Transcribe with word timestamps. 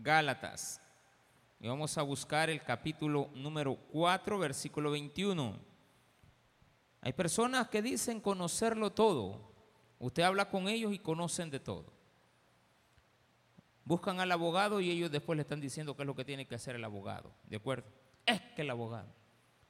Gálatas. 0.00 0.80
Y 1.60 1.66
vamos 1.66 1.98
a 1.98 2.02
buscar 2.02 2.50
el 2.50 2.62
capítulo 2.62 3.30
número 3.34 3.74
4, 3.74 4.38
versículo 4.38 4.92
21. 4.92 5.58
Hay 7.00 7.12
personas 7.12 7.68
que 7.68 7.82
dicen 7.82 8.20
conocerlo 8.20 8.90
todo. 8.90 9.52
Usted 9.98 10.22
habla 10.22 10.48
con 10.48 10.68
ellos 10.68 10.92
y 10.92 11.00
conocen 11.00 11.50
de 11.50 11.58
todo. 11.58 11.92
Buscan 13.84 14.20
al 14.20 14.30
abogado 14.30 14.80
y 14.80 14.90
ellos 14.90 15.10
después 15.10 15.36
le 15.36 15.42
están 15.42 15.60
diciendo 15.60 15.96
qué 15.96 16.02
es 16.02 16.06
lo 16.06 16.14
que 16.14 16.24
tiene 16.24 16.46
que 16.46 16.54
hacer 16.54 16.76
el 16.76 16.84
abogado. 16.84 17.32
¿De 17.48 17.56
acuerdo? 17.56 17.88
Es 18.24 18.40
que 18.54 18.62
el 18.62 18.70
abogado. 18.70 19.08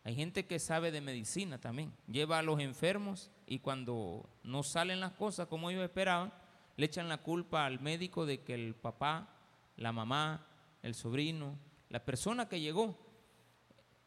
Hay 0.05 0.15
gente 0.15 0.47
que 0.47 0.59
sabe 0.59 0.91
de 0.91 1.01
medicina 1.01 1.59
también. 1.59 1.95
Lleva 2.07 2.39
a 2.39 2.43
los 2.43 2.61
enfermos 2.61 3.31
y 3.47 3.61
cuando 3.61 4.29
no 4.43 4.63
salen 4.63 5.01
las 5.01 5.13
cosas 5.13 5.49
como 5.49 5.71
ellos 5.71 5.85
esperaban, 5.85 6.33
le 6.77 6.87
echan 6.87 7.09
la 7.09 7.19
culpa 7.19 7.65
al 7.65 7.81
médico 7.81 8.27
de 8.27 8.43
que 8.43 8.55
el 8.55 8.75
papá, 8.75 9.38
la 9.79 9.93
mamá, 9.93 10.47
el 10.83 10.95
sobrino, 10.95 11.57
la 11.89 12.05
persona 12.05 12.49
que 12.49 12.61
llegó 12.61 12.99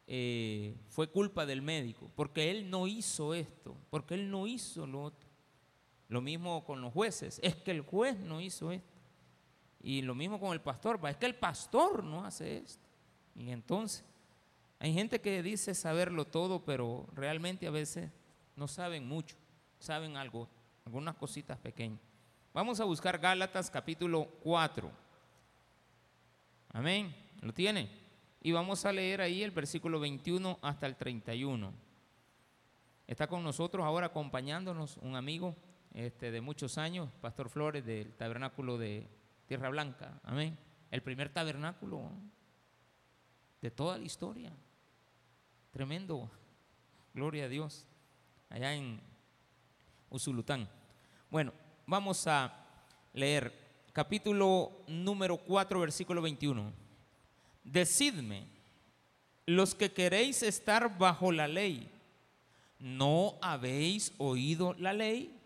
eh, 0.06 0.76
fue 0.88 1.08
culpa 1.10 1.46
del 1.46 1.62
médico, 1.62 2.10
porque 2.14 2.50
él 2.50 2.70
no 2.70 2.86
hizo 2.86 3.34
esto, 3.34 3.76
porque 3.90 4.14
él 4.14 4.30
no 4.30 4.46
hizo 4.46 4.86
lo 4.86 5.02
otro. 5.02 5.28
Lo 6.08 6.20
mismo 6.20 6.64
con 6.64 6.82
los 6.82 6.92
jueces, 6.92 7.40
es 7.42 7.56
que 7.56 7.70
el 7.70 7.80
juez 7.80 8.18
no 8.18 8.40
hizo 8.40 8.70
esto. 8.70 9.00
Y 9.80 10.02
lo 10.02 10.14
mismo 10.14 10.38
con 10.38 10.52
el 10.52 10.60
pastor, 10.60 11.00
es 11.08 11.16
que 11.16 11.26
el 11.26 11.34
pastor 11.34 12.04
no 12.04 12.24
hace 12.24 12.58
esto. 12.58 12.86
Y 13.34 13.50
entonces, 13.50 14.04
hay 14.78 14.92
gente 14.92 15.20
que 15.20 15.42
dice 15.42 15.74
saberlo 15.74 16.26
todo, 16.26 16.64
pero 16.64 17.08
realmente 17.14 17.66
a 17.66 17.70
veces 17.70 18.10
no 18.56 18.68
saben 18.68 19.08
mucho, 19.08 19.36
saben 19.78 20.16
algo, 20.16 20.48
algunas 20.84 21.16
cositas 21.16 21.58
pequeñas. 21.58 22.00
Vamos 22.52 22.78
a 22.80 22.84
buscar 22.84 23.18
Gálatas 23.18 23.70
capítulo 23.70 24.26
4. 24.42 25.01
Amén. 26.72 27.14
¿Lo 27.42 27.52
tiene? 27.52 27.90
Y 28.40 28.52
vamos 28.52 28.86
a 28.86 28.92
leer 28.92 29.20
ahí 29.20 29.42
el 29.42 29.50
versículo 29.50 30.00
21 30.00 30.58
hasta 30.62 30.86
el 30.86 30.96
31. 30.96 31.72
Está 33.06 33.26
con 33.26 33.44
nosotros 33.44 33.84
ahora 33.84 34.06
acompañándonos 34.06 34.96
un 34.96 35.14
amigo 35.14 35.54
este, 35.92 36.30
de 36.30 36.40
muchos 36.40 36.78
años, 36.78 37.10
Pastor 37.20 37.50
Flores, 37.50 37.84
del 37.84 38.14
tabernáculo 38.14 38.78
de 38.78 39.06
Tierra 39.46 39.68
Blanca. 39.68 40.18
Amén. 40.24 40.56
El 40.90 41.02
primer 41.02 41.28
tabernáculo 41.28 42.10
de 43.60 43.70
toda 43.70 43.98
la 43.98 44.04
historia. 44.04 44.52
Tremendo. 45.72 46.30
Gloria 47.12 47.44
a 47.44 47.48
Dios. 47.48 47.86
Allá 48.48 48.74
en 48.74 48.98
Usulután. 50.08 50.68
Bueno, 51.30 51.52
vamos 51.86 52.26
a 52.26 52.66
leer 53.12 53.61
capítulo 53.92 54.72
número 54.86 55.36
4, 55.36 55.80
versículo 55.80 56.22
21. 56.22 56.72
Decidme, 57.62 58.46
los 59.46 59.74
que 59.74 59.92
queréis 59.92 60.42
estar 60.42 60.98
bajo 60.98 61.30
la 61.30 61.46
ley, 61.46 61.90
¿no 62.78 63.34
habéis 63.42 64.12
oído 64.18 64.74
la 64.78 64.92
ley? 64.92 65.38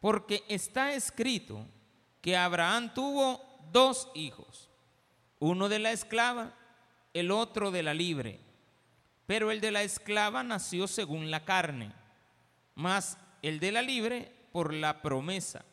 Porque 0.00 0.44
está 0.48 0.94
escrito 0.94 1.64
que 2.20 2.36
Abraham 2.36 2.92
tuvo 2.94 3.40
dos 3.70 4.08
hijos, 4.14 4.68
uno 5.38 5.68
de 5.68 5.78
la 5.78 5.92
esclava, 5.92 6.54
el 7.12 7.30
otro 7.30 7.70
de 7.70 7.82
la 7.82 7.94
libre. 7.94 8.40
Pero 9.26 9.50
el 9.50 9.60
de 9.60 9.72
la 9.72 9.82
esclava 9.82 10.42
nació 10.42 10.86
según 10.86 11.30
la 11.30 11.44
carne, 11.44 11.92
más 12.74 13.18
el 13.42 13.58
de 13.58 13.72
la 13.72 13.82
libre 13.82 14.32
por 14.52 14.72
la 14.72 15.02
promesa, 15.02 15.64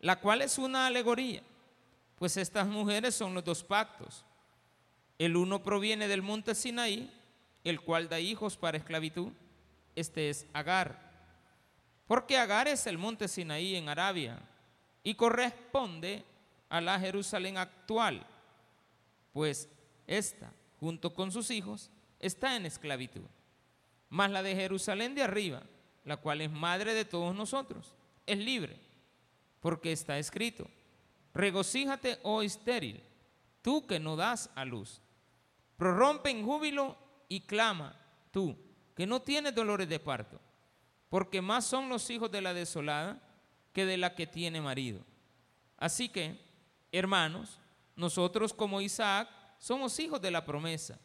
la 0.00 0.20
cual 0.20 0.42
es 0.42 0.58
una 0.58 0.86
alegoría, 0.86 1.42
pues 2.18 2.36
estas 2.36 2.66
mujeres 2.66 3.14
son 3.14 3.34
los 3.34 3.44
dos 3.44 3.62
pactos. 3.62 4.24
El 5.18 5.36
uno 5.36 5.62
proviene 5.62 6.08
del 6.08 6.22
monte 6.22 6.54
Sinaí, 6.54 7.10
el 7.64 7.80
cual 7.80 8.08
da 8.08 8.20
hijos 8.20 8.56
para 8.56 8.78
esclavitud. 8.78 9.32
Este 9.94 10.30
es 10.30 10.46
Agar. 10.52 11.06
Porque 12.06 12.38
Agar 12.38 12.68
es 12.68 12.86
el 12.86 12.98
monte 12.98 13.28
Sinaí 13.28 13.76
en 13.76 13.88
Arabia 13.88 14.38
y 15.02 15.14
corresponde 15.14 16.24
a 16.68 16.80
la 16.80 16.98
Jerusalén 16.98 17.58
actual, 17.58 18.26
pues 19.32 19.68
esta, 20.06 20.52
junto 20.80 21.12
con 21.14 21.32
sus 21.32 21.50
hijos, 21.50 21.90
está 22.20 22.56
en 22.56 22.66
esclavitud. 22.66 23.24
Mas 24.08 24.30
la 24.30 24.42
de 24.42 24.54
Jerusalén 24.54 25.14
de 25.14 25.22
arriba, 25.22 25.62
la 26.04 26.16
cual 26.16 26.40
es 26.40 26.50
madre 26.50 26.94
de 26.94 27.04
todos 27.04 27.34
nosotros, 27.34 27.94
es 28.26 28.38
libre, 28.38 28.78
porque 29.66 29.90
está 29.90 30.16
escrito, 30.16 30.70
regocíjate, 31.34 32.20
oh 32.22 32.40
estéril, 32.40 33.02
tú 33.62 33.84
que 33.84 33.98
no 33.98 34.14
das 34.14 34.48
a 34.54 34.64
luz 34.64 35.02
prorrompe 35.76 36.30
en 36.30 36.44
júbilo 36.44 36.96
y 37.28 37.40
clama, 37.40 38.00
tú, 38.30 38.56
que 38.94 39.08
no 39.08 39.22
tienes 39.22 39.56
dolores 39.56 39.88
de 39.88 39.98
parto, 39.98 40.40
porque 41.08 41.42
más 41.42 41.64
son 41.64 41.88
los 41.88 42.08
hijos 42.10 42.30
de 42.30 42.42
la 42.42 42.54
desolada 42.54 43.20
que 43.72 43.84
de 43.84 43.96
la 43.96 44.14
que 44.14 44.28
tiene 44.28 44.60
marido. 44.60 45.00
Así 45.78 46.10
que, 46.10 46.40
hermanos, 46.92 47.58
nosotros 47.96 48.54
como 48.54 48.80
Isaac 48.80 49.28
somos 49.58 49.98
hijos 49.98 50.22
de 50.22 50.30
la 50.30 50.46
promesa, 50.46 50.96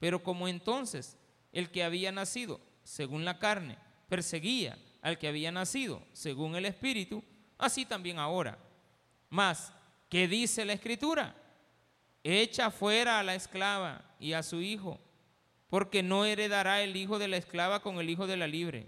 pero 0.00 0.20
como 0.20 0.48
entonces 0.48 1.16
el 1.52 1.70
que 1.70 1.84
había 1.84 2.10
nacido 2.10 2.60
según 2.82 3.24
la 3.24 3.38
carne 3.38 3.78
perseguía 4.08 4.76
al 5.00 5.16
que 5.16 5.28
había 5.28 5.52
nacido 5.52 6.02
según 6.12 6.56
el 6.56 6.66
Espíritu, 6.66 7.22
así 7.60 7.84
también 7.84 8.18
ahora. 8.18 8.58
Mas, 9.28 9.72
¿qué 10.08 10.26
dice 10.26 10.64
la 10.64 10.72
Escritura? 10.72 11.34
Echa 12.22 12.70
fuera 12.70 13.18
a 13.18 13.22
la 13.22 13.34
esclava 13.34 14.02
y 14.18 14.32
a 14.32 14.42
su 14.42 14.60
hijo, 14.60 14.98
porque 15.68 16.02
no 16.02 16.24
heredará 16.24 16.82
el 16.82 16.96
hijo 16.96 17.18
de 17.18 17.28
la 17.28 17.36
esclava 17.36 17.80
con 17.80 17.98
el 17.98 18.10
hijo 18.10 18.26
de 18.26 18.36
la 18.36 18.46
libre. 18.46 18.86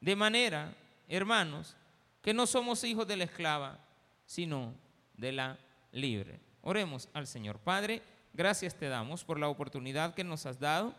De 0.00 0.14
manera, 0.14 0.74
hermanos, 1.08 1.76
que 2.22 2.34
no 2.34 2.46
somos 2.46 2.84
hijos 2.84 3.06
de 3.06 3.16
la 3.16 3.24
esclava, 3.24 3.78
sino 4.26 4.74
de 5.14 5.32
la 5.32 5.58
libre. 5.92 6.40
Oremos 6.62 7.08
al 7.12 7.26
Señor. 7.26 7.58
Padre, 7.58 8.02
gracias 8.32 8.74
te 8.74 8.88
damos 8.88 9.24
por 9.24 9.38
la 9.38 9.48
oportunidad 9.48 10.14
que 10.14 10.24
nos 10.24 10.46
has 10.46 10.60
dado 10.60 10.94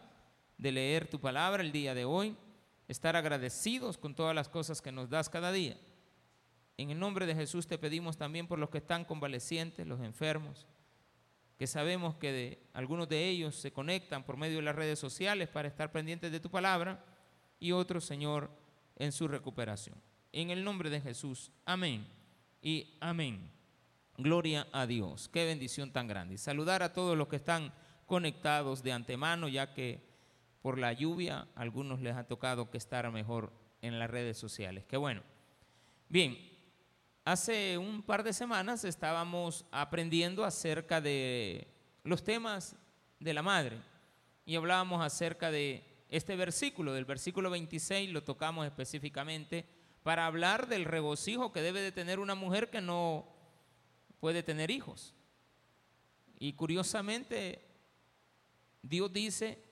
de 0.58 0.72
leer 0.72 1.08
tu 1.08 1.20
palabra 1.20 1.64
el 1.64 1.72
día 1.72 1.94
de 1.94 2.06
hoy, 2.06 2.36
estar 2.88 3.16
agradecidos 3.16 3.98
con 3.98 4.14
todas 4.14 4.36
las 4.36 4.50
cosas 4.50 4.82
que 4.82 4.92
nos 4.92 5.10
das 5.10 5.30
cada 5.30 5.52
día. 5.52 5.78
En 6.82 6.90
el 6.90 7.00
nombre 7.00 7.28
de 7.28 7.36
Jesús 7.36 7.68
te 7.68 7.78
pedimos 7.78 8.18
también 8.18 8.48
por 8.48 8.58
los 8.58 8.72
que 8.72 8.80
están 8.80 9.06
convalecientes, 9.06 9.86
los 9.86 10.02
enfermos, 10.02 10.66
que 11.60 11.68
sabemos 11.68 12.16
que 12.16 12.64
algunos 12.74 13.08
de 13.08 13.30
ellos 13.30 13.56
se 13.56 13.72
conectan 13.72 14.24
por 14.24 14.36
medio 14.36 14.56
de 14.56 14.64
las 14.64 14.76
redes 14.76 14.98
sociales 14.98 15.48
para 15.48 15.68
estar 15.68 15.92
pendientes 15.92 16.32
de 16.32 16.40
tu 16.40 16.50
palabra 16.50 17.06
y 17.60 17.72
otros, 17.72 18.04
Señor, 18.04 18.50
en 18.96 19.12
su 19.12 19.28
recuperación. 19.28 19.96
En 20.32 20.50
el 20.50 20.64
nombre 20.64 20.90
de 20.90 21.02
Jesús, 21.02 21.52
amén 21.66 22.08
y 22.64 22.98
amén. 23.00 23.52
Gloria 24.18 24.68
a 24.72 24.88
Dios. 24.88 25.30
Qué 25.30 25.46
bendición 25.46 25.92
tan 25.92 26.08
grande. 26.08 26.34
Y 26.34 26.40
saludar 26.40 26.82
a 26.82 26.94
todos 26.94 27.16
los 27.16 27.28
que 27.28 27.36
están 27.36 27.72
conectados 28.08 28.82
de 28.82 28.92
antemano, 28.92 29.48
ya 29.48 29.76
que 29.76 30.02
por 30.64 30.80
la 30.80 30.94
lluvia 30.94 31.48
a 31.56 31.62
algunos 31.62 32.02
les 32.02 32.16
ha 32.16 32.24
tocado 32.24 32.72
que 32.72 32.80
estar 32.80 33.12
mejor 33.12 33.54
en 33.84 34.00
las 34.00 34.10
redes 34.10 34.40
sociales. 34.40 34.84
Qué 34.88 34.98
bueno. 34.98 35.22
Bien, 36.10 36.51
Hace 37.24 37.78
un 37.78 38.02
par 38.02 38.24
de 38.24 38.34
semanas 38.34 38.84
estábamos 38.84 39.64
aprendiendo 39.70 40.44
acerca 40.44 41.00
de 41.02 41.68
los 42.04 42.24
temas 42.24 42.76
de 43.20 43.36
la 43.36 43.44
madre 43.44 43.80
y 44.44 44.56
hablábamos 44.56 45.06
acerca 45.06 45.52
de 45.52 45.84
este 46.10 46.36
versículo, 46.36 46.94
del 46.94 47.06
versículo 47.06 47.52
26, 47.52 48.10
lo 48.10 48.24
tocamos 48.24 48.66
específicamente 48.66 49.68
para 50.02 50.26
hablar 50.26 50.68
del 50.68 50.84
regocijo 50.84 51.52
que 51.52 51.62
debe 51.62 51.82
de 51.82 51.92
tener 51.92 52.18
una 52.18 52.34
mujer 52.34 52.72
que 52.72 52.82
no 52.82 53.28
puede 54.20 54.42
tener 54.42 54.72
hijos. 54.72 55.14
Y 56.40 56.54
curiosamente, 56.54 57.64
Dios 58.82 59.14
dice 59.14 59.64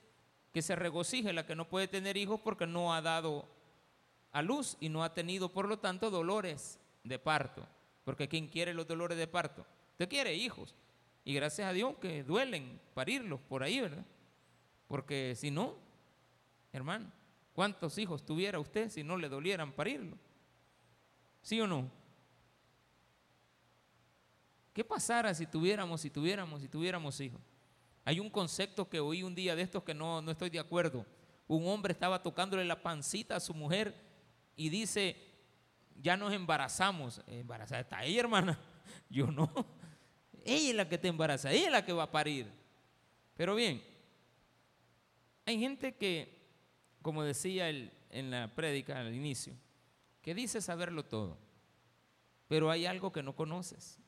que 0.52 0.62
se 0.62 0.76
regocije 0.76 1.32
la 1.32 1.46
que 1.46 1.56
no 1.56 1.68
puede 1.68 1.88
tener 1.88 2.16
hijos 2.16 2.40
porque 2.40 2.68
no 2.68 2.94
ha 2.94 3.02
dado 3.02 3.48
a 4.30 4.40
luz 4.40 4.76
y 4.78 4.88
no 4.88 5.02
ha 5.02 5.14
tenido, 5.14 5.48
por 5.48 5.68
lo 5.68 5.80
tanto, 5.80 6.10
dolores 6.10 6.79
de 7.04 7.18
parto. 7.18 7.66
Porque 8.04 8.28
quien 8.28 8.48
quiere 8.48 8.74
los 8.74 8.86
dolores 8.86 9.18
de 9.18 9.26
parto? 9.26 9.66
Usted 9.92 10.08
quiere 10.08 10.34
hijos. 10.34 10.74
Y 11.24 11.34
gracias 11.34 11.68
a 11.68 11.72
Dios 11.72 11.96
que 12.00 12.24
duelen 12.24 12.80
parirlos 12.94 13.40
por 13.40 13.62
ahí, 13.62 13.80
¿verdad? 13.80 14.04
Porque 14.86 15.34
si 15.36 15.50
no, 15.50 15.76
hermano, 16.72 17.12
¿cuántos 17.52 17.98
hijos 17.98 18.24
tuviera 18.24 18.58
usted 18.58 18.88
si 18.88 19.04
no 19.04 19.16
le 19.16 19.28
dolieran 19.28 19.72
parirlo? 19.72 20.16
¿Sí 21.42 21.60
o 21.60 21.66
no? 21.66 21.90
¿Qué 24.72 24.84
pasara 24.84 25.34
si 25.34 25.46
tuviéramos, 25.46 26.00
si 26.00 26.10
tuviéramos, 26.10 26.60
si 26.62 26.68
tuviéramos 26.68 27.20
hijos? 27.20 27.40
Hay 28.04 28.18
un 28.18 28.30
concepto 28.30 28.88
que 28.88 28.98
oí 28.98 29.22
un 29.22 29.34
día 29.34 29.54
de 29.54 29.62
estos 29.62 29.82
que 29.82 29.94
no, 29.94 30.22
no 30.22 30.30
estoy 30.30 30.50
de 30.50 30.58
acuerdo. 30.58 31.04
Un 31.46 31.68
hombre 31.68 31.92
estaba 31.92 32.22
tocándole 32.22 32.64
la 32.64 32.82
pancita 32.82 33.36
a 33.36 33.40
su 33.40 33.52
mujer 33.52 33.94
y 34.56 34.68
dice, 34.68 35.16
ya 36.02 36.16
nos 36.16 36.32
embarazamos. 36.32 37.22
Embarazada 37.26 37.80
está 37.80 38.04
ella, 38.04 38.20
hermana. 38.20 38.58
Yo 39.10 39.26
no. 39.26 39.50
Ella 40.44 40.70
es 40.70 40.74
la 40.74 40.88
que 40.88 40.98
te 40.98 41.08
embaraza, 41.08 41.52
ella 41.52 41.66
es 41.66 41.72
la 41.72 41.84
que 41.84 41.92
va 41.92 42.04
a 42.04 42.10
parir. 42.10 42.46
Pero 43.36 43.54
bien, 43.54 43.82
hay 45.46 45.58
gente 45.58 45.94
que, 45.96 46.38
como 47.02 47.22
decía 47.22 47.68
en 47.68 48.30
la 48.30 48.54
prédica 48.54 48.98
al 48.98 49.14
inicio, 49.14 49.54
que 50.22 50.34
dice 50.34 50.60
saberlo 50.60 51.04
todo, 51.04 51.38
pero 52.48 52.70
hay 52.70 52.86
algo 52.86 53.12
que 53.12 53.22
no 53.22 53.34
conoces. 53.34 53.98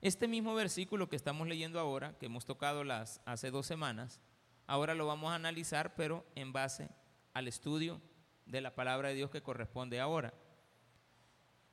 Este 0.00 0.28
mismo 0.28 0.54
versículo 0.54 1.08
que 1.08 1.16
estamos 1.16 1.48
leyendo 1.48 1.80
ahora, 1.80 2.16
que 2.18 2.26
hemos 2.26 2.44
tocado 2.44 2.84
las, 2.84 3.22
hace 3.24 3.50
dos 3.50 3.66
semanas, 3.66 4.20
ahora 4.66 4.94
lo 4.94 5.06
vamos 5.06 5.32
a 5.32 5.36
analizar, 5.36 5.94
pero 5.94 6.26
en 6.34 6.52
base 6.52 6.90
al 7.32 7.48
estudio 7.48 8.00
de 8.46 8.60
la 8.60 8.74
palabra 8.74 9.08
de 9.08 9.14
Dios 9.14 9.30
que 9.30 9.42
corresponde 9.42 10.00
ahora. 10.00 10.32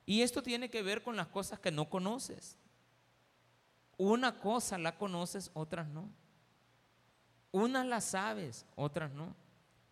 Y 0.06 0.22
esto 0.22 0.42
tiene 0.42 0.70
que 0.70 0.82
ver 0.82 1.02
con 1.02 1.16
las 1.16 1.28
cosas 1.28 1.60
que 1.60 1.70
no 1.70 1.88
conoces. 1.88 2.58
Una 3.96 4.38
cosa 4.38 4.78
la 4.78 4.96
conoces, 4.96 5.50
otras 5.54 5.88
no. 5.88 6.10
Unas 7.52 7.86
las 7.86 8.04
sabes, 8.04 8.66
otras 8.74 9.12
no. 9.12 9.36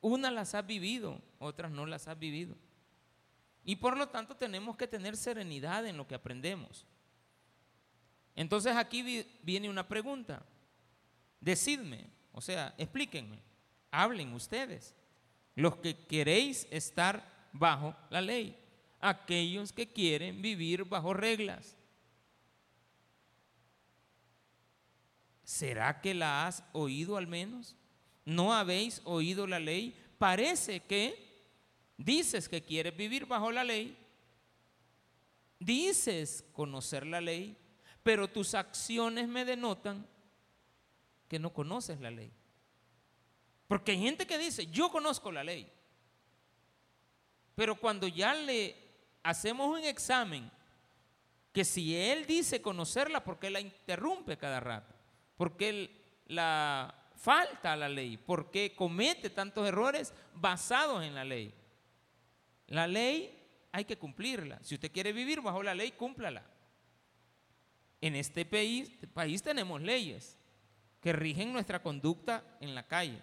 Unas 0.01 0.33
las 0.33 0.55
has 0.55 0.67
vivido, 0.67 1.21
otras 1.39 1.71
no 1.71 1.87
las 1.87 2.09
has 2.09 2.19
vivido. 2.19 2.57
Y 3.65 3.77
por 3.77 3.97
lo 3.97 4.09
tanto 4.09 4.37
tenemos 4.37 4.77
que 4.77 4.89
tener 4.89 5.17
serenidad 5.17 5.87
en 5.87 5.97
lo 5.97 6.07
que 6.07 6.15
aprendemos. 6.15 6.87
Entonces 8.35 8.75
aquí 8.75 9.27
viene 9.43 9.69
una 9.69 9.87
pregunta. 9.87 10.43
Decidme, 11.41 12.07
o 12.33 12.41
sea, 12.41 12.75
explíquenme, 12.79 13.39
hablen 13.91 14.33
ustedes, 14.33 14.95
los 15.61 15.77
que 15.77 15.95
queréis 16.07 16.67
estar 16.71 17.49
bajo 17.53 17.95
la 18.09 18.21
ley, 18.21 18.57
aquellos 18.99 19.73
que 19.73 19.87
quieren 19.87 20.41
vivir 20.41 20.85
bajo 20.85 21.13
reglas. 21.13 21.77
¿Será 25.45 26.01
que 26.01 26.15
la 26.15 26.47
has 26.47 26.65
oído 26.73 27.17
al 27.17 27.27
menos? 27.27 27.77
¿No 28.25 28.55
habéis 28.55 29.03
oído 29.05 29.47
la 29.47 29.59
ley? 29.59 29.95
Parece 30.17 30.81
que 30.81 31.29
dices 31.99 32.49
que 32.49 32.63
quieres 32.63 32.97
vivir 32.97 33.27
bajo 33.27 33.53
la 33.53 33.65
ley, 33.65 33.97
dices 35.59 36.43
conocer 36.53 37.05
la 37.05 37.21
ley, 37.21 37.57
pero 38.03 38.29
tus 38.29 38.55
acciones 38.55 39.29
me 39.29 39.45
denotan 39.45 40.07
que 41.29 41.39
no 41.39 41.53
conoces 41.53 42.01
la 42.01 42.11
ley. 42.11 42.33
Porque 43.71 43.93
hay 43.93 44.01
gente 44.01 44.27
que 44.27 44.37
dice, 44.37 44.67
yo 44.67 44.91
conozco 44.91 45.31
la 45.31 45.45
ley, 45.45 45.73
pero 47.55 47.77
cuando 47.77 48.09
ya 48.09 48.35
le 48.35 48.75
hacemos 49.23 49.79
un 49.79 49.85
examen, 49.85 50.51
que 51.53 51.65
si 51.65 51.95
él 51.95 52.27
dice 52.27 52.61
conocerla, 52.61 53.23
porque 53.23 53.49
la 53.49 53.61
interrumpe 53.61 54.37
cada 54.37 54.59
rato? 54.59 55.01
porque 55.41 55.89
la 56.27 56.95
falta 57.17 57.73
a 57.73 57.77
la 57.77 57.89
ley, 57.89 58.19
porque 58.19 58.75
comete 58.77 59.31
tantos 59.31 59.67
errores 59.67 60.13
basados 60.35 61.03
en 61.03 61.15
la 61.15 61.25
ley. 61.25 61.55
La 62.67 62.87
ley 62.87 63.43
hay 63.73 63.87
que 63.87 63.97
cumplirla. 63.97 64.59
Si 64.63 64.75
usted 64.75 64.93
quiere 64.93 65.15
vivir 65.15 65.41
bajo 65.41 65.63
la 65.63 65.75
ley, 65.75 65.93
cúmplala. 65.93 66.45
En 68.03 68.17
este 68.17 68.45
país 68.45 69.43
tenemos 69.43 69.81
leyes 69.81 70.37
que 71.01 71.15
rigen 71.15 71.55
nuestra 71.55 71.83
conducta 71.83 72.45
en 72.61 72.75
la 72.75 72.87
calle, 72.87 73.23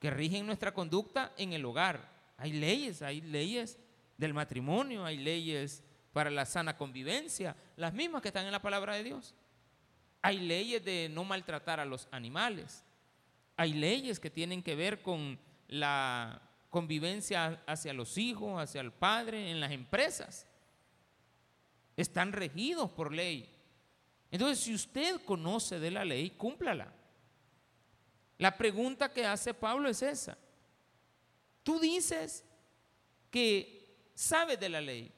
que 0.00 0.10
rigen 0.10 0.46
nuestra 0.46 0.72
conducta 0.74 1.32
en 1.36 1.52
el 1.52 1.64
hogar. 1.64 2.10
Hay 2.38 2.52
leyes, 2.52 3.02
hay 3.02 3.20
leyes 3.20 3.78
del 4.16 4.34
matrimonio, 4.34 5.04
hay 5.04 5.18
leyes 5.18 5.84
para 6.12 6.30
la 6.30 6.46
sana 6.46 6.76
convivencia, 6.76 7.54
las 7.76 7.92
mismas 7.92 8.22
que 8.22 8.28
están 8.28 8.46
en 8.46 8.52
la 8.52 8.62
palabra 8.62 8.94
de 8.94 9.04
Dios. 9.04 9.34
Hay 10.22 10.40
leyes 10.40 10.84
de 10.84 11.08
no 11.10 11.22
maltratar 11.24 11.80
a 11.80 11.84
los 11.84 12.08
animales. 12.10 12.82
Hay 13.56 13.74
leyes 13.74 14.18
que 14.18 14.30
tienen 14.30 14.62
que 14.62 14.74
ver 14.74 15.02
con 15.02 15.38
la 15.68 16.42
convivencia 16.70 17.62
hacia 17.66 17.92
los 17.92 18.16
hijos, 18.16 18.60
hacia 18.60 18.80
el 18.80 18.92
padre, 18.92 19.50
en 19.50 19.60
las 19.60 19.70
empresas. 19.70 20.46
Están 21.96 22.32
regidos 22.32 22.90
por 22.90 23.12
ley. 23.12 23.48
Entonces, 24.30 24.60
si 24.60 24.74
usted 24.74 25.20
conoce 25.24 25.78
de 25.78 25.90
la 25.90 26.04
ley, 26.04 26.30
cúmplala. 26.30 26.92
La 28.40 28.56
pregunta 28.56 29.12
que 29.12 29.26
hace 29.26 29.52
Pablo 29.52 29.86
es 29.86 30.00
esa. 30.00 30.38
Tú 31.62 31.78
dices 31.78 32.42
que 33.30 34.08
sabes 34.14 34.58
de 34.58 34.70
la 34.70 34.80
ley, 34.80 35.12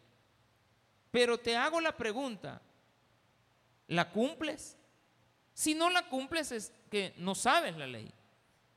pero 1.09 1.39
te 1.39 1.57
hago 1.57 1.81
la 1.81 1.97
pregunta, 1.97 2.61
¿la 3.87 4.11
cumples? 4.11 4.77
Si 5.55 5.73
no 5.73 5.89
la 5.89 6.09
cumples 6.09 6.51
es 6.51 6.73
que 6.91 7.15
no 7.17 7.37
sabes 7.37 7.77
la 7.77 7.87
ley. 7.87 8.13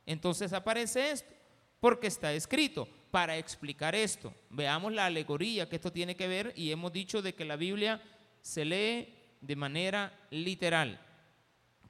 Entonces 0.06 0.54
aparece 0.54 1.10
esto, 1.10 1.34
porque 1.80 2.06
está 2.06 2.32
escrito. 2.32 2.88
Para 3.10 3.38
explicar 3.38 3.96
esto, 3.96 4.32
veamos 4.52 4.94
la 4.94 5.08
alegoría 5.08 5.68
que 5.68 5.78
esto 5.78 5.92
tiene 5.92 6.16
que 6.16 6.28
ver 6.28 6.54
y 6.56 6.70
hemos 6.70 6.94
dicho 6.94 7.24
de 7.24 7.34
que 7.34 7.46
la 7.46 7.56
Biblia 7.56 8.00
se 8.44 8.64
lee 8.64 9.12
de 9.42 9.56
manera 9.56 10.14
literal, 10.30 11.02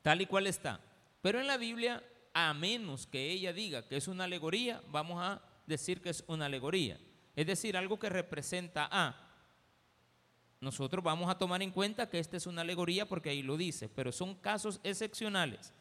tal 0.01 0.21
y 0.21 0.25
cual 0.25 0.47
está. 0.47 0.79
Pero 1.21 1.41
en 1.41 1.47
la 1.47 1.57
Biblia, 1.57 2.01
a 2.37 2.53
menos 2.53 3.07
que 3.07 3.31
ella 3.31 3.53
diga 3.53 3.87
que 3.87 3.95
es 3.95 4.09
una 4.09 4.25
alegoría, 4.25 4.83
vamos 4.89 5.23
a 5.23 5.41
decir 5.65 6.01
que 6.01 6.09
es 6.09 6.21
una 6.27 6.47
alegoría. 6.47 6.99
Es 7.33 7.47
decir, 7.47 7.77
algo 7.77 7.97
que 7.97 8.09
representa 8.09 8.89
a 8.91 9.25
nosotros 10.59 11.01
vamos 11.01 11.29
a 11.29 11.37
tomar 11.37 11.61
en 11.61 11.71
cuenta 11.71 12.09
que 12.09 12.19
esta 12.19 12.35
es 12.35 12.45
una 12.45 12.61
alegoría 12.61 13.07
porque 13.07 13.29
ahí 13.29 13.41
lo 13.41 13.55
dice, 13.55 13.87
pero 13.87 14.11
son 14.11 14.35
casos 14.35 14.81
excepcionales. 14.83 15.71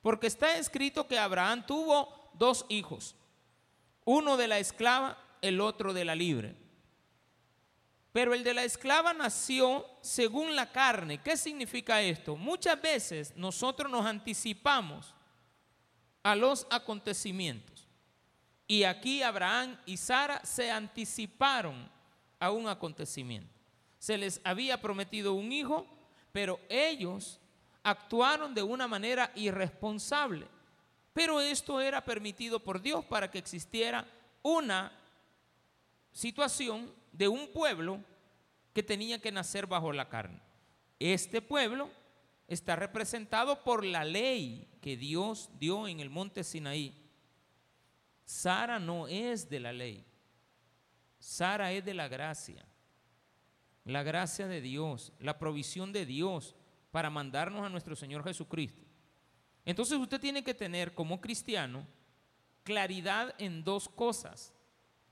Porque 0.00 0.28
está 0.28 0.56
escrito 0.58 1.08
que 1.08 1.18
Abraham 1.18 1.66
tuvo 1.66 2.30
dos 2.34 2.66
hijos, 2.68 3.16
uno 4.04 4.36
de 4.36 4.46
la 4.46 4.60
esclava, 4.60 5.18
el 5.42 5.60
otro 5.60 5.92
de 5.92 6.04
la 6.04 6.14
libre. 6.14 6.54
Pero 8.12 8.32
el 8.32 8.44
de 8.44 8.54
la 8.54 8.62
esclava 8.62 9.12
nació 9.12 9.84
según 10.02 10.54
la 10.54 10.70
carne. 10.70 11.20
¿Qué 11.20 11.36
significa 11.36 12.00
esto? 12.00 12.36
Muchas 12.36 12.80
veces 12.80 13.34
nosotros 13.36 13.90
nos 13.90 14.06
anticipamos 14.06 15.15
a 16.26 16.34
los 16.34 16.66
acontecimientos. 16.70 17.86
Y 18.66 18.82
aquí 18.82 19.22
Abraham 19.22 19.78
y 19.86 19.96
Sara 19.96 20.44
se 20.44 20.70
anticiparon 20.70 21.88
a 22.40 22.50
un 22.50 22.68
acontecimiento 22.68 23.56
se 23.98 24.18
les 24.18 24.40
había 24.44 24.80
prometido 24.80 25.34
un 25.34 25.50
hijo, 25.50 25.84
pero 26.30 26.60
ellos 26.68 27.40
actuaron 27.82 28.54
de 28.54 28.62
una 28.62 28.86
manera 28.86 29.32
irresponsable. 29.34 30.46
Pero 31.12 31.40
esto 31.40 31.80
era 31.80 32.04
permitido 32.04 32.60
por 32.60 32.80
Dios 32.80 33.04
para 33.04 33.28
que 33.28 33.38
existiera 33.38 34.06
una 34.42 34.92
situación 36.12 36.92
de 37.10 37.26
un 37.26 37.48
pueblo 37.48 38.00
que 38.72 38.84
tenía 38.84 39.20
que 39.20 39.32
nacer 39.32 39.66
bajo 39.66 39.92
la 39.92 40.08
carne. 40.08 40.40
Este 41.00 41.42
pueblo 41.42 41.90
está 42.48 42.76
representado 42.76 43.62
por 43.64 43.84
la 43.84 44.04
ley 44.04 44.68
que 44.80 44.96
Dios 44.96 45.50
dio 45.58 45.88
en 45.88 46.00
el 46.00 46.10
monte 46.10 46.44
Sinaí. 46.44 46.94
Sara 48.24 48.78
no 48.78 49.08
es 49.08 49.48
de 49.48 49.60
la 49.60 49.72
ley, 49.72 50.04
Sara 51.18 51.72
es 51.72 51.84
de 51.84 51.94
la 51.94 52.08
gracia 52.08 52.66
la 53.86 54.02
gracia 54.02 54.48
de 54.48 54.60
Dios, 54.60 55.12
la 55.20 55.38
provisión 55.38 55.92
de 55.92 56.04
Dios 56.04 56.56
para 56.90 57.08
mandarnos 57.08 57.64
a 57.64 57.68
nuestro 57.68 57.94
Señor 57.94 58.24
Jesucristo. 58.24 58.84
Entonces 59.64 59.96
usted 59.96 60.20
tiene 60.20 60.42
que 60.42 60.54
tener 60.54 60.92
como 60.92 61.20
cristiano 61.20 61.86
claridad 62.64 63.34
en 63.38 63.62
dos 63.62 63.88
cosas, 63.88 64.52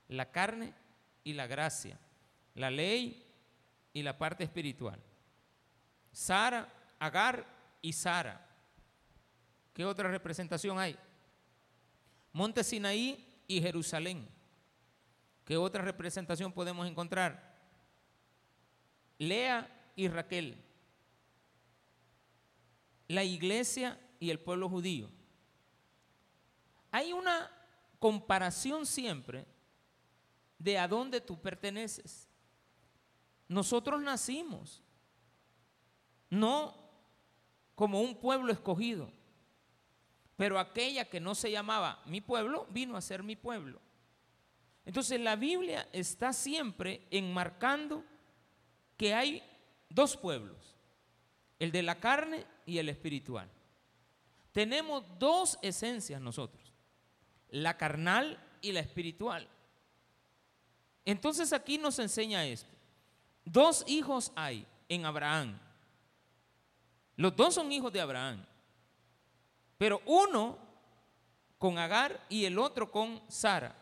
la 0.09 0.29
carne 0.29 0.73
y 1.23 1.33
la 1.33 1.47
gracia, 1.47 1.97
la 2.53 2.69
ley 2.69 3.25
y 3.93 4.03
la 4.03 4.17
parte 4.17 4.43
espiritual. 4.43 5.01
Sara, 6.11 6.67
Agar 6.99 7.45
y 7.81 7.93
Sara. 7.93 8.45
¿Qué 9.73 9.85
otra 9.85 10.09
representación 10.09 10.79
hay? 10.79 10.97
Monte 12.31 12.63
Sinaí 12.63 13.43
y 13.47 13.61
Jerusalén. 13.61 14.27
¿Qué 15.43 15.57
otra 15.57 15.83
representación 15.83 16.51
podemos 16.51 16.87
encontrar? 16.87 17.55
Lea 19.17 19.91
y 19.95 20.07
Raquel, 20.07 20.61
la 23.07 23.23
iglesia 23.23 23.99
y 24.19 24.29
el 24.29 24.39
pueblo 24.39 24.67
judío. 24.67 25.09
Hay 26.91 27.13
una 27.13 27.49
comparación 27.99 28.85
siempre 28.85 29.45
de 30.57 30.77
a 30.77 30.87
dónde 30.87 31.21
tú 31.21 31.39
perteneces. 31.41 32.27
Nosotros 33.47 34.01
nacimos 34.01 34.81
no 36.29 36.84
como 37.75 38.01
un 38.01 38.15
pueblo 38.15 38.51
escogido, 38.51 39.11
pero 40.37 40.59
aquella 40.59 41.05
que 41.05 41.19
no 41.19 41.35
se 41.35 41.51
llamaba 41.51 42.01
mi 42.05 42.21
pueblo 42.21 42.67
vino 42.71 42.97
a 42.97 43.01
ser 43.01 43.23
mi 43.23 43.35
pueblo. 43.35 43.81
Entonces 44.85 45.19
la 45.19 45.35
Biblia 45.35 45.87
está 45.91 46.33
siempre 46.33 47.07
enmarcando 47.11 48.03
que 48.97 49.13
hay 49.13 49.43
dos 49.89 50.15
pueblos, 50.15 50.75
el 51.59 51.71
de 51.71 51.83
la 51.83 51.99
carne 51.99 52.45
y 52.65 52.77
el 52.77 52.89
espiritual. 52.89 53.49
Tenemos 54.51 55.03
dos 55.19 55.59
esencias 55.61 56.21
nosotros, 56.21 56.73
la 57.49 57.77
carnal 57.77 58.39
y 58.61 58.71
la 58.71 58.79
espiritual. 58.79 59.49
Entonces 61.03 61.51
aquí 61.53 61.77
nos 61.77 61.99
enseña 61.99 62.45
esto. 62.45 62.73
Dos 63.43 63.83
hijos 63.87 64.31
hay 64.35 64.65
en 64.89 65.05
Abraham. 65.05 65.59
Los 67.15 67.35
dos 67.35 67.53
son 67.53 67.71
hijos 67.71 67.91
de 67.91 68.01
Abraham. 68.01 68.45
Pero 69.77 70.01
uno 70.05 70.57
con 71.57 71.77
Agar 71.77 72.19
y 72.29 72.45
el 72.45 72.59
otro 72.59 72.91
con 72.91 73.21
Sara. 73.27 73.75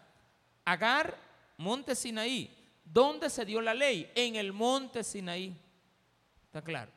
Agar, 0.65 1.17
monte 1.57 1.95
Sinaí. 1.95 2.49
¿Dónde 2.83 3.29
se 3.29 3.45
dio 3.45 3.61
la 3.61 3.73
ley? 3.73 4.11
En 4.15 4.35
el 4.35 4.53
monte 4.53 5.03
Sinaí. 5.03 5.55
¿Está 6.45 6.61
claro? 6.61 6.91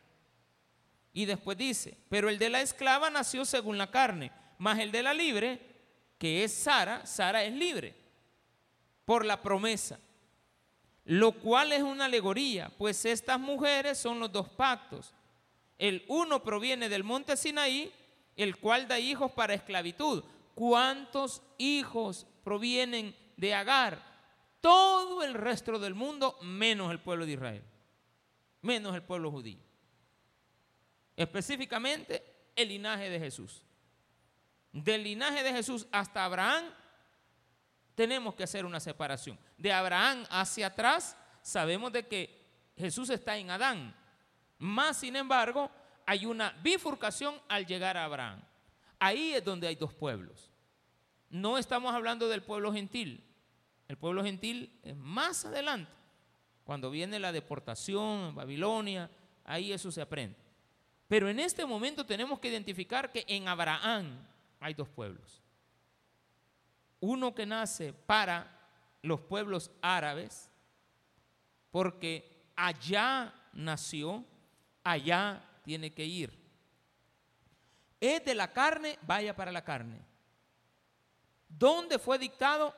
Y 1.12 1.24
después 1.24 1.56
dice, 1.56 1.96
pero 2.10 2.28
el 2.28 2.38
de 2.38 2.50
la 2.50 2.60
esclava 2.60 3.08
nació 3.08 3.46
según 3.46 3.78
la 3.78 3.90
carne, 3.90 4.30
más 4.58 4.78
el 4.78 4.92
de 4.92 5.02
la 5.02 5.14
libre, 5.14 5.58
que 6.18 6.44
es 6.44 6.52
Sara, 6.52 7.06
Sara 7.06 7.42
es 7.42 7.54
libre 7.54 7.94
por 9.06 9.24
la 9.24 9.40
promesa, 9.40 9.98
lo 11.04 11.32
cual 11.32 11.72
es 11.72 11.82
una 11.82 12.04
alegoría, 12.04 12.70
pues 12.76 13.04
estas 13.06 13.40
mujeres 13.40 13.96
son 13.96 14.20
los 14.20 14.30
dos 14.30 14.48
pactos. 14.50 15.14
El 15.78 16.04
uno 16.08 16.42
proviene 16.42 16.88
del 16.88 17.04
monte 17.04 17.36
Sinaí, 17.36 17.92
el 18.36 18.56
cual 18.56 18.88
da 18.88 18.98
hijos 18.98 19.30
para 19.32 19.54
esclavitud. 19.54 20.24
¿Cuántos 20.54 21.42
hijos 21.58 22.26
provienen 22.44 23.14
de 23.36 23.54
Agar? 23.54 24.02
Todo 24.60 25.22
el 25.22 25.34
resto 25.34 25.78
del 25.78 25.94
mundo, 25.94 26.38
menos 26.42 26.90
el 26.90 26.98
pueblo 26.98 27.26
de 27.26 27.32
Israel, 27.32 27.62
menos 28.62 28.94
el 28.94 29.02
pueblo 29.02 29.30
judío 29.30 29.66
específicamente 31.16 32.22
el 32.54 32.68
linaje 32.68 33.08
de 33.08 33.18
Jesús. 33.18 33.62
Del 34.72 35.02
linaje 35.02 35.42
de 35.42 35.52
Jesús 35.52 35.86
hasta 35.90 36.24
Abraham 36.24 36.64
tenemos 37.94 38.34
que 38.34 38.44
hacer 38.44 38.66
una 38.66 38.78
separación. 38.78 39.38
De 39.56 39.72
Abraham 39.72 40.24
hacia 40.28 40.68
atrás 40.68 41.16
sabemos 41.42 41.92
de 41.92 42.06
que 42.06 42.46
Jesús 42.76 43.08
está 43.08 43.38
en 43.38 43.50
Adán. 43.50 43.96
Más 44.58 44.98
sin 44.98 45.16
embargo, 45.16 45.70
hay 46.06 46.26
una 46.26 46.50
bifurcación 46.62 47.34
al 47.48 47.66
llegar 47.66 47.96
a 47.96 48.04
Abraham. 48.04 48.40
Ahí 48.98 49.34
es 49.34 49.44
donde 49.44 49.66
hay 49.66 49.74
dos 49.74 49.92
pueblos. 49.92 50.50
No 51.28 51.58
estamos 51.58 51.94
hablando 51.94 52.28
del 52.28 52.42
pueblo 52.42 52.72
gentil. 52.72 53.24
El 53.88 53.96
pueblo 53.96 54.22
gentil 54.24 54.78
es 54.82 54.96
más 54.96 55.44
adelante. 55.44 55.92
Cuando 56.64 56.90
viene 56.90 57.18
la 57.18 57.32
deportación 57.32 58.28
en 58.28 58.34
Babilonia, 58.34 59.10
ahí 59.44 59.72
eso 59.72 59.92
se 59.92 60.00
aprende. 60.00 60.36
Pero 61.08 61.28
en 61.28 61.38
este 61.38 61.64
momento 61.64 62.04
tenemos 62.04 62.40
que 62.40 62.48
identificar 62.48 63.12
que 63.12 63.24
en 63.28 63.46
Abraham 63.46 64.18
hay 64.58 64.74
dos 64.74 64.88
pueblos. 64.88 65.42
Uno 66.98 67.34
que 67.34 67.46
nace 67.46 67.92
para 67.92 68.52
los 69.02 69.20
pueblos 69.20 69.70
árabes, 69.80 70.50
porque 71.70 72.50
allá 72.56 73.32
nació, 73.52 74.24
allá 74.86 75.42
tiene 75.64 75.92
que 75.92 76.04
ir. 76.04 76.32
Es 78.00 78.24
de 78.24 78.36
la 78.36 78.52
carne, 78.52 78.98
vaya 79.02 79.34
para 79.34 79.50
la 79.50 79.64
carne. 79.64 79.98
¿Dónde 81.48 81.98
fue 81.98 82.18
dictado? 82.18 82.72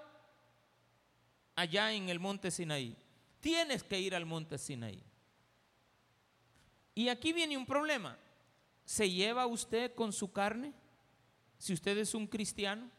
Allá 1.55 1.93
en 1.93 2.09
el 2.09 2.19
monte 2.19 2.51
Sinaí. 2.51 2.97
Tienes 3.41 3.83
que 3.83 4.01
ir 4.01 4.15
al 4.15 4.25
monte 4.25 4.57
Sinaí. 4.57 5.03
Y 6.95 7.11
aquí 7.11 7.35
viene 7.35 7.59
un 7.59 7.67
problema. 7.67 8.17
¿Se 8.87 9.11
lleva 9.11 9.47
usted 9.47 9.95
con 9.95 10.11
su 10.11 10.33
carne? 10.33 10.73
Si 11.59 11.75
usted 11.75 11.99
es 11.99 12.15
un 12.15 12.27
cristiano. 12.27 12.91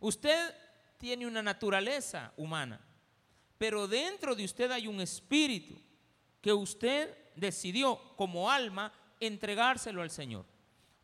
Usted 0.00 0.54
tiene 0.96 1.26
una 1.26 1.42
naturaleza 1.42 2.32
humana, 2.38 2.80
pero 3.58 3.86
dentro 3.86 4.34
de 4.34 4.44
usted 4.44 4.70
hay 4.70 4.86
un 4.86 5.00
espíritu 5.00 5.76
que 6.40 6.52
usted 6.52 7.21
decidió 7.36 8.00
como 8.16 8.50
alma 8.50 8.92
entregárselo 9.20 10.02
al 10.02 10.10
Señor. 10.10 10.44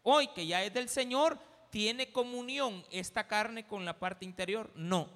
Hoy 0.03 0.29
que 0.29 0.47
ya 0.47 0.65
es 0.65 0.73
del 0.73 0.89
Señor, 0.89 1.39
¿tiene 1.71 2.13
comunión 2.13 2.85
esta 2.91 3.27
carne 3.27 3.67
con 3.67 3.85
la 3.85 3.99
parte 3.99 4.25
interior? 4.25 4.71
No. 4.75 5.09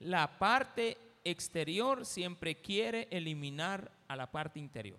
La 0.00 0.38
parte 0.38 0.98
exterior 1.24 2.04
siempre 2.04 2.60
quiere 2.60 3.08
eliminar 3.10 3.90
a 4.08 4.16
la 4.16 4.30
parte 4.30 4.58
interior. 4.58 4.98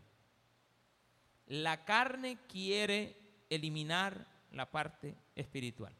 La 1.48 1.86
carne 1.86 2.40
quiere 2.48 3.16
eliminar 3.50 4.26
la 4.52 4.70
parte 4.70 5.16
espiritual. 5.36 5.94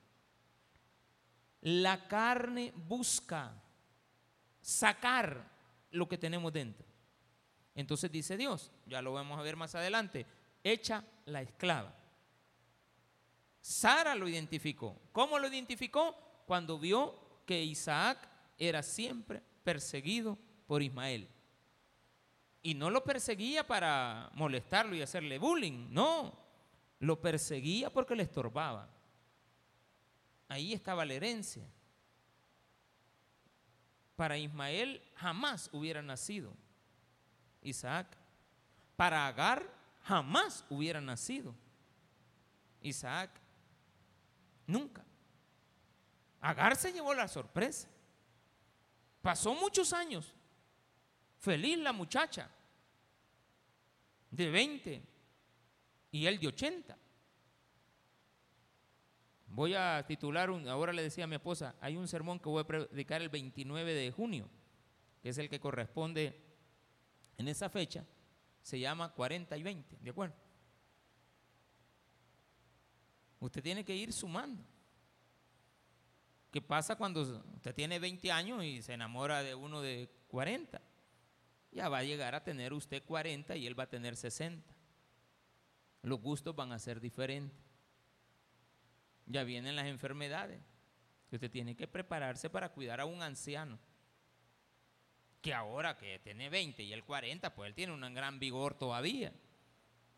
La 1.62 2.08
carne 2.08 2.74
busca 2.76 3.54
sacar 4.62 5.52
lo 5.92 6.08
que 6.08 6.18
tenemos 6.18 6.52
dentro. 6.52 6.86
Entonces 7.76 8.10
dice 8.10 8.38
Dios, 8.38 8.72
ya 8.86 9.02
lo 9.02 9.12
vamos 9.12 9.38
a 9.38 9.44
ver 9.44 9.58
más 9.58 9.76
adelante, 9.76 10.26
echa 10.64 11.04
la 11.26 11.42
esclava. 11.42 11.94
Sara 13.60 14.16
lo 14.16 14.28
identificó. 14.28 14.98
¿Cómo 15.12 15.38
lo 15.38 15.48
identificó? 15.48 16.16
Cuando 16.46 16.80
vio 16.80 17.42
que 17.46 17.62
Isaac 17.62 18.30
era 18.58 18.82
siempre 18.82 19.42
perseguido 19.64 20.38
por 20.68 20.82
Ismael. 20.82 21.28
Y 22.62 22.74
no 22.74 22.90
lo 22.90 23.04
perseguía 23.04 23.68
para 23.68 24.30
molestarlo 24.34 24.96
y 24.96 25.02
hacerle 25.02 25.38
bullying, 25.38 25.88
no. 25.92 26.40
Lo 27.00 27.20
perseguía 27.20 27.90
porque 27.90 28.16
le 28.16 28.24
estorbaba. 28.24 28.90
Ahí 30.48 30.74
estaba 30.74 31.06
la 31.06 31.14
herencia. 31.14 31.68
Para 34.16 34.38
Ismael 34.38 35.02
jamás 35.16 35.70
hubiera 35.74 36.02
nacido 36.02 36.56
Isaac. 37.66 38.08
Para 38.96 39.28
Agar 39.28 39.70
jamás 40.04 40.64
hubiera 40.70 41.02
nacido 41.02 41.54
Isaac. 42.82 43.32
Nunca. 44.68 45.04
Agar 46.42 46.76
se 46.76 46.94
llevó 46.94 47.14
la 47.14 47.28
sorpresa. 47.28 47.88
Pasó 49.22 49.56
muchos 49.56 49.92
años. 49.94 50.34
Feliz 51.40 51.78
la 51.80 51.92
muchacha 51.92 52.50
de 54.32 54.50
20 54.50 55.04
y 56.12 56.26
él 56.26 56.40
de 56.40 56.48
80. 56.48 56.98
Voy 59.48 59.74
a 59.74 60.04
titular, 60.08 60.50
un, 60.50 60.68
ahora 60.68 60.92
le 60.92 61.02
decía 61.02 61.24
a 61.24 61.28
mi 61.28 61.36
esposa, 61.36 61.76
hay 61.80 61.96
un 61.96 62.08
sermón 62.08 62.40
que 62.40 62.50
voy 62.50 62.62
a 62.62 62.68
predicar 62.68 63.22
el 63.22 63.30
29 63.30 63.94
de 63.94 64.12
junio, 64.12 64.50
que 65.22 65.30
es 65.30 65.38
el 65.38 65.50
que 65.50 65.60
corresponde 65.60 66.45
en 67.38 67.48
esa 67.48 67.70
fecha, 67.70 68.06
se 68.62 68.80
llama 68.80 69.12
40 69.14 69.58
y 69.58 69.64
20, 69.64 69.98
¿de 70.00 70.10
acuerdo? 70.10 70.36
Usted 73.40 73.62
tiene 73.62 73.84
que 73.84 73.96
ir 73.96 74.12
sumando. 74.12 74.64
¿Qué 76.52 76.62
pasa 76.62 76.96
cuando 76.96 77.22
usted 77.22 77.76
tiene 77.76 78.00
20 78.00 78.32
años 78.32 78.64
y 78.64 78.82
se 78.82 78.94
enamora 78.94 79.44
de 79.44 79.56
uno 79.56 79.82
de 79.82 80.10
40? 80.28 80.82
ya 81.76 81.90
va 81.90 81.98
a 82.00 82.04
llegar 82.04 82.34
a 82.36 82.44
tener 82.44 82.74
usted 82.74 83.04
40 83.04 83.58
y 83.58 83.68
él 83.68 83.78
va 83.78 83.84
a 83.84 83.90
tener 83.90 84.16
60. 84.16 84.74
Los 86.04 86.22
gustos 86.22 86.56
van 86.56 86.72
a 86.72 86.80
ser 86.80 87.02
diferentes. 87.02 87.60
Ya 89.26 89.44
vienen 89.44 89.76
las 89.76 89.88
enfermedades. 89.88 90.62
usted 91.32 91.52
tiene 91.52 91.76
que 91.76 91.86
prepararse 91.86 92.50
para 92.50 92.70
cuidar 92.70 93.02
a 93.02 93.06
un 93.06 93.22
anciano. 93.22 93.78
Que 95.46 95.54
ahora 95.54 95.96
que 95.96 96.18
tiene 96.18 96.50
20 96.50 96.82
y 96.82 96.92
él 96.92 97.04
40, 97.04 97.54
pues 97.54 97.68
él 97.68 97.76
tiene 97.76 97.94
un 97.94 98.02
gran 98.16 98.40
vigor 98.40 98.74
todavía. 98.74 99.32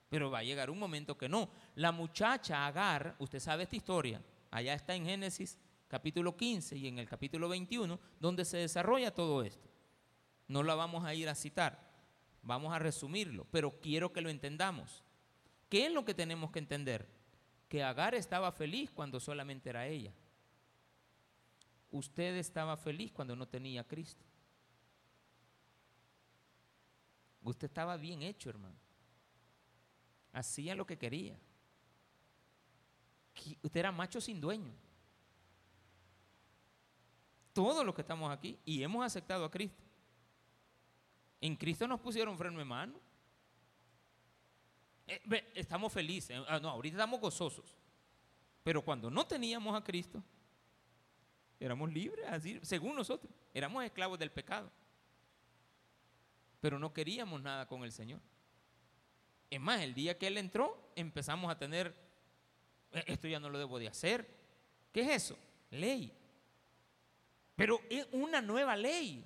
Pero 0.07 0.31
va 0.31 0.39
a 0.39 0.43
llegar 0.43 0.69
un 0.69 0.79
momento 0.79 1.17
que 1.17 1.27
no. 1.27 1.49
La 1.75 1.91
muchacha 1.91 2.65
Agar, 2.65 3.13
usted 3.19 3.41
sabe 3.41 3.63
esta 3.63 3.75
historia, 3.75 4.21
allá 4.51 4.73
está 4.73 4.95
en 4.95 5.03
Génesis 5.03 5.59
capítulo 5.89 6.37
15 6.37 6.77
y 6.77 6.87
en 6.87 6.97
el 6.97 7.09
capítulo 7.09 7.49
21, 7.49 7.99
donde 8.21 8.45
se 8.45 8.55
desarrolla 8.55 9.13
todo 9.13 9.43
esto. 9.43 9.67
No 10.47 10.63
la 10.63 10.75
vamos 10.75 11.03
a 11.03 11.13
ir 11.13 11.27
a 11.27 11.35
citar, 11.35 11.77
vamos 12.41 12.73
a 12.73 12.79
resumirlo, 12.79 13.45
pero 13.51 13.81
quiero 13.81 14.13
que 14.13 14.21
lo 14.21 14.29
entendamos. 14.29 15.03
¿Qué 15.67 15.87
es 15.87 15.91
lo 15.91 16.05
que 16.05 16.13
tenemos 16.13 16.51
que 16.51 16.59
entender? 16.59 17.05
Que 17.67 17.83
Agar 17.83 18.15
estaba 18.15 18.53
feliz 18.53 18.91
cuando 18.91 19.19
solamente 19.19 19.71
era 19.71 19.87
ella. 19.87 20.13
Usted 21.91 22.37
estaba 22.37 22.77
feliz 22.77 23.11
cuando 23.11 23.35
no 23.35 23.45
tenía 23.45 23.83
Cristo. 23.85 24.23
Usted 27.41 27.67
estaba 27.67 27.97
bien 27.97 28.21
hecho, 28.21 28.49
hermano. 28.49 28.75
Hacía 30.33 30.75
lo 30.75 30.85
que 30.85 30.97
quería. 30.97 31.39
Usted 33.61 33.79
era 33.79 33.91
macho 33.91 34.19
sin 34.19 34.41
dueño. 34.41 34.73
Todos 37.53 37.85
los 37.85 37.95
que 37.95 38.01
estamos 38.01 38.31
aquí 38.31 38.59
y 38.65 38.83
hemos 38.83 39.05
aceptado 39.05 39.45
a 39.45 39.51
Cristo. 39.51 39.83
En 41.41 41.55
Cristo 41.55 41.87
nos 41.87 41.99
pusieron 41.99 42.37
freno 42.37 42.59
de 42.59 42.65
mano. 42.65 42.99
Eh, 45.07 45.51
estamos 45.55 45.93
felices. 45.93 46.37
Ah, 46.47 46.59
no, 46.59 46.69
ahorita 46.69 46.97
estamos 46.97 47.19
gozosos. 47.19 47.75
Pero 48.63 48.83
cuando 48.83 49.09
no 49.09 49.25
teníamos 49.25 49.75
a 49.75 49.83
Cristo, 49.83 50.21
éramos 51.59 51.91
libres, 51.91 52.25
así, 52.27 52.59
según 52.63 52.95
nosotros. 52.95 53.31
Éramos 53.53 53.83
esclavos 53.83 54.19
del 54.19 54.31
pecado. 54.31 54.69
Pero 56.59 56.79
no 56.79 56.93
queríamos 56.93 57.41
nada 57.41 57.67
con 57.67 57.83
el 57.83 57.91
Señor. 57.91 58.19
Es 59.49 59.59
más, 59.59 59.81
el 59.81 59.93
día 59.93 60.17
que 60.17 60.27
Él 60.27 60.37
entró, 60.37 60.91
empezamos 60.95 61.51
a 61.51 61.57
tener, 61.57 61.93
eh, 62.91 63.03
esto 63.07 63.27
ya 63.27 63.39
no 63.39 63.49
lo 63.49 63.57
debo 63.57 63.79
de 63.79 63.87
hacer. 63.87 64.27
¿Qué 64.91 65.01
es 65.01 65.23
eso? 65.23 65.37
Ley. 65.71 66.11
Pero 67.55 67.79
es 67.89 68.07
una 68.11 68.41
nueva 68.41 68.75
ley. 68.75 69.25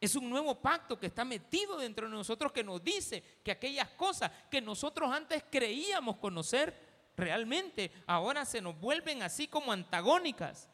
Es 0.00 0.16
un 0.16 0.28
nuevo 0.28 0.60
pacto 0.60 0.98
que 0.98 1.06
está 1.06 1.24
metido 1.24 1.78
dentro 1.78 2.08
de 2.08 2.12
nosotros 2.12 2.50
que 2.50 2.64
nos 2.64 2.82
dice 2.82 3.22
que 3.44 3.52
aquellas 3.52 3.88
cosas 3.90 4.32
que 4.50 4.60
nosotros 4.60 5.08
antes 5.12 5.44
creíamos 5.48 6.16
conocer 6.16 6.74
realmente 7.16 7.92
ahora 8.06 8.44
se 8.44 8.60
nos 8.60 8.78
vuelven 8.80 9.22
así 9.22 9.46
como 9.46 9.70
antagónicas. 9.70 10.68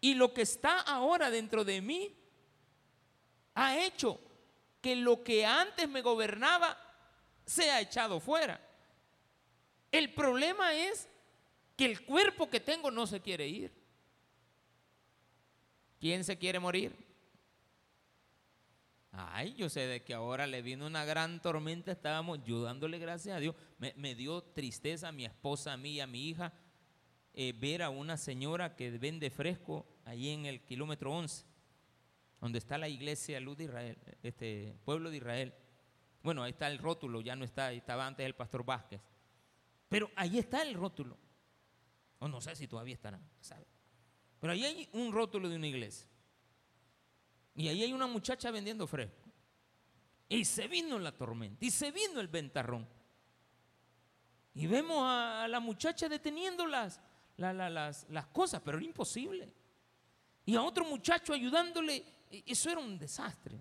Y 0.00 0.14
lo 0.14 0.34
que 0.34 0.42
está 0.42 0.80
ahora 0.80 1.30
dentro 1.30 1.64
de 1.64 1.80
mí 1.80 2.14
ha 3.58 3.84
hecho 3.84 4.20
que 4.80 4.94
lo 4.94 5.24
que 5.24 5.44
antes 5.44 5.88
me 5.88 6.00
gobernaba 6.00 6.78
sea 7.44 7.80
echado 7.80 8.20
fuera. 8.20 8.60
El 9.90 10.14
problema 10.14 10.74
es 10.74 11.08
que 11.76 11.86
el 11.86 12.04
cuerpo 12.04 12.48
que 12.48 12.60
tengo 12.60 12.90
no 12.92 13.04
se 13.06 13.20
quiere 13.20 13.48
ir. 13.48 13.72
¿Quién 15.98 16.22
se 16.22 16.38
quiere 16.38 16.60
morir? 16.60 16.94
Ay, 19.10 19.54
yo 19.54 19.68
sé 19.68 19.80
de 19.80 20.04
que 20.04 20.14
ahora 20.14 20.46
le 20.46 20.62
vino 20.62 20.86
una 20.86 21.04
gran 21.04 21.42
tormenta, 21.42 21.90
estábamos 21.90 22.38
ayudándole 22.38 23.00
gracias 23.00 23.36
a 23.36 23.40
Dios. 23.40 23.56
Me, 23.78 24.14
dio 24.14 24.40
tristeza 24.40 25.08
a 25.08 25.12
mi 25.12 25.24
esposa, 25.24 25.72
a 25.72 25.76
mí 25.76 25.94
y 25.94 26.00
a 26.00 26.06
mi 26.06 26.28
hija 26.28 26.52
eh, 27.34 27.52
ver 27.58 27.82
a 27.82 27.90
una 27.90 28.16
señora 28.16 28.76
que 28.76 28.92
vende 28.92 29.30
fresco 29.30 29.84
ahí 30.04 30.28
en 30.28 30.46
el 30.46 30.64
kilómetro 30.64 31.12
11, 31.12 31.44
donde 32.40 32.58
está 32.58 32.78
la 32.78 32.88
iglesia 32.88 33.40
Luz 33.40 33.58
de 33.58 33.64
Israel, 33.64 33.98
este 34.22 34.76
pueblo 34.84 35.10
de 35.10 35.16
Israel. 35.16 35.54
Bueno, 36.22 36.42
ahí 36.42 36.50
está 36.50 36.68
el 36.68 36.78
rótulo, 36.78 37.20
ya 37.20 37.36
no 37.36 37.44
está, 37.44 37.72
estaba 37.72 38.06
antes 38.06 38.24
el 38.26 38.34
pastor 38.34 38.64
Vázquez. 38.64 39.00
Pero 39.88 40.10
ahí 40.16 40.38
está 40.38 40.62
el 40.62 40.74
rótulo. 40.74 41.16
O 42.20 42.28
no 42.28 42.40
sé 42.40 42.54
si 42.56 42.66
todavía 42.66 42.94
estará, 42.94 43.20
¿sabe? 43.40 43.66
Pero 44.40 44.52
ahí 44.52 44.64
hay 44.64 44.88
un 44.92 45.12
rótulo 45.12 45.48
de 45.48 45.56
una 45.56 45.66
iglesia. 45.66 46.08
Y 47.54 47.68
ahí 47.68 47.82
hay 47.82 47.92
una 47.92 48.06
muchacha 48.06 48.50
vendiendo 48.50 48.86
fresco. 48.86 49.28
Y 50.28 50.44
se 50.44 50.68
vino 50.68 50.98
la 50.98 51.12
tormenta, 51.12 51.64
y 51.64 51.70
se 51.70 51.90
vino 51.90 52.20
el 52.20 52.28
ventarrón. 52.28 52.86
Y 54.54 54.66
vemos 54.66 55.02
a 55.02 55.46
la 55.48 55.58
muchacha 55.58 56.08
deteniendo 56.08 56.66
las, 56.66 57.00
las, 57.36 58.06
las 58.10 58.26
cosas, 58.26 58.60
pero 58.64 58.78
era 58.78 58.86
imposible. 58.86 59.52
Y 60.44 60.56
a 60.56 60.62
otro 60.62 60.84
muchacho 60.84 61.32
ayudándole, 61.32 62.04
eso 62.30 62.70
era 62.70 62.80
un 62.80 62.98
desastre. 62.98 63.60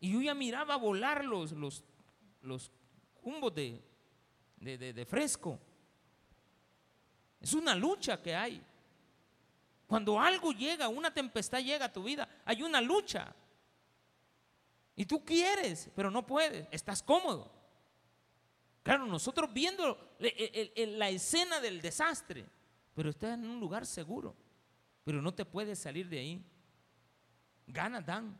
Y 0.00 0.12
yo 0.12 0.20
ya 0.20 0.34
miraba 0.34 0.76
volar 0.76 1.24
los, 1.24 1.52
los, 1.52 1.84
los 2.42 2.70
cumbos 3.22 3.54
de, 3.54 3.82
de 4.56 5.06
fresco. 5.06 5.58
Es 7.40 7.54
una 7.54 7.74
lucha 7.74 8.22
que 8.22 8.34
hay. 8.34 8.62
Cuando 9.86 10.18
algo 10.18 10.52
llega, 10.52 10.88
una 10.88 11.12
tempestad 11.12 11.60
llega 11.60 11.86
a 11.86 11.92
tu 11.92 12.02
vida, 12.02 12.28
hay 12.44 12.62
una 12.62 12.80
lucha. 12.80 13.34
Y 14.96 15.04
tú 15.04 15.24
quieres, 15.24 15.90
pero 15.94 16.10
no 16.10 16.24
puedes, 16.26 16.66
estás 16.70 17.02
cómodo. 17.02 17.52
Claro, 18.82 19.06
nosotros 19.06 19.52
viendo 19.52 20.16
la 20.18 21.08
escena 21.08 21.60
del 21.60 21.80
desastre, 21.80 22.46
pero 22.94 23.10
estás 23.10 23.34
en 23.34 23.46
un 23.46 23.58
lugar 23.58 23.86
seguro, 23.86 24.36
pero 25.04 25.20
no 25.20 25.34
te 25.34 25.44
puedes 25.44 25.78
salir 25.78 26.08
de 26.08 26.18
ahí. 26.18 26.44
Ganas 27.66 28.04
dan, 28.04 28.38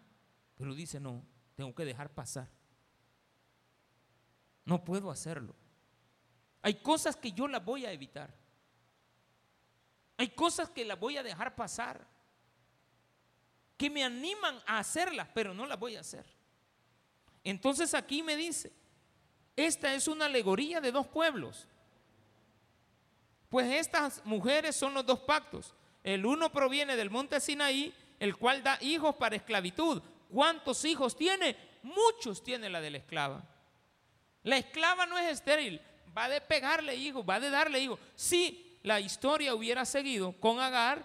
pero 0.57 0.75
dice, 0.75 1.01
no, 1.01 1.25
tengo 1.55 1.75
que 1.75 1.85
dejar 1.85 2.11
pasar. 2.11 2.49
No 4.65 4.85
puedo 4.85 5.11
hacerlo. 5.11 5.55
Hay 6.63 6.75
cosas 6.75 7.17
que 7.17 7.33
yo 7.33 7.47
las 7.47 7.65
voy 7.65 7.85
a 7.85 7.93
evitar. 7.93 8.35
Hay 10.17 10.29
cosas 10.31 10.71
que 10.71 10.85
las 10.85 10.99
voy 10.99 11.17
a 11.17 11.23
dejar 11.23 11.55
pasar, 11.55 12.07
que 13.77 13.91
me 13.91 14.05
animan 14.05 14.59
a 14.67 14.79
hacerlas, 14.79 15.29
pero 15.35 15.53
no 15.53 15.67
las 15.67 15.79
voy 15.79 15.97
a 15.97 16.01
hacer. 16.01 16.25
Entonces 17.43 17.93
aquí 17.95 18.23
me 18.23 18.37
dice, 18.37 18.73
esta 19.57 19.95
es 19.95 20.09
una 20.09 20.27
alegoría 20.27 20.81
de 20.81 20.93
dos 20.93 21.07
pueblos. 21.07 21.69
Pues 23.49 23.71
estas 23.71 24.25
mujeres 24.25 24.75
son 24.75 24.95
los 24.95 25.05
dos 25.05 25.21
pactos. 25.21 25.75
El 26.03 26.25
uno 26.25 26.51
proviene 26.51 26.97
del 26.97 27.11
monte 27.11 27.41
Sinaí, 27.41 27.95
el 28.25 28.39
cual 28.39 28.63
da 28.63 28.79
hijos 28.81 29.15
para 29.17 29.37
esclavitud. 29.37 30.03
¿Cuántos 30.33 30.83
hijos 30.87 31.15
tiene? 31.15 31.55
Muchos 31.83 32.43
tiene 32.43 32.71
la 32.71 32.81
de 32.81 32.91
la 32.91 32.97
esclava. 32.97 33.45
La 34.45 34.57
esclava 34.57 35.05
no 35.05 35.19
es 35.19 35.31
estéril, 35.31 35.79
va 36.17 36.31
de 36.31 36.41
pegarle 36.41 36.97
hijos, 36.97 37.23
va 37.29 37.39
de 37.39 37.51
darle 37.51 37.81
hijos. 37.81 38.01
Sí, 38.15 38.79
la 38.83 38.99
historia 38.99 39.55
hubiera 39.55 39.85
seguido 39.85 40.33
con 40.41 40.59
Agar 40.59 41.05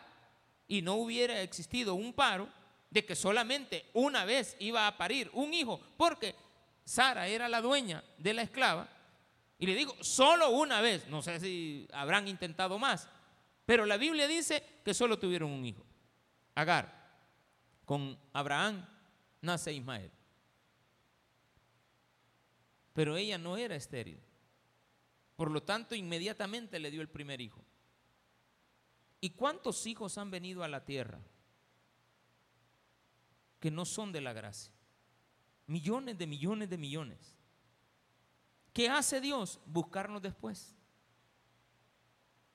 y 0.65 0.81
no 0.81 0.93
hubiera 0.95 1.41
existido 1.41 1.93
un 1.93 2.13
paro 2.13 2.47
de 2.89 3.03
que 3.03 3.17
solamente 3.17 3.89
una 3.93 4.23
vez 4.23 4.55
iba 4.59 4.87
a 4.87 4.97
parir 4.97 5.29
un 5.33 5.53
hijo, 5.53 5.81
porque 5.97 6.35
Sara 6.85 7.27
era 7.27 7.49
la 7.49 7.61
dueña 7.61 8.01
de 8.17 8.33
la 8.33 8.43
esclava, 8.43 8.87
y 9.57 9.67
le 9.67 9.75
digo, 9.75 9.93
solo 10.01 10.51
una 10.51 10.79
vez, 10.79 11.05
no 11.07 11.21
sé 11.21 11.37
si 11.41 11.85
habrán 11.91 12.29
intentado 12.29 12.79
más, 12.79 13.09
pero 13.65 13.85
la 13.85 13.97
Biblia 13.97 14.25
dice 14.25 14.63
que 14.85 14.93
solo 14.93 15.19
tuvieron 15.19 15.51
un 15.51 15.65
hijo, 15.65 15.85
Agar. 16.55 16.98
Con 17.89 18.19
Abraham 18.33 18.85
nace 19.41 19.73
Ismael. 19.73 20.11
Pero 22.93 23.17
ella 23.17 23.39
no 23.39 23.57
era 23.57 23.75
estéril. 23.75 24.19
Por 25.35 25.49
lo 25.49 25.63
tanto, 25.63 25.95
inmediatamente 25.95 26.77
le 26.77 26.91
dio 26.91 27.01
el 27.01 27.09
primer 27.09 27.41
hijo. 27.41 27.65
¿Y 29.19 29.31
cuántos 29.31 29.87
hijos 29.87 30.19
han 30.19 30.29
venido 30.29 30.63
a 30.63 30.67
la 30.67 30.85
tierra 30.85 31.19
que 33.59 33.71
no 33.71 33.85
son 33.85 34.11
de 34.11 34.21
la 34.21 34.33
gracia? 34.33 34.71
Millones 35.65 36.15
de 36.15 36.27
millones 36.27 36.69
de 36.69 36.77
millones. 36.77 37.35
¿Qué 38.71 38.87
hace 38.87 39.19
Dios? 39.19 39.59
Buscarnos 39.65 40.21
después. 40.21 40.75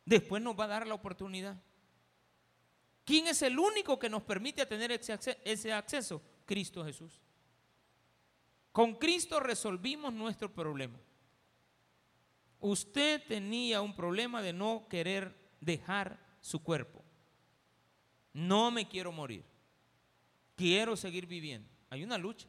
Después 0.05 0.41
nos 0.41 0.57
va 0.57 0.67
a 0.67 0.69
dar 0.69 0.87
la 0.87 0.95
oportunidad. 0.95 1.61
¿Quién 3.05 3.27
es 3.27 3.43
el 3.43 3.59
único 3.59 3.99
que 3.99 4.09
nos 4.09 4.23
permite 4.23 4.65
tener 4.67 4.91
ese 4.93 5.73
acceso? 5.73 6.23
Cristo 6.47 6.85
Jesús. 6.85 7.21
Con 8.73 8.95
Cristo 8.95 9.41
resolvimos 9.41 10.13
nuestro 10.13 10.53
problema. 10.53 10.99
Usted 12.61 13.23
tenía 13.27 13.83
un 13.83 13.95
problema 13.95 14.41
de 14.43 14.53
no 14.53 14.87
querer 14.89 15.37
dejar 15.61 16.19
su 16.41 16.63
cuerpo. 16.63 17.05
No 18.33 18.71
me 18.71 18.89
quiero 18.89 19.13
morir. 19.13 19.45
Quiero 20.57 20.97
seguir 20.97 21.27
viviendo. 21.27 21.69
Hay 21.91 22.03
una 22.03 22.19
lucha. 22.19 22.49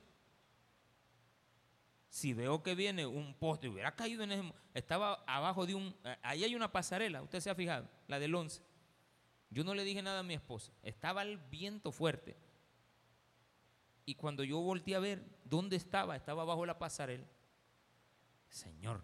Si 2.10 2.34
veo 2.34 2.64
que 2.64 2.76
viene 2.76 3.06
un 3.06 3.34
poste, 3.34 3.68
hubiera 3.68 3.94
caído 3.94 4.24
en 4.24 4.32
ese... 4.32 4.54
Estaba 4.74 5.24
abajo 5.28 5.66
de 5.66 5.76
un... 5.76 5.94
Ahí 6.22 6.46
hay 6.46 6.56
una 6.56 6.72
pasarela, 6.72 7.22
usted 7.22 7.42
se 7.42 7.50
ha 7.50 7.56
fijado, 7.56 7.90
la 8.08 8.20
del 8.20 8.34
11. 8.34 8.62
Yo 9.56 9.64
no 9.64 9.74
le 9.74 9.86
dije 9.86 10.02
nada 10.02 10.20
a 10.20 10.24
mi 10.24 10.34
esposa. 10.34 10.74
Estaba 10.84 11.22
el 11.22 11.38
viento 11.38 11.94
fuerte. 11.94 12.36
Y 14.06 14.16
cuando 14.16 14.44
yo 14.44 14.60
volteé 14.60 14.96
a 14.96 15.00
ver 15.00 15.24
dónde 15.46 15.78
estaba, 15.78 16.18
estaba 16.18 16.42
abajo 16.42 16.66
la 16.66 16.78
pasarela. 16.78 17.26
Señor, 18.50 19.02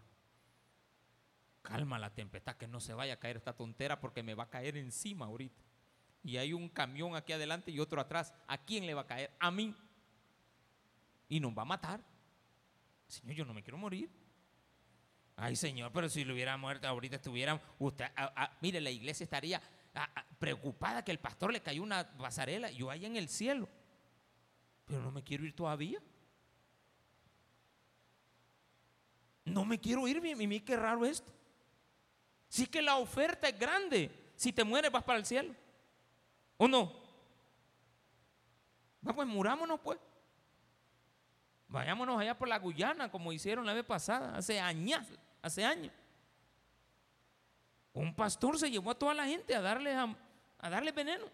calma 1.61 1.97
la 1.99 2.13
tempestad, 2.13 2.57
que 2.57 2.67
no 2.67 2.81
se 2.81 2.93
vaya 2.93 3.13
a 3.13 3.19
caer 3.19 3.37
esta 3.37 3.55
tontera 3.55 4.01
porque 4.01 4.23
me 4.23 4.35
va 4.35 4.43
a 4.43 4.49
caer 4.49 4.75
encima 4.75 5.27
ahorita. 5.27 5.63
Y 6.21 6.35
hay 6.35 6.51
un 6.51 6.67
camión 6.67 7.15
aquí 7.15 7.31
adelante 7.31 7.71
y 7.71 7.79
otro 7.79 8.01
atrás. 8.01 8.33
¿A 8.45 8.57
quién 8.57 8.85
le 8.85 8.93
va 8.93 9.03
a 9.03 9.07
caer? 9.07 9.31
A 9.39 9.51
mí. 9.51 9.73
Y 11.29 11.39
nos 11.39 11.57
va 11.57 11.61
a 11.61 11.65
matar. 11.65 12.03
Señor, 13.07 13.35
yo 13.35 13.45
no 13.45 13.53
me 13.53 13.63
quiero 13.63 13.77
morir. 13.77 14.09
Ay, 15.37 15.55
Señor, 15.55 15.93
pero 15.93 16.09
si 16.09 16.25
lo 16.25 16.33
hubiera 16.33 16.57
muerto 16.57 16.89
ahorita 16.89 17.15
estuviera 17.15 17.61
usted, 17.79 18.07
mire, 18.59 18.81
la 18.81 18.91
iglesia 18.91 19.23
estaría 19.23 19.61
preocupada 20.39 21.03
que 21.03 21.11
el 21.11 21.19
pastor 21.19 21.51
le 21.51 21.61
cayó 21.61 21.83
una 21.83 22.17
pasarela, 22.17 22.71
yo 22.71 22.89
ahí 22.89 23.05
en 23.05 23.15
el 23.15 23.29
cielo. 23.29 23.67
Pero 24.85 25.01
no 25.01 25.11
me 25.11 25.23
quiero 25.23 25.45
ir 25.45 25.55
todavía. 25.55 26.01
No 29.45 29.65
me 29.65 29.79
quiero 29.79 30.07
ir, 30.07 30.21
mí 30.21 30.59
qué 30.61 30.75
raro 30.75 31.05
esto. 31.05 31.31
Si 32.47 32.67
que 32.67 32.81
la 32.81 32.97
oferta 32.97 33.47
es 33.47 33.57
grande, 33.57 34.11
si 34.35 34.51
te 34.51 34.63
mueres 34.63 34.91
vas 34.91 35.03
para 35.03 35.19
el 35.19 35.25
cielo. 35.25 35.55
¿O 36.57 36.67
no? 36.67 36.91
Va, 39.07 39.13
pues 39.13 39.27
murámonos, 39.27 39.79
pues. 39.79 39.99
Vayámonos 41.67 42.19
allá 42.19 42.37
por 42.37 42.47
la 42.47 42.59
Guyana, 42.59 43.09
como 43.09 43.31
hicieron 43.31 43.65
la 43.65 43.73
vez 43.73 43.85
pasada, 43.85 44.35
hace 44.35 44.59
años, 44.59 45.07
hace 45.41 45.63
años. 45.63 45.93
Un 47.93 48.15
pastor 48.15 48.57
se 48.57 48.71
llevó 48.71 48.91
a 48.91 48.95
toda 48.95 49.13
la 49.13 49.25
gente 49.25 49.53
a 49.55 49.61
darle, 49.61 49.93
a, 49.93 50.15
veneno. 50.93 51.25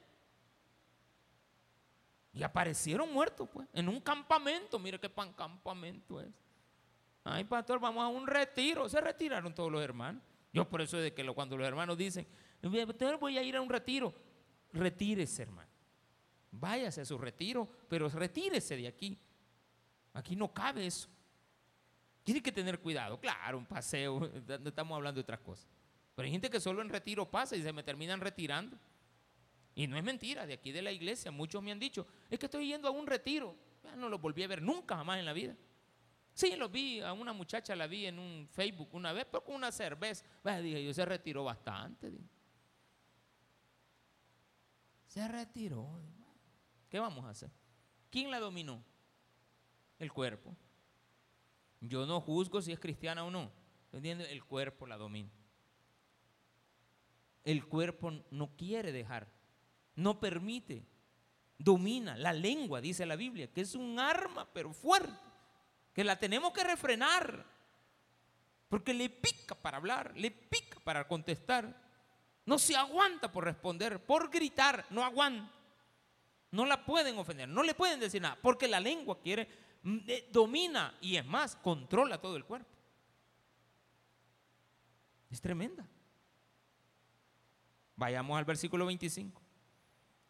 Y 2.33 2.43
aparecieron 2.43 3.11
muertos, 3.11 3.47
pues, 3.51 3.67
en 3.73 3.89
un 3.89 3.99
campamento. 3.99 4.79
Mire 4.79 4.99
qué 4.99 5.09
pan 5.09 5.33
campamento 5.33 6.19
es. 6.19 6.29
Ay, 7.23 7.43
pastor, 7.43 7.79
vamos 7.79 8.03
a 8.03 8.07
un 8.07 8.25
retiro. 8.25 8.87
Se 8.89 9.01
retiraron 9.01 9.53
todos 9.53 9.71
los 9.71 9.81
hermanos. 9.81 10.21
Yo 10.53 10.67
por 10.67 10.81
eso 10.81 10.97
es 10.97 11.03
de 11.03 11.13
que 11.13 11.25
cuando 11.33 11.57
los 11.57 11.67
hermanos 11.67 11.97
dicen, 11.97 12.25
voy 13.19 13.37
a 13.37 13.43
ir 13.43 13.55
a 13.55 13.61
un 13.61 13.69
retiro, 13.69 14.13
retírese, 14.73 15.43
hermano. 15.43 15.69
Váyase 16.51 17.01
a 17.01 17.05
su 17.05 17.17
retiro, 17.17 17.67
pero 17.87 18.09
retírese 18.09 18.75
de 18.77 18.87
aquí. 18.87 19.19
Aquí 20.13 20.35
no 20.35 20.51
cabe 20.51 20.87
eso. 20.87 21.09
Tiene 22.23 22.41
que 22.41 22.51
tener 22.51 22.79
cuidado. 22.79 23.19
Claro, 23.19 23.57
un 23.57 23.65
paseo, 23.65 24.19
no 24.59 24.69
estamos 24.69 24.95
hablando 24.95 25.19
de 25.19 25.21
otras 25.21 25.39
cosas. 25.39 25.67
Pero 26.17 26.25
hay 26.25 26.31
gente 26.31 26.49
que 26.49 26.59
solo 26.59 26.81
en 26.81 26.89
retiro 26.89 27.29
pasa 27.29 27.55
y 27.55 27.61
se 27.61 27.71
me 27.71 27.83
terminan 27.83 28.19
retirando. 28.19 28.75
Y 29.75 29.85
no 29.85 29.97
es 29.97 30.03
mentira, 30.03 30.47
de 30.47 30.53
aquí 30.53 30.71
de 30.71 30.81
la 30.81 30.91
iglesia 30.91 31.29
muchos 31.29 31.61
me 31.61 31.71
han 31.71 31.77
dicho, 31.77 32.07
es 32.27 32.39
que 32.39 32.47
estoy 32.47 32.69
yendo 32.69 32.87
a 32.87 32.91
un 32.91 33.05
retiro. 33.05 33.55
Ya 33.83 33.95
no 33.95 34.09
lo 34.09 34.17
volví 34.17 34.41
a 34.41 34.47
ver 34.47 34.59
nunca 34.59 34.97
jamás 34.97 35.19
en 35.19 35.25
la 35.25 35.33
vida. 35.33 35.55
Sí, 36.33 36.55
lo 36.55 36.69
vi, 36.69 37.01
a 37.01 37.13
una 37.13 37.33
muchacha 37.33 37.75
la 37.75 37.85
vi 37.85 38.07
en 38.07 38.17
un 38.17 38.49
Facebook 38.51 38.89
una 38.93 39.13
vez, 39.13 39.27
pero 39.31 39.43
con 39.43 39.53
una 39.53 39.71
cerveza. 39.71 40.25
dije, 40.59 40.83
yo 40.83 40.91
se 40.91 41.05
retiró 41.05 41.43
bastante. 41.43 42.11
Se 45.05 45.27
retiró. 45.27 46.01
¿Qué 46.89 46.97
vamos 46.97 47.25
a 47.25 47.29
hacer? 47.29 47.51
¿Quién 48.09 48.31
la 48.31 48.39
dominó? 48.39 48.83
El 49.99 50.11
cuerpo. 50.11 50.57
Yo 51.79 52.07
no 52.07 52.21
juzgo 52.21 52.59
si 52.59 52.71
es 52.71 52.79
cristiana 52.79 53.23
o 53.23 53.29
no. 53.29 53.51
¿Entiendes? 53.91 54.31
El 54.31 54.43
cuerpo 54.43 54.87
la 54.87 54.97
domina. 54.97 55.29
El 57.47 57.65
cuerpo 57.65 58.11
no 58.31 58.57
quiere 58.57 58.91
dejar, 58.91 59.25
no 59.95 60.19
permite, 60.19 60.85
domina 61.57 62.17
la 62.17 62.33
lengua, 62.33 62.81
dice 62.81 63.05
la 63.05 63.15
Biblia, 63.15 63.47
que 63.53 63.61
es 63.61 63.73
un 63.73 63.97
arma, 63.97 64.45
pero 64.51 64.73
fuerte, 64.73 65.17
que 65.93 66.03
la 66.03 66.19
tenemos 66.19 66.51
que 66.51 66.65
refrenar, 66.65 67.45
porque 68.67 68.93
le 68.93 69.09
pica 69.09 69.55
para 69.55 69.77
hablar, 69.77 70.11
le 70.17 70.29
pica 70.29 70.81
para 70.81 71.07
contestar. 71.07 71.73
No 72.45 72.59
se 72.59 72.75
aguanta 72.75 73.31
por 73.31 73.45
responder, 73.45 74.05
por 74.05 74.29
gritar, 74.29 74.85
no 74.89 75.05
aguanta. 75.05 75.49
No 76.51 76.65
la 76.65 76.85
pueden 76.85 77.17
ofender, 77.17 77.47
no 77.47 77.63
le 77.63 77.75
pueden 77.75 78.01
decir 78.01 78.21
nada, 78.21 78.37
porque 78.41 78.67
la 78.67 78.81
lengua 78.81 79.21
quiere, 79.21 79.47
mm, 79.83 79.99
domina 80.33 80.97
y 80.99 81.15
es 81.15 81.25
más, 81.25 81.55
controla 81.55 82.19
todo 82.19 82.35
el 82.35 82.43
cuerpo. 82.43 82.67
Es 85.29 85.39
tremenda. 85.39 85.87
Vayamos 87.97 88.37
al 88.37 88.45
versículo 88.45 88.85
25. 88.85 89.41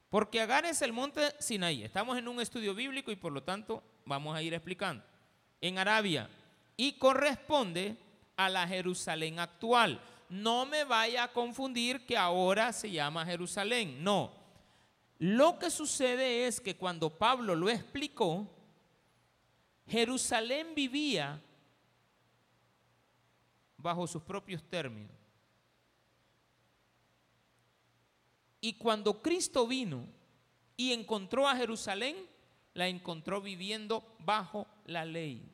Porque 0.10 0.42
Agar 0.42 0.66
es 0.66 0.82
el 0.82 0.94
monte 0.94 1.36
Sinaí. 1.40 1.84
Estamos 1.84 2.18
en 2.18 2.28
un 2.28 2.42
estudio 2.42 2.74
bíblico 2.74 3.12
y 3.12 3.16
por 3.16 3.32
lo 3.32 3.44
tanto 3.44 3.84
vamos 4.06 4.36
a 4.36 4.42
ir 4.42 4.56
explicando. 4.56 5.04
En 5.62 5.78
Arabia. 5.78 6.28
Y 6.76 6.94
corresponde 6.94 7.98
a 8.36 8.50
la 8.50 8.68
Jerusalén 8.68 9.40
actual 9.40 10.02
no 10.30 10.66
me 10.66 10.84
vaya 10.84 11.24
a 11.24 11.32
confundir 11.32 12.06
que 12.06 12.18
ahora 12.18 12.74
se 12.74 12.92
llama 12.92 13.26
Jerusalén. 13.26 14.04
No. 14.04 14.32
Lo 15.20 15.58
que 15.58 15.70
sucede 15.70 16.46
es 16.46 16.60
que 16.60 16.76
cuando 16.76 17.10
Pablo 17.10 17.56
lo 17.56 17.70
explicó, 17.70 18.48
Jerusalén 19.88 20.76
vivía 20.76 21.42
bajo 23.78 24.06
sus 24.06 24.22
propios 24.22 24.62
términos. 24.64 25.17
Y 28.60 28.74
cuando 28.74 29.22
Cristo 29.22 29.68
vino 29.68 30.08
y 30.76 30.94
encontró 30.94 31.48
a 31.48 31.56
Jerusalén, 31.56 32.16
la 32.74 32.88
encontró 32.88 33.42
viviendo 33.42 34.16
bajo 34.20 34.68
la 34.86 35.06
ley. 35.06 35.52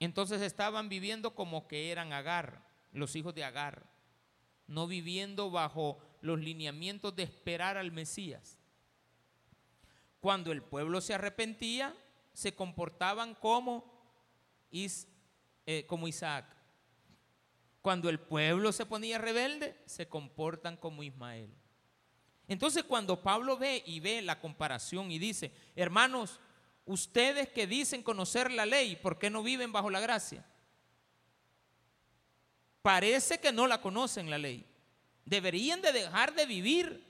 Entonces 0.00 0.40
estaban 0.42 0.88
viviendo 0.88 1.34
como 1.34 1.66
que 1.66 1.90
eran 1.90 2.12
Agar, 2.12 2.64
los 2.92 3.16
hijos 3.16 3.34
de 3.34 3.44
Agar, 3.44 3.90
no 4.66 4.86
viviendo 4.86 5.50
bajo 5.50 5.98
los 6.20 6.38
lineamientos 6.38 7.14
de 7.16 7.24
esperar 7.24 7.76
al 7.76 7.92
Mesías. 7.92 8.58
Cuando 10.20 10.52
el 10.52 10.62
pueblo 10.62 11.00
se 11.00 11.14
arrepentía, 11.14 11.94
se 12.32 12.54
comportaban 12.54 13.34
como, 13.34 13.84
eh, 14.70 15.86
como 15.86 16.08
Isaac. 16.08 16.57
Cuando 17.82 18.08
el 18.08 18.18
pueblo 18.18 18.72
se 18.72 18.86
ponía 18.86 19.18
rebelde, 19.18 19.80
se 19.86 20.08
comportan 20.08 20.76
como 20.76 21.02
Ismael. 21.02 21.50
Entonces 22.46 22.84
cuando 22.84 23.22
Pablo 23.22 23.56
ve 23.56 23.82
y 23.86 24.00
ve 24.00 24.22
la 24.22 24.40
comparación 24.40 25.10
y 25.10 25.18
dice, 25.18 25.52
hermanos, 25.76 26.40
Ustedes 26.88 27.50
que 27.50 27.66
dicen 27.66 28.02
conocer 28.02 28.50
la 28.50 28.64
ley, 28.64 28.96
¿por 28.96 29.18
qué 29.18 29.28
no 29.28 29.42
viven 29.42 29.72
bajo 29.72 29.90
la 29.90 30.00
gracia? 30.00 30.42
Parece 32.80 33.38
que 33.38 33.52
no 33.52 33.66
la 33.66 33.82
conocen 33.82 34.30
la 34.30 34.38
ley. 34.38 34.64
Deberían 35.26 35.82
de 35.82 35.92
dejar 35.92 36.34
de 36.34 36.46
vivir 36.46 37.04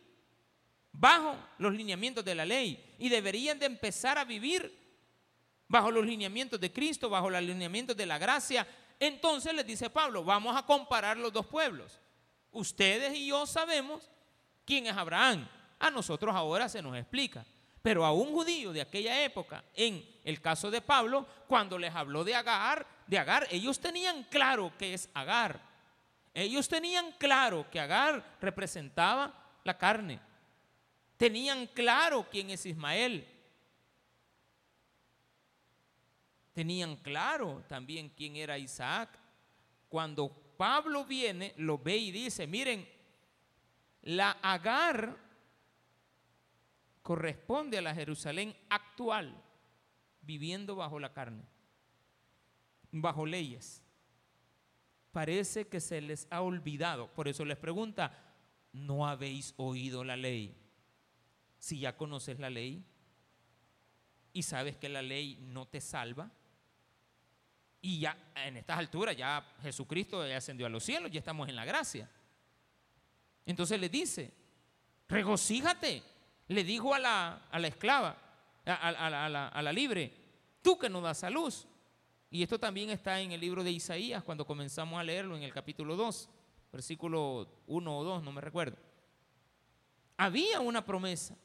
bajo 0.91 1.37
los 1.59 1.73
lineamientos 1.73 2.25
de 2.25 2.35
la 2.35 2.45
ley 2.45 2.97
y 2.99 3.09
deberían 3.09 3.61
de 3.61 3.67
empezar 3.67 4.19
a 4.19 4.25
vivir 4.25 4.77
bajo 5.69 5.93
los 5.93 6.05
lineamientos 6.05 6.59
de 6.59 6.73
Cristo, 6.73 7.09
bajo 7.09 7.31
los 7.31 7.41
lineamientos 7.41 7.97
de 7.97 8.07
la 8.07 8.19
gracia. 8.19 8.67
Entonces 9.01 9.55
les 9.55 9.67
dice 9.67 9.91
Pablo, 9.91 10.25
vamos 10.25 10.57
a 10.57 10.65
comparar 10.65 11.17
los 11.17 11.33
dos 11.33 11.47
pueblos. 11.47 12.01
Ustedes 12.51 13.17
y 13.17 13.29
yo 13.29 13.47
sabemos 13.47 14.11
quién 14.65 14.87
es 14.87 14.97
Abraham. 14.97 15.49
A 15.79 15.91
nosotros 15.91 16.35
ahora 16.35 16.69
se 16.69 16.83
nos 16.83 16.97
explica. 16.97 17.45
Pero 17.81 18.05
a 18.05 18.13
un 18.13 18.33
judío 18.33 18.73
de 18.73 18.81
aquella 18.81 19.23
época, 19.23 19.65
en 19.75 20.05
el 20.25 20.41
caso 20.41 20.71
de 20.71 20.81
Pablo, 20.81 21.27
cuando 21.47 21.79
les 21.79 21.95
habló 21.95 22.25
de 22.25 22.35
Agar, 22.35 22.87
de 23.07 23.19
Agar, 23.19 23.47
ellos 23.51 23.79
tenían 23.79 24.25
claro 24.25 24.73
que 24.77 24.95
es 24.95 25.09
Agar. 25.15 25.61
Ellos 26.35 26.69
tenían 26.69 27.13
claro 27.19 27.67
que 27.71 27.81
Agar 27.81 28.37
representaba 28.41 29.33
la 29.65 29.79
carne. 29.79 30.21
Tenían 31.17 31.67
claro 31.69 32.27
quién 32.31 32.51
es 32.51 32.67
Ismael. 32.67 33.27
Tenían 36.59 36.97
claro 36.97 37.63
también 37.69 38.09
quién 38.09 38.35
era 38.35 38.59
Isaac. 38.59 39.17
Cuando 39.89 40.29
Pablo 40.57 41.05
viene, 41.05 41.55
lo 41.57 41.79
ve 41.79 41.97
y 41.97 42.11
dice, 42.11 42.49
miren, 42.49 42.85
la 44.03 44.33
Agar 44.43 45.17
corresponde 47.01 47.79
a 47.79 47.83
la 47.83 47.95
Jerusalén 47.95 48.57
actual, 48.71 49.41
viviendo 50.23 50.75
bajo 50.75 50.99
la 50.99 51.13
carne, 51.13 51.45
bajo 52.91 53.25
leyes. 53.25 53.81
Parece 55.13 55.69
que 55.69 55.79
se 55.79 56.01
les 56.01 56.27
ha 56.29 56.43
olvidado. 56.43 57.15
Por 57.15 57.29
eso 57.29 57.45
les 57.45 57.57
pregunta, 57.57 58.35
¿no 58.73 59.07
habéis 59.07 59.55
oído 59.59 60.03
la 60.03 60.17
ley? 60.17 60.57
Si 61.61 61.79
ya 61.79 61.97
conoces 61.97 62.41
la 62.41 62.51
ley 62.51 62.85
y 64.33 64.43
sabes 64.43 64.77
que 64.77 64.89
la 64.89 65.03
ley 65.03 65.39
no 65.41 65.69
te 65.69 65.81
salva, 65.81 66.33
y 67.81 68.01
ya 68.01 68.17
en 68.35 68.57
estas 68.57 68.79
alturas 68.79 69.17
ya 69.17 69.45
Jesucristo 69.63 70.21
ascendió 70.23 70.67
a 70.67 70.69
los 70.69 70.85
cielos, 70.85 71.11
ya 71.11 71.19
estamos 71.19 71.49
en 71.49 71.57
la 71.57 71.65
gracia. 71.65 72.11
Entonces 73.47 73.81
le 73.81 73.89
dice, 73.89 74.33
regocíjate 75.09 76.03
le 76.49 76.65
dijo 76.65 76.95
a 76.95 76.99
la, 76.99 77.69
esclava, 77.69 78.17
a, 78.65 79.63
la, 79.63 79.73
libre, 79.73 80.13
tú 80.63 80.79
que 80.79 80.89
no 80.89 81.01
das 81.01 81.23
a 81.25 81.31
luz. 81.31 81.67
Y 82.31 82.43
esto 82.43 82.59
también 82.59 82.91
está 82.91 83.21
en 83.21 83.33
el 83.33 83.41
libro 83.41 83.63
de 83.63 83.71
Isaías, 83.71 84.23
cuando 84.23 84.47
comenzamos 84.47 84.99
a 84.99 85.05
leerlo 85.05 85.37
en 85.37 85.43
el 85.43 85.53
capítulo 85.53 85.97
2, 85.97 86.29
versículo 86.73 87.63
1 87.67 87.99
o 87.99 88.05
2, 88.05 88.23
no 88.23 88.33
me 88.33 88.41
recuerdo. 88.41 88.77
Había 90.17 90.61
una 90.61 90.85
promesa 90.85 91.37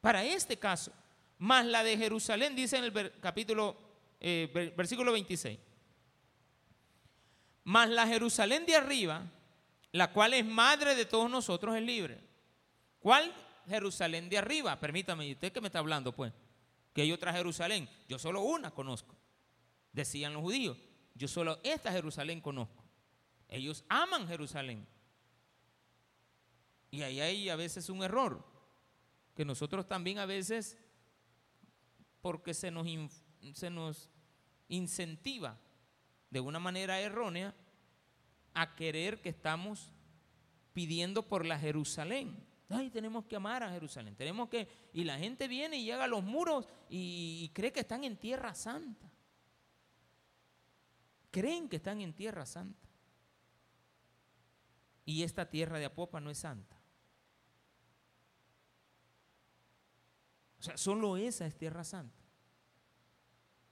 para 0.00 0.24
este 0.24 0.58
caso, 0.58 0.92
más 1.38 1.64
la 1.66 1.82
de 1.82 1.96
Jerusalén, 1.96 2.54
dice 2.54 2.78
en 2.78 2.84
el 2.84 3.20
capítulo, 3.20 3.76
eh, 4.20 4.72
versículo 4.76 5.12
26. 5.12 5.58
Más 7.64 7.88
la 7.90 8.06
Jerusalén 8.06 8.64
de 8.66 8.76
arriba, 8.76 9.24
la 9.92 10.12
cual 10.12 10.34
es 10.34 10.44
madre 10.44 10.94
de 10.94 11.04
todos 11.04 11.30
nosotros, 11.30 11.74
es 11.76 11.82
libre. 11.82 12.20
¿Cuál 12.98 13.32
Jerusalén 13.68 14.28
de 14.28 14.38
arriba. 14.38 14.78
Permítame, 14.78 15.26
¿y 15.26 15.32
usted 15.32 15.52
qué 15.52 15.60
me 15.60 15.68
está 15.68 15.80
hablando, 15.80 16.12
pues? 16.12 16.32
Que 16.92 17.02
hay 17.02 17.12
otra 17.12 17.32
Jerusalén. 17.32 17.88
Yo 18.08 18.18
solo 18.18 18.42
una 18.42 18.70
conozco. 18.70 19.14
Decían 19.92 20.32
los 20.32 20.42
judíos. 20.42 20.78
Yo 21.14 21.28
solo 21.28 21.58
esta 21.62 21.92
Jerusalén 21.92 22.40
conozco. 22.40 22.84
Ellos 23.48 23.84
aman 23.88 24.26
Jerusalén. 24.28 24.86
Y 26.90 27.02
ahí 27.02 27.20
hay 27.20 27.48
a 27.48 27.56
veces 27.56 27.88
un 27.90 28.02
error. 28.02 28.44
Que 29.34 29.44
nosotros 29.44 29.86
también 29.86 30.18
a 30.18 30.26
veces 30.26 30.78
porque 32.22 32.54
se 32.54 32.70
nos, 32.70 32.86
se 33.54 33.70
nos 33.70 34.10
incentiva 34.68 35.58
de 36.30 36.40
una 36.40 36.58
manera 36.58 37.00
errónea 37.00 37.54
a 38.54 38.74
querer 38.74 39.20
que 39.20 39.28
estamos 39.28 39.92
pidiendo 40.72 41.26
por 41.28 41.46
la 41.46 41.58
Jerusalén. 41.58 42.44
Ay, 42.68 42.90
tenemos 42.90 43.24
que 43.26 43.36
amar 43.36 43.62
a 43.62 43.70
Jerusalén. 43.70 44.16
Tenemos 44.16 44.48
que. 44.48 44.68
Y 44.92 45.04
la 45.04 45.18
gente 45.18 45.46
viene 45.46 45.76
y 45.76 45.84
llega 45.84 46.04
a 46.04 46.08
los 46.08 46.24
muros 46.24 46.66
y, 46.88 47.40
y 47.44 47.48
cree 47.50 47.72
que 47.72 47.80
están 47.80 48.02
en 48.04 48.16
tierra 48.16 48.54
santa. 48.54 49.10
Creen 51.30 51.68
que 51.68 51.76
están 51.76 52.00
en 52.00 52.12
tierra 52.12 52.44
santa. 52.44 52.88
Y 55.04 55.22
esta 55.22 55.48
tierra 55.48 55.78
de 55.78 55.84
Apopa 55.84 56.20
no 56.20 56.30
es 56.30 56.38
santa. 56.38 56.76
O 60.58 60.62
sea, 60.62 60.76
solo 60.76 61.16
esa 61.16 61.46
es 61.46 61.56
tierra 61.56 61.84
santa. 61.84 62.25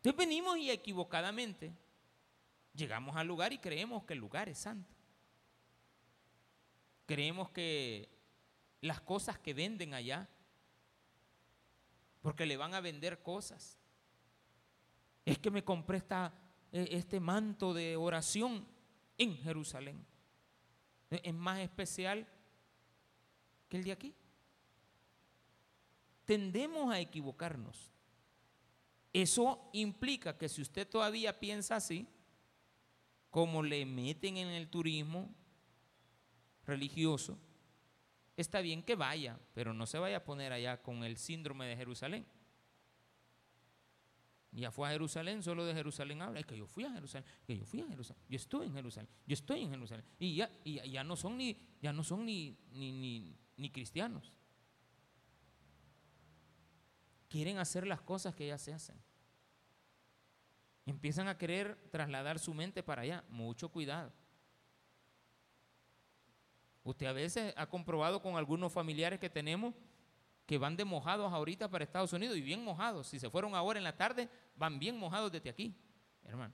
Entonces 0.05 0.19
venimos 0.19 0.59
y 0.59 0.71
equivocadamente 0.71 1.73
llegamos 2.75 3.17
al 3.17 3.27
lugar 3.27 3.55
y 3.55 3.59
creemos 3.59 4.05
que 4.05 4.13
el 4.13 4.19
lugar 4.19 4.51
es 4.51 4.59
santo. 4.59 4.95
Creemos 7.07 7.49
que 7.49 8.11
las 8.83 9.01
cosas 9.01 9.39
que 9.39 9.55
venden 9.55 9.95
allá, 9.95 10.29
porque 12.21 12.45
le 12.45 12.59
van 12.59 12.75
a 12.75 12.83
vender 12.83 13.23
cosas. 13.23 13.79
Es 15.25 15.39
que 15.39 15.51
me 15.51 15.65
compré 15.65 15.97
esta, 15.97 16.35
e, 16.71 16.87
este 16.91 17.19
manto 17.19 17.73
de 17.73 17.97
oración 17.97 18.69
en 19.17 19.35
Jerusalén. 19.39 20.05
E, 21.11 21.23
es 21.25 21.35
más 21.35 21.61
especial 21.61 22.29
que 23.71 23.79
el 23.79 23.85
de 23.85 23.93
aquí. 23.93 24.15
Tendemos 26.27 26.93
a 26.93 27.01
equivocarnos. 27.01 27.94
Eso 29.15 29.71
implica 29.73 30.37
que 30.37 30.49
si 30.49 30.61
usted 30.61 30.89
todavía 30.89 31.39
piensa 31.39 31.77
así, 31.77 32.09
como 33.31 33.63
le 33.63 33.87
meten 33.87 34.37
en 34.37 34.49
el 34.49 34.69
turismo, 34.69 35.33
religioso, 36.67 37.39
está 38.37 38.61
bien 38.61 38.83
que 38.83 38.97
vaya, 38.97 39.39
pero 39.55 39.73
no 39.73 39.87
se 39.87 39.99
vaya 39.99 40.17
a 40.17 40.25
poner 40.25 40.53
allá 40.53 40.83
con 40.83 41.05
el 41.05 41.17
síndrome 41.17 41.67
de 41.67 41.77
Jerusalén. 41.77 42.27
Ya 44.51 44.73
fue 44.73 44.89
a 44.89 44.91
Jerusalén, 44.91 45.45
solo 45.45 45.65
de 45.65 45.75
Jerusalén 45.75 46.21
habla. 46.21 46.41
Es 46.41 46.47
que 46.47 46.57
yo 46.57 46.67
fui 46.67 46.85
a 46.85 46.91
Jerusalén, 46.91 47.29
que 47.47 47.57
yo 47.57 47.65
fui 47.65 47.83
a 47.83 47.87
Jerusalén, 47.87 48.21
yo 48.29 48.37
estuve 48.37 48.67
en 48.67 48.75
Jerusalén, 48.75 49.09
yo 49.27 49.35
estoy 49.35 49.63
en 49.63 49.71
Jerusalén. 49.71 50.05
Y 50.19 50.35
ya, 50.35 50.51
y 50.65 50.91
ya 50.91 51.05
no 51.05 51.15
son 51.15 51.37
ni, 51.37 51.57
ya 51.81 51.93
no 51.93 52.03
son 52.03 52.27
ni, 52.27 52.59
ni, 52.73 53.37
ni 53.57 53.71
cristianos. 53.71 54.33
Quieren 57.29 57.59
hacer 57.59 57.87
las 57.87 58.01
cosas 58.01 58.35
que 58.35 58.47
ya 58.47 58.59
se 58.59 58.73
hacen. 58.73 58.97
Empiezan 60.87 61.29
a 61.29 61.39
querer 61.39 61.77
trasladar 61.91 62.39
su 62.39 62.53
mente 62.53 62.83
para 62.83 63.03
allá. 63.03 63.25
Mucho 63.29 63.71
cuidado. 63.71 64.13
Usted 66.83 67.07
a 67.07 67.13
veces 67.13 67.55
ha 67.57 67.67
comprobado 67.67 68.21
con 68.21 68.37
algunos 68.37 68.73
familiares 68.73 69.19
que 69.19 69.31
tenemos 69.31 69.75
que 70.47 70.59
van 70.59 70.77
de 70.77 70.85
mojados 70.85 71.33
ahorita 71.33 71.71
para 71.71 71.85
Estados 71.85 72.13
Unidos 72.13 72.37
y 72.37 72.43
bien 72.43 72.63
mojados. 72.63 73.07
Si 73.07 73.19
se 73.19 73.31
fueron 73.31 73.55
ahora 73.55 73.79
en 73.79 73.85
la 73.85 73.97
tarde, 73.97 74.29
van 74.57 74.79
bien 74.79 74.99
mojados 74.99 75.33
desde 75.33 75.49
aquí, 75.49 75.75
hermano. 76.23 76.53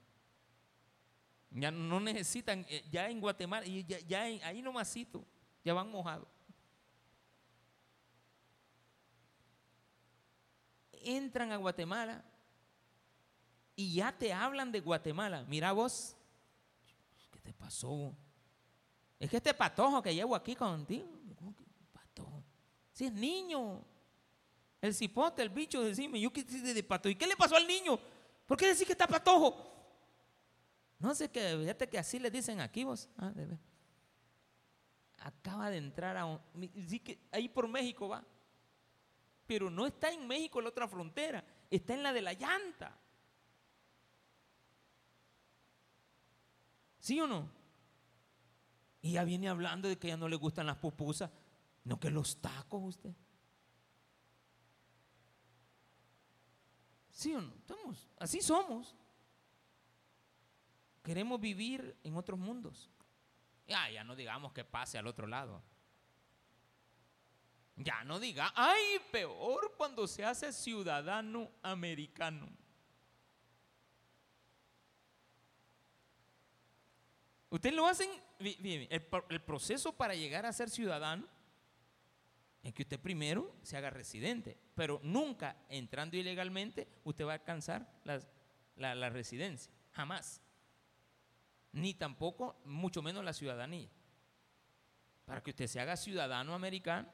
Ya 1.51 1.73
no 1.73 1.99
necesitan, 1.99 2.65
eh, 2.69 2.85
ya 2.93 3.11
en 3.11 3.21
Guatemala, 3.21 3.67
ya, 3.67 3.99
ya 3.99 4.23
ahí 4.23 4.63
nomasito, 4.63 5.27
ya 5.65 5.75
van 5.75 5.91
mojados. 5.91 6.29
Entran 11.03 11.53
a 11.53 11.57
Guatemala 11.57 12.25
y 13.77 13.95
ya 13.95 14.17
te 14.17 14.33
hablan 14.33 14.71
de 14.71 14.81
Guatemala. 14.81 15.45
Mira 15.49 15.73
vos, 15.73 16.17
¿qué 17.31 17.41
te 17.41 17.53
pasó? 17.55 18.15
Es 19.19 19.31
que 19.31 19.39
este 19.39 19.55
patojo 19.55 20.03
que 20.03 20.15
llevo 20.15 20.35
aquí 20.35 20.55
contigo, 20.55 21.09
patojo? 21.93 22.43
Si 22.93 23.07
es 23.07 23.13
niño. 23.13 23.85
El 24.81 24.95
cipote, 24.95 25.43
el 25.43 25.51
bicho, 25.51 25.83
decime, 25.83 26.21
yo 26.21 26.33
qué 26.33 26.43
de 26.43 26.83
patojo. 26.83 27.11
¿Y 27.11 27.17
qué 27.17 27.27
le 27.27 27.37
pasó 27.37 27.57
al 27.57 27.67
niño? 27.67 27.99
¿Por 28.47 28.57
qué 28.57 28.67
decís 28.67 28.87
que 28.87 28.93
está 28.93 29.07
patojo? 29.07 29.71
No 30.99 31.15
sé 31.15 31.31
qué, 31.31 31.57
fíjate 31.59 31.89
que 31.89 31.99
así 31.99 32.19
le 32.19 32.31
dicen 32.31 32.61
aquí 32.61 32.85
vos. 32.85 33.09
Ah, 33.17 33.33
Acaba 35.19 35.71
de 35.71 35.77
entrar 35.77 36.17
a 36.17 36.25
un, 36.25 36.41
ahí 37.31 37.49
por 37.49 37.69
México 37.69 38.09
va. 38.09 38.25
Pero 39.51 39.69
no 39.69 39.85
está 39.85 40.13
en 40.13 40.29
México 40.29 40.61
la 40.61 40.69
otra 40.69 40.87
frontera, 40.87 41.45
está 41.69 41.93
en 41.95 42.05
la 42.05 42.13
de 42.13 42.23
la 42.23 42.35
llanta. 42.35 42.97
¿Sí 47.01 47.19
o 47.19 47.27
no? 47.27 47.51
Y 49.03 49.15
ya 49.15 49.25
viene 49.25 49.49
hablando 49.49 49.89
de 49.89 49.99
que 49.99 50.07
ya 50.07 50.17
no 50.17 50.29
le 50.29 50.37
gustan 50.37 50.67
las 50.67 50.77
pupusas, 50.77 51.33
no 51.83 51.99
que 51.99 52.11
los 52.11 52.41
tacos 52.41 52.81
usted. 52.81 53.13
¿Sí 57.11 57.35
o 57.35 57.41
no? 57.41 57.53
Así 58.19 58.41
somos. 58.41 58.95
Queremos 61.03 61.41
vivir 61.41 61.99
en 62.05 62.17
otros 62.17 62.39
mundos. 62.39 62.89
Ya, 63.67 63.91
ya 63.91 64.05
no 64.05 64.15
digamos 64.15 64.53
que 64.53 64.65
pase 64.65 64.97
al 64.97 65.09
otro 65.09 65.27
lado. 65.27 65.61
Ya 67.83 68.05
no 68.05 68.21
diga, 68.21 68.53
ay, 68.55 69.01
peor 69.11 69.75
cuando 69.77 70.07
se 70.07 70.25
hace 70.25 70.53
ciudadano 70.53 71.51
americano. 71.63 72.49
Ustedes 77.49 77.75
lo 77.75 77.87
hacen, 77.87 78.11
el, 78.39 78.89
el 79.29 79.43
proceso 79.43 79.97
para 79.97 80.15
llegar 80.15 80.45
a 80.45 80.53
ser 80.53 80.69
ciudadano 80.69 81.27
es 82.63 82.75
que 82.75 82.83
usted 82.83 83.01
primero 83.01 83.57
se 83.63 83.79
haga 83.79 83.89
residente, 83.89 84.59
pero 84.75 85.01
nunca 85.03 85.57
entrando 85.71 86.17
ilegalmente 86.17 86.87
usted 87.05 87.25
va 87.25 87.33
a 87.33 87.37
alcanzar 87.37 87.91
la, 88.05 88.21
la, 88.77 89.09
residencia, 89.09 89.73
jamás. 89.93 90.43
Ni 91.73 91.95
tampoco, 91.95 92.61
mucho 92.67 93.01
menos 93.01 93.25
la 93.25 93.33
ciudadanía. 93.33 93.89
Para 95.25 95.43
que 95.43 95.51
usted 95.51 95.67
se 95.67 95.81
haga 95.81 95.97
ciudadano 95.97 96.55
americano, 96.55 97.09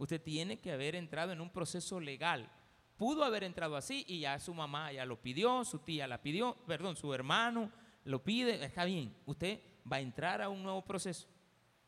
usted 0.00 0.20
tiene 0.22 0.58
que 0.58 0.72
haber 0.72 0.96
entrado 0.96 1.32
en 1.32 1.42
un 1.42 1.50
proceso 1.50 2.00
legal. 2.00 2.50
Pudo 2.96 3.22
haber 3.22 3.44
entrado 3.44 3.76
así 3.76 4.04
y 4.08 4.20
ya 4.20 4.38
su 4.38 4.54
mamá 4.54 4.90
ya 4.92 5.04
lo 5.04 5.20
pidió, 5.20 5.62
su 5.64 5.80
tía 5.80 6.06
la 6.06 6.22
pidió, 6.22 6.56
perdón, 6.66 6.96
su 6.96 7.12
hermano 7.12 7.70
lo 8.04 8.24
pide, 8.24 8.64
está 8.64 8.86
bien. 8.86 9.14
Usted 9.26 9.60
va 9.90 9.98
a 9.98 10.00
entrar 10.00 10.40
a 10.40 10.48
un 10.48 10.62
nuevo 10.62 10.82
proceso. 10.82 11.28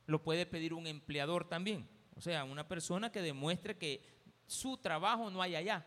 Lo 0.04 0.22
puede 0.22 0.44
pedir 0.44 0.74
un 0.74 0.86
empleador 0.86 1.48
también, 1.48 1.88
o 2.14 2.20
sea, 2.20 2.44
una 2.44 2.68
persona 2.68 3.10
que 3.10 3.22
demuestre 3.22 3.78
que 3.78 4.04
su 4.46 4.76
trabajo 4.76 5.30
no 5.30 5.40
hay 5.40 5.56
allá. 5.56 5.86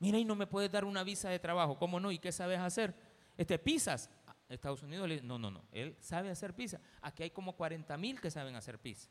Mira, 0.00 0.18
y 0.18 0.24
no 0.24 0.34
me 0.34 0.46
puedes 0.46 0.70
dar 0.70 0.84
una 0.84 1.02
visa 1.02 1.30
de 1.30 1.38
trabajo, 1.38 1.78
¿cómo 1.78 1.98
no? 1.98 2.12
¿Y 2.12 2.18
qué 2.18 2.30
sabes 2.30 2.58
hacer? 2.58 2.94
Este, 3.38 3.58
pizzas. 3.58 4.10
Estados 4.50 4.82
Unidos 4.82 5.08
le 5.08 5.14
dice, 5.14 5.26
no, 5.26 5.38
no, 5.38 5.50
no, 5.50 5.64
él 5.72 5.96
sabe 5.98 6.28
hacer 6.28 6.54
pizza. 6.54 6.78
Aquí 7.00 7.22
hay 7.22 7.30
como 7.30 7.56
40 7.56 7.96
mil 7.96 8.20
que 8.20 8.30
saben 8.30 8.54
hacer 8.54 8.78
pizza. 8.78 9.08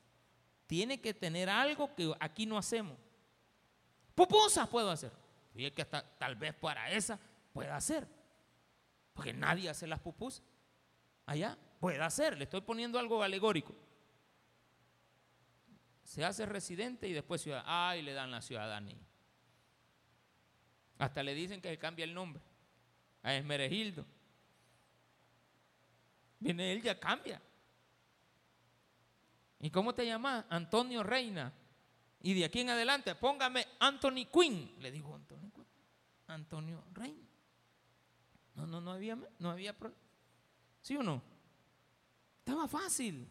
Tiene 0.67 1.01
que 1.01 1.13
tener 1.13 1.49
algo 1.49 1.93
que 1.95 2.13
aquí 2.19 2.45
no 2.45 2.57
hacemos. 2.57 2.97
Pupusas 4.15 4.67
puedo 4.67 4.89
hacer. 4.89 5.11
Y 5.55 5.65
es 5.65 5.71
que 5.71 5.81
hasta, 5.81 6.03
tal 6.17 6.35
vez 6.35 6.53
para 6.53 6.91
esa 6.91 7.19
pueda 7.51 7.75
hacer. 7.75 8.07
Porque 9.13 9.33
nadie 9.33 9.69
hace 9.69 9.87
las 9.87 9.99
pupusas 9.99 10.43
allá. 11.25 11.57
Puede 11.79 12.01
hacer, 12.01 12.37
le 12.37 12.45
estoy 12.45 12.61
poniendo 12.61 12.97
algo 12.97 13.21
alegórico. 13.21 13.75
Se 16.03 16.23
hace 16.23 16.45
residente 16.45 17.07
y 17.07 17.13
después 17.13 17.41
ciudadano. 17.41 17.67
Ay, 17.69 18.01
le 18.01 18.13
dan 18.13 18.31
la 18.31 18.41
ciudadanía. 18.41 18.97
Hasta 20.97 21.23
le 21.23 21.33
dicen 21.33 21.61
que 21.61 21.69
se 21.69 21.77
cambia 21.77 22.05
el 22.05 22.13
nombre 22.13 22.41
a 23.21 23.35
Esmeregildo. 23.35 24.05
Viene 26.39 26.73
él, 26.73 26.81
ya 26.81 26.99
cambia. 26.99 27.41
¿Y 29.63 29.71
cómo 29.71 29.95
te 29.95 30.05
llamas? 30.05 30.43
Antonio 30.49 31.03
Reina. 31.03 31.53
Y 32.21 32.33
de 32.33 32.43
aquí 32.43 32.59
en 32.59 32.71
adelante, 32.71 33.15
póngame 33.15 33.65
Anthony 33.79 34.27
Quinn. 34.29 34.75
Le 34.81 34.91
digo 34.91 35.15
Antonio 35.15 35.49
Antonio 36.27 36.83
Reina. 36.91 37.25
No, 38.55 38.67
no, 38.67 38.81
no 38.81 38.91
había, 38.91 39.17
no 39.39 39.49
había 39.49 39.71
problema. 39.71 40.03
¿Sí 40.81 40.97
o 40.97 41.01
no? 41.01 41.23
Estaba 42.39 42.67
fácil. 42.67 43.25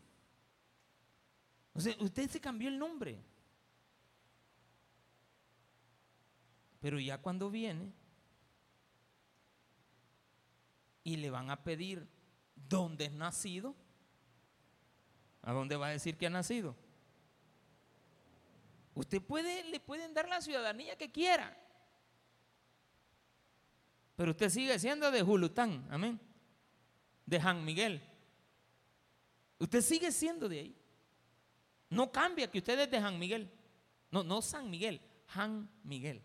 O 1.74 1.80
sea, 1.82 1.94
usted 1.98 2.30
se 2.30 2.40
cambió 2.40 2.70
el 2.70 2.78
nombre. 2.78 3.22
Pero 6.80 6.98
ya 6.98 7.18
cuando 7.18 7.50
viene 7.50 7.92
y 11.04 11.16
le 11.16 11.28
van 11.28 11.50
a 11.50 11.62
pedir 11.62 12.08
dónde 12.54 13.04
es 13.04 13.12
nacido, 13.12 13.76
¿a 15.42 15.52
dónde 15.52 15.76
va 15.76 15.88
a 15.88 15.90
decir 15.90 16.16
que 16.16 16.26
ha 16.26 16.30
nacido? 16.30 16.74
Usted 18.94 19.20
puede, 19.22 19.64
le 19.64 19.80
pueden 19.80 20.14
dar 20.14 20.28
la 20.28 20.40
ciudadanía 20.40 20.96
que 20.96 21.10
quiera. 21.10 21.56
Pero 24.16 24.32
usted 24.32 24.50
sigue 24.50 24.78
siendo 24.78 25.10
de 25.10 25.22
Julután, 25.22 25.86
amén. 25.90 26.20
De 27.26 27.40
San 27.40 27.64
Miguel. 27.64 28.02
Usted 29.58 29.80
sigue 29.80 30.12
siendo 30.12 30.48
de 30.48 30.60
ahí. 30.60 30.76
No 31.88 32.10
cambia 32.10 32.50
que 32.50 32.58
usted 32.58 32.78
es 32.78 32.90
de 32.90 33.00
San 33.00 33.18
Miguel. 33.18 33.50
No, 34.10 34.22
no 34.22 34.42
San 34.42 34.70
Miguel, 34.70 35.00
San 35.26 35.70
Miguel. 35.84 36.22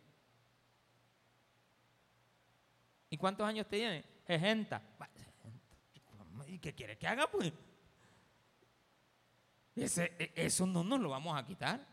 ¿Y 3.10 3.18
cuántos 3.18 3.48
años 3.48 3.68
tiene? 3.68 4.04
60. 4.26 4.82
¿Y 6.48 6.60
qué 6.60 6.74
quiere 6.74 6.98
que 6.98 7.08
haga, 7.08 7.30
pues? 7.30 7.54
E, 9.78 10.32
eso 10.36 10.66
no 10.66 10.84
nos 10.84 11.00
lo 11.00 11.10
vamos 11.10 11.38
a 11.38 11.46
quitar. 11.46 11.86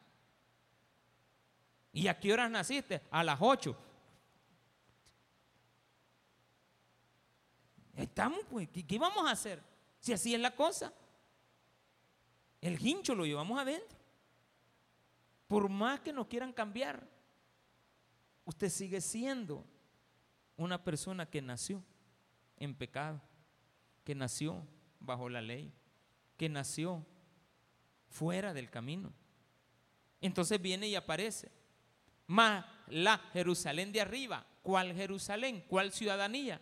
¿Y 1.92 2.08
a 2.08 2.18
qué 2.18 2.32
horas 2.32 2.50
naciste? 2.50 3.02
A 3.10 3.22
las 3.22 3.38
8. 3.40 3.76
Estamos, 7.94 8.40
pues, 8.50 8.68
¿qué, 8.68 8.98
vamos 8.98 9.26
a 9.26 9.30
hacer? 9.30 9.62
Si 10.00 10.12
así 10.12 10.34
es 10.34 10.40
la 10.40 10.54
cosa. 10.54 10.92
El 12.60 12.84
hincho 12.84 13.14
lo 13.14 13.26
llevamos 13.26 13.60
adentro. 13.60 13.98
Por 15.46 15.68
más 15.68 16.00
que 16.00 16.12
nos 16.12 16.26
quieran 16.26 16.52
cambiar, 16.52 17.06
usted 18.46 18.70
sigue 18.70 19.00
siendo 19.00 19.64
una 20.56 20.82
persona 20.82 21.26
que 21.26 21.42
nació 21.42 21.84
en 22.56 22.74
pecado, 22.74 23.20
que 24.02 24.14
nació 24.14 24.66
bajo 24.98 25.28
la 25.28 25.42
ley, 25.42 25.72
que 26.36 26.48
nació 26.48 27.04
fuera 28.14 28.54
del 28.54 28.70
camino. 28.70 29.12
Entonces 30.20 30.62
viene 30.62 30.86
y 30.86 30.94
aparece. 30.94 31.50
Más 32.28 32.64
la 32.86 33.18
Jerusalén 33.32 33.92
de 33.92 34.00
arriba. 34.00 34.46
¿Cuál 34.62 34.94
Jerusalén? 34.94 35.64
¿Cuál 35.68 35.92
ciudadanía? 35.92 36.60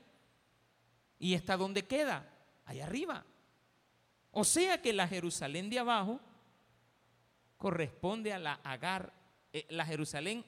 ¿Y 1.19 1.35
está 1.35 1.59
dónde 1.59 1.85
queda? 1.87 2.27
Allá 2.65 2.87
arriba. 2.87 3.25
O 4.31 4.45
sea 4.45 4.81
que 4.81 4.95
la 4.95 5.07
Jerusalén 5.07 5.69
de 5.69 5.79
abajo 5.79 6.21
corresponde 7.59 8.33
a 8.33 8.39
la 8.39 8.55
Agar. 8.65 9.13
Eh, 9.53 9.67
la 9.69 9.85
Jerusalén 9.85 10.43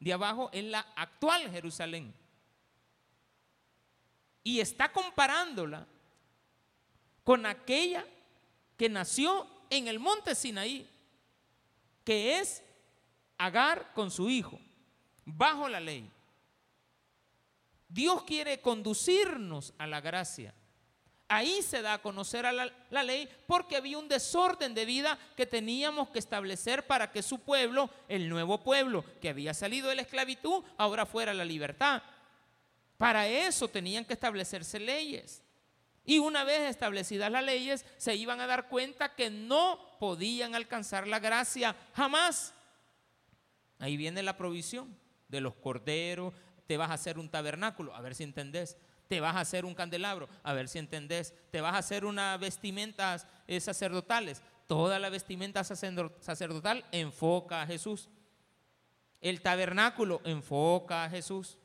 de 0.00 0.12
abajo 0.12 0.50
es 0.52 0.64
la 0.64 0.80
actual 0.96 1.48
Jerusalén. 1.52 2.12
Y 4.42 4.58
está 4.58 4.90
comparándola 4.90 5.86
con 7.22 7.46
aquella 7.46 8.04
que 8.76 8.88
nació 8.88 9.46
en 9.72 9.88
el 9.88 9.98
monte 9.98 10.34
Sinaí, 10.34 10.86
que 12.04 12.38
es 12.38 12.62
Agar 13.38 13.92
con 13.92 14.12
su 14.12 14.30
hijo, 14.30 14.60
bajo 15.24 15.68
la 15.68 15.80
ley. 15.80 16.08
Dios 17.88 18.22
quiere 18.22 18.60
conducirnos 18.60 19.74
a 19.78 19.88
la 19.88 20.00
gracia. 20.00 20.54
Ahí 21.26 21.60
se 21.62 21.82
da 21.82 21.94
a 21.94 22.02
conocer 22.02 22.46
a 22.46 22.52
la, 22.52 23.02
ley 23.02 23.28
porque 23.48 23.74
había 23.74 23.98
un 23.98 24.06
desorden 24.06 24.74
de 24.74 24.84
vida 24.84 25.18
que 25.36 25.46
teníamos 25.46 26.10
que 26.10 26.20
establecer 26.20 26.86
para 26.86 27.10
que 27.10 27.20
su 27.20 27.40
pueblo, 27.40 27.90
el 28.06 28.28
nuevo 28.28 28.62
pueblo 28.62 29.04
que 29.20 29.30
había 29.30 29.54
salido 29.54 29.88
de 29.88 29.96
la 29.96 30.02
esclavitud, 30.02 30.62
ahora 30.76 31.04
fuera 31.04 31.34
la 31.34 31.44
libertad. 31.44 32.00
Para 32.96 33.26
eso 33.26 33.66
tenían 33.66 34.04
que 34.04 34.12
establecerse 34.12 34.78
leyes. 34.78 35.42
Y 36.04 36.18
una 36.18 36.44
vez 36.44 36.62
establecidas 36.62 37.30
las 37.30 37.44
leyes, 37.44 37.84
se 37.96 38.16
iban 38.16 38.40
a 38.40 38.46
dar 38.46 38.68
cuenta 38.68 39.14
que 39.14 39.30
no 39.30 39.78
podían 40.00 40.54
alcanzar 40.54 41.06
la 41.06 41.20
gracia 41.20 41.76
jamás. 41.94 42.54
Ahí 43.78 43.96
viene 43.96 44.22
la 44.22 44.36
provisión 44.36 44.96
de 45.28 45.40
los 45.40 45.54
corderos, 45.54 46.34
te 46.66 46.76
vas 46.76 46.90
a 46.90 46.94
hacer 46.94 47.18
un 47.18 47.28
tabernáculo, 47.28 47.94
a 47.94 48.00
ver 48.00 48.14
si 48.14 48.24
entendés. 48.24 48.76
Te 49.08 49.20
vas 49.20 49.36
a 49.36 49.40
hacer 49.40 49.64
un 49.64 49.74
candelabro, 49.74 50.28
a 50.42 50.54
ver 50.54 50.68
si 50.68 50.78
entendés. 50.78 51.34
Te 51.50 51.60
vas 51.60 51.74
a 51.74 51.78
hacer 51.78 52.04
una 52.04 52.36
vestimenta 52.38 53.16
eh, 53.46 53.60
sacerdotales. 53.60 54.42
Toda 54.66 54.98
la 54.98 55.10
vestimenta 55.10 55.64
sacerdotal 55.64 56.84
enfoca 56.92 57.60
a 57.60 57.66
Jesús. 57.66 58.08
El 59.20 59.42
tabernáculo 59.42 60.22
enfoca 60.24 61.04
a 61.04 61.10
Jesús. 61.10 61.58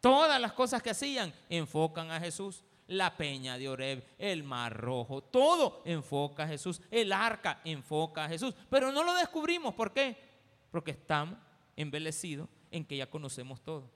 Todas 0.00 0.40
las 0.40 0.54
cosas 0.54 0.82
que 0.82 0.90
hacían 0.90 1.34
enfocan 1.50 2.10
a 2.10 2.20
Jesús 2.20 2.64
la 2.90 3.16
peña 3.16 3.56
de 3.56 3.68
Oreb, 3.68 4.04
el 4.18 4.42
mar 4.42 4.76
rojo, 4.76 5.22
todo 5.22 5.82
enfoca 5.84 6.42
a 6.42 6.48
Jesús, 6.48 6.82
el 6.90 7.12
arca 7.12 7.60
enfoca 7.64 8.24
a 8.24 8.28
Jesús, 8.28 8.52
pero 8.68 8.90
no 8.90 9.04
lo 9.04 9.14
descubrimos, 9.14 9.74
¿por 9.74 9.92
qué? 9.92 10.16
Porque 10.72 10.90
estamos 10.90 11.38
embelecidos 11.76 12.48
en 12.70 12.84
que 12.84 12.96
ya 12.96 13.08
conocemos 13.08 13.62
todo. 13.62 13.88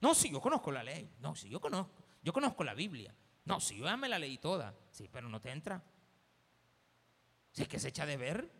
No, 0.00 0.14
si 0.14 0.30
yo 0.30 0.40
conozco 0.40 0.72
la 0.72 0.82
ley, 0.82 1.10
no, 1.20 1.36
si 1.36 1.50
yo 1.50 1.60
conozco, 1.60 1.92
yo 2.22 2.32
conozco 2.32 2.64
la 2.64 2.72
Biblia, 2.72 3.14
no, 3.44 3.60
si 3.60 3.76
yo 3.76 3.84
ya 3.84 3.96
me 3.98 4.08
la 4.08 4.18
leí 4.18 4.38
toda, 4.38 4.74
sí, 4.90 5.08
pero 5.12 5.28
no 5.28 5.40
te 5.42 5.50
entra. 5.50 5.82
Si 7.52 7.62
es 7.62 7.68
que 7.68 7.78
se 7.78 7.88
echa 7.88 8.06
de 8.06 8.16
ver. 8.16 8.50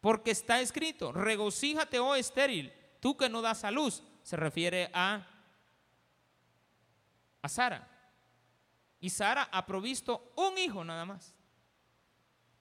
Porque 0.00 0.32
está 0.32 0.60
escrito, 0.60 1.12
regocíjate, 1.12 2.00
oh 2.00 2.16
estéril, 2.16 2.72
tú 2.98 3.16
que 3.16 3.28
no 3.28 3.42
das 3.42 3.62
a 3.62 3.70
luz, 3.70 4.02
se 4.24 4.36
refiere 4.36 4.90
a 4.92 5.24
a 7.42 7.48
Sara. 7.48 7.88
Y 9.00 9.10
Sara 9.10 9.48
ha 9.50 9.66
provisto 9.66 10.32
un 10.36 10.58
hijo 10.58 10.84
nada 10.84 11.04
más. 11.04 11.34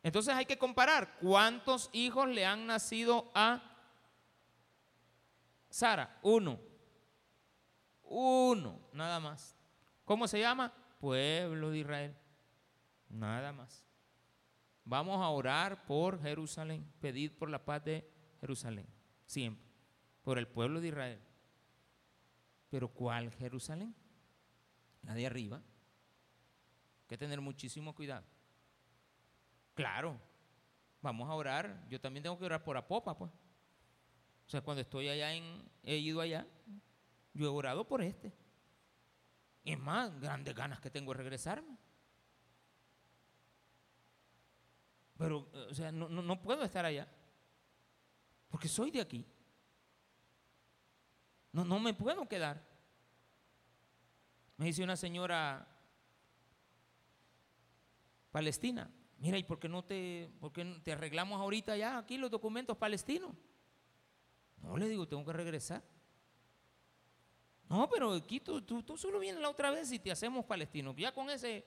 Entonces 0.02 0.34
hay 0.34 0.46
que 0.46 0.58
comparar 0.58 1.18
cuántos 1.20 1.90
hijos 1.92 2.30
le 2.30 2.46
han 2.46 2.66
nacido 2.66 3.30
a 3.36 3.62
Sara. 5.70 6.18
Uno. 6.24 6.60
Uno, 8.04 8.80
nada 8.94 9.20
más. 9.20 9.56
¿Cómo 10.06 10.28
se 10.28 10.40
llama? 10.40 10.74
Pueblo 11.00 11.70
de 11.70 11.80
Israel. 11.80 12.16
Nada 13.10 13.52
más. 13.52 13.86
Vamos 14.86 15.22
a 15.22 15.30
orar 15.30 15.86
por 15.86 16.20
Jerusalén, 16.20 16.92
pedir 17.00 17.38
por 17.38 17.50
la 17.50 17.64
paz 17.64 17.84
de 17.84 18.10
Jerusalén, 18.40 18.88
siempre, 19.28 19.64
por 20.24 20.40
el 20.40 20.48
pueblo 20.48 20.82
de 20.82 20.88
Israel. 20.88 21.22
Pero 22.72 22.88
¿cuál 22.88 23.32
Jerusalén? 23.34 23.94
La 25.04 25.14
de 25.14 25.26
arriba, 25.26 25.58
hay 25.58 27.08
que 27.08 27.18
tener 27.18 27.42
muchísimo 27.42 27.94
cuidado. 27.96 28.26
Claro, 29.74 30.20
vamos 31.02 31.30
a 31.30 31.34
orar. 31.34 31.86
Yo 31.90 32.00
también 32.00 32.24
tengo 32.24 32.38
que 32.38 32.46
orar 32.46 32.64
por 32.64 32.78
Apopa, 32.78 33.18
pues. 33.18 33.32
O 33.32 34.50
sea, 34.50 34.62
cuando 34.62 34.82
estoy 34.82 35.10
allá 35.10 35.34
en, 35.34 35.64
he 35.84 35.98
ido 35.98 36.22
allá, 36.22 36.46
yo 37.34 37.46
he 37.46 37.50
orado 37.50 37.88
por 37.88 38.02
este. 38.02 38.34
Y 39.64 39.74
es 39.74 39.80
más, 39.80 40.20
grandes 40.20 40.56
ganas 40.56 40.80
que 40.80 40.90
tengo 40.90 41.14
de 41.14 41.20
regresarme. 41.20 41.78
Pero, 45.18 45.50
o 45.70 45.74
sea, 45.74 45.92
no, 45.92 46.10
no 46.10 46.42
puedo 46.42 46.64
estar 46.64 46.86
allá. 46.86 47.08
Porque 48.50 48.68
soy 48.68 48.90
de 48.90 49.02
aquí. 49.02 49.26
No, 51.52 51.64
no 51.64 51.80
me 51.80 51.94
puedo 51.94 52.28
quedar. 52.28 52.69
Me 54.60 54.66
dice 54.66 54.84
una 54.84 54.98
señora 54.98 55.66
palestina, 58.30 58.92
mira, 59.18 59.38
¿y 59.38 59.44
por 59.44 59.58
qué 59.58 59.70
no 59.70 59.86
te, 59.86 60.30
por 60.42 60.52
qué 60.52 60.66
te 60.84 60.92
arreglamos 60.92 61.40
ahorita 61.40 61.78
ya 61.78 61.98
aquí 61.98 62.18
los 62.18 62.30
documentos 62.30 62.76
palestinos? 62.76 63.32
No, 64.62 64.76
le 64.76 64.90
digo, 64.90 65.08
tengo 65.08 65.24
que 65.24 65.32
regresar. 65.32 65.82
No, 67.70 67.88
pero 67.90 68.12
aquí 68.12 68.42
tú, 68.42 68.62
tú, 68.62 68.98
solo 68.98 69.20
vienes 69.20 69.42
la 69.42 69.50
otra 69.50 69.72
vez 69.72 69.94
y 69.94 70.00
te 70.00 70.12
hacemos 70.12 70.44
palestino. 70.44 70.94
Ya 70.98 71.14
con 71.14 71.30
ese 71.30 71.66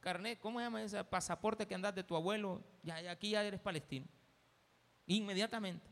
carnet, 0.00 0.38
¿cómo 0.38 0.58
se 0.58 0.66
llama 0.66 0.82
ese 0.82 1.02
pasaporte 1.04 1.66
que 1.66 1.74
andas 1.74 1.94
de 1.94 2.04
tu 2.04 2.14
abuelo? 2.16 2.62
Ya, 2.82 2.96
aquí 3.10 3.30
ya 3.30 3.42
eres 3.44 3.60
palestino. 3.60 4.06
Inmediatamente. 5.06 5.88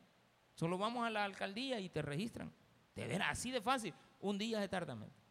Solo 0.56 0.76
vamos 0.76 1.06
a 1.06 1.10
la 1.10 1.24
alcaldía 1.24 1.80
y 1.80 1.88
te 1.88 2.02
registran. 2.02 2.52
De 2.94 3.06
veras, 3.06 3.28
así 3.30 3.50
de 3.50 3.62
fácil. 3.62 3.94
Un 4.20 4.36
día 4.36 4.60
de 4.60 4.68
tardamento 4.68 5.23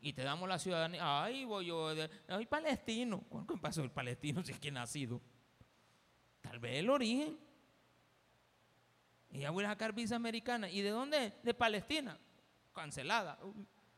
y 0.00 0.12
te 0.12 0.22
damos 0.22 0.48
la 0.48 0.58
ciudadanía. 0.58 1.24
Ay, 1.24 1.44
voy 1.44 1.66
yo, 1.66 1.92
ay, 2.28 2.46
palestino. 2.46 3.24
¿Cuánto 3.28 3.56
pasó 3.56 3.82
el 3.82 3.90
palestino 3.90 4.42
si 4.44 4.52
es 4.52 4.60
que 4.60 4.68
he 4.68 4.72
nacido? 4.72 5.20
Tal 6.40 6.58
vez 6.58 6.78
el 6.78 6.90
origen. 6.90 7.38
Y 9.30 9.40
ya 9.40 9.50
voy 9.50 9.64
a 9.64 9.68
sacar 9.68 9.92
visa 9.92 10.16
americana. 10.16 10.70
¿Y 10.70 10.80
de 10.80 10.90
dónde? 10.90 11.34
De 11.42 11.54
Palestina. 11.54 12.18
Cancelada. 12.72 13.38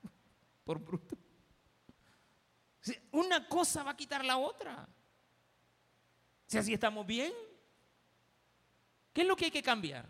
Por 0.64 0.78
bruto. 0.78 1.16
Una 3.12 3.46
cosa 3.46 3.82
va 3.82 3.90
a 3.90 3.96
quitar 3.96 4.24
la 4.24 4.38
otra. 4.38 4.88
Si 6.46 6.58
así 6.58 6.72
estamos 6.72 7.06
bien. 7.06 7.32
¿Qué 9.12 9.22
es 9.22 9.26
lo 9.26 9.36
que 9.36 9.46
hay 9.46 9.50
que 9.50 9.62
cambiar? 9.62 10.08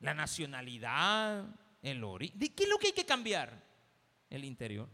La 0.00 0.12
nacionalidad, 0.12 1.46
el 1.82 2.02
origen. 2.02 2.38
¿Qué 2.38 2.64
es 2.64 2.68
lo 2.68 2.78
que 2.78 2.88
hay 2.88 2.92
que 2.92 3.06
cambiar? 3.06 3.73
El 4.34 4.44
interior. 4.44 4.88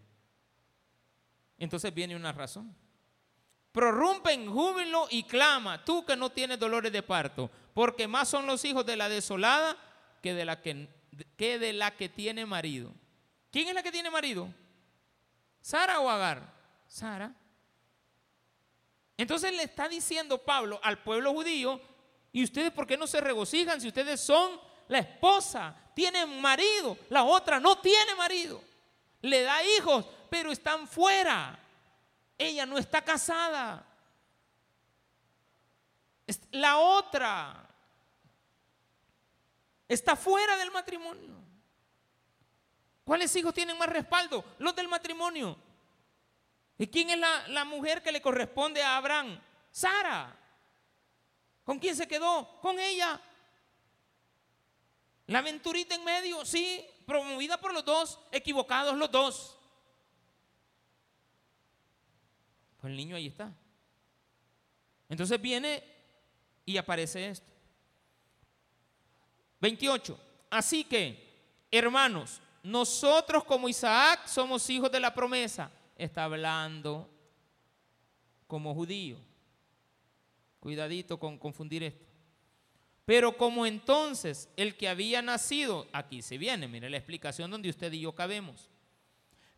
Entonces 1.58 1.92
viene 1.92 2.16
una 2.16 2.32
razón. 2.32 2.74
Prorrumpe 3.72 4.32
en 4.32 4.50
júbilo 4.50 5.06
y 5.10 5.22
clama, 5.22 5.84
tú 5.84 6.04
que 6.04 6.16
no 6.16 6.30
tienes 6.30 6.58
dolores 6.58 6.92
de 6.92 7.02
parto, 7.02 7.50
porque 7.74 8.08
más 8.08 8.28
son 8.28 8.46
los 8.46 8.64
hijos 8.64 8.84
de 8.84 8.96
la 8.96 9.08
desolada 9.08 9.76
que 10.22 10.34
de 10.34 10.44
la 10.44 10.60
que 10.60 10.88
que 11.36 11.58
de 11.58 11.72
la 11.72 11.96
que 11.96 12.08
tiene 12.08 12.46
marido. 12.46 12.92
¿Quién 13.50 13.68
es 13.68 13.74
la 13.74 13.82
que 13.82 13.92
tiene 13.92 14.10
marido? 14.10 14.48
¿Sara 15.60 16.00
o 16.00 16.08
Agar? 16.08 16.52
Sara. 16.86 17.34
Entonces 19.16 19.52
le 19.54 19.64
está 19.64 19.88
diciendo 19.88 20.38
Pablo 20.38 20.80
al 20.82 21.02
pueblo 21.02 21.32
judío, 21.32 21.80
¿y 22.32 22.42
ustedes 22.42 22.70
por 22.72 22.86
qué 22.86 22.96
no 22.96 23.06
se 23.06 23.20
regocijan 23.20 23.80
si 23.80 23.88
ustedes 23.88 24.20
son 24.20 24.58
la 24.88 24.98
esposa, 24.98 25.76
tienen 25.94 26.40
marido, 26.40 26.96
la 27.10 27.24
otra 27.24 27.60
no 27.60 27.78
tiene 27.78 28.14
marido? 28.14 28.62
Le 29.22 29.42
da 29.42 29.62
hijos, 29.64 30.06
pero 30.28 30.50
están 30.50 30.88
fuera. 30.88 31.58
Ella 32.38 32.66
no 32.66 32.78
está 32.78 33.02
casada. 33.02 33.86
La 36.52 36.78
otra 36.78 37.68
está 39.88 40.16
fuera 40.16 40.56
del 40.56 40.70
matrimonio. 40.70 41.40
¿Cuáles 43.04 43.34
hijos 43.34 43.52
tienen 43.52 43.76
más 43.76 43.88
respaldo? 43.88 44.44
Los 44.58 44.76
del 44.76 44.86
matrimonio. 44.86 45.56
¿Y 46.78 46.86
quién 46.86 47.10
es 47.10 47.18
la, 47.18 47.64
mujer 47.64 48.02
que 48.02 48.12
le 48.12 48.22
corresponde 48.22 48.82
a 48.82 48.96
Abraham? 48.96 49.38
Sara. 49.70 50.34
¿Con 51.64 51.78
quién 51.78 51.94
se 51.94 52.08
quedó? 52.08 52.58
Con 52.60 52.78
ella. 52.78 53.20
La 55.26 55.40
aventurita 55.40 55.94
en 55.94 56.04
medio, 56.04 56.44
sí, 56.46 56.88
promovida 57.10 57.58
por 57.58 57.74
los 57.74 57.84
dos, 57.84 58.20
equivocados 58.30 58.96
los 58.96 59.10
dos. 59.10 59.58
Pues 62.80 62.92
el 62.92 62.96
niño 62.96 63.16
ahí 63.16 63.26
está. 63.26 63.52
Entonces 65.08 65.42
viene 65.42 65.82
y 66.64 66.76
aparece 66.76 67.30
esto. 67.30 67.50
28. 69.60 70.20
Así 70.50 70.84
que, 70.84 71.66
hermanos, 71.68 72.40
nosotros 72.62 73.42
como 73.42 73.68
Isaac 73.68 74.28
somos 74.28 74.70
hijos 74.70 74.92
de 74.92 75.00
la 75.00 75.12
promesa. 75.12 75.68
Está 75.96 76.24
hablando 76.24 77.10
como 78.46 78.72
judío. 78.72 79.18
Cuidadito 80.60 81.18
con 81.18 81.36
confundir 81.38 81.82
esto. 81.82 82.09
Pero 83.04 83.36
como 83.36 83.66
entonces 83.66 84.48
el 84.56 84.76
que 84.76 84.88
había 84.88 85.22
nacido, 85.22 85.88
aquí 85.92 86.22
se 86.22 86.38
viene, 86.38 86.68
mire 86.68 86.90
la 86.90 86.96
explicación 86.96 87.50
donde 87.50 87.70
usted 87.70 87.92
y 87.92 88.00
yo 88.00 88.14
cabemos. 88.14 88.70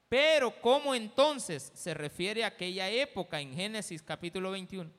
Pero 0.08 0.60
como 0.60 0.94
entonces 0.94 1.72
se 1.74 1.94
refiere 1.94 2.44
a 2.44 2.48
aquella 2.48 2.90
época 2.90 3.40
en 3.40 3.54
Génesis 3.54 4.02
capítulo 4.02 4.50
21, 4.50 4.90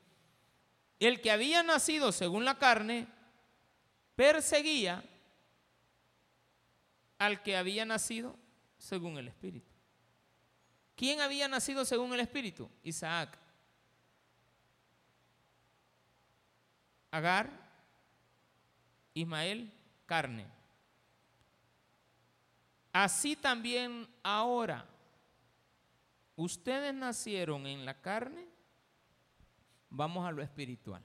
el 1.00 1.22
que 1.22 1.32
había 1.32 1.64
nacido 1.64 2.12
según 2.12 2.46
la 2.46 2.58
carne 2.58 3.08
perseguía 4.16 5.04
al 7.18 7.41
que 7.41 7.56
había 7.56 7.86
nacido 7.86 8.38
según 8.78 9.18
el 9.18 9.28
Espíritu. 9.28 9.72
¿Quién 10.96 11.22
había 11.22 11.48
nacido 11.48 11.86
según 11.86 12.14
el 12.14 12.20
Espíritu? 12.20 12.70
Isaac. 12.84 13.38
Agar, 17.12 17.62
Ismael, 19.14 19.72
carne. 20.05 20.47
Así 22.91 23.36
también 23.36 24.07
ahora 24.22 24.88
ustedes 26.36 26.93
nacieron 26.93 27.66
en 27.68 27.86
la 27.86 27.99
carne, 28.01 28.47
vamos 29.89 30.28
a 30.28 30.32
lo 30.32 30.41
espiritual. 30.41 31.03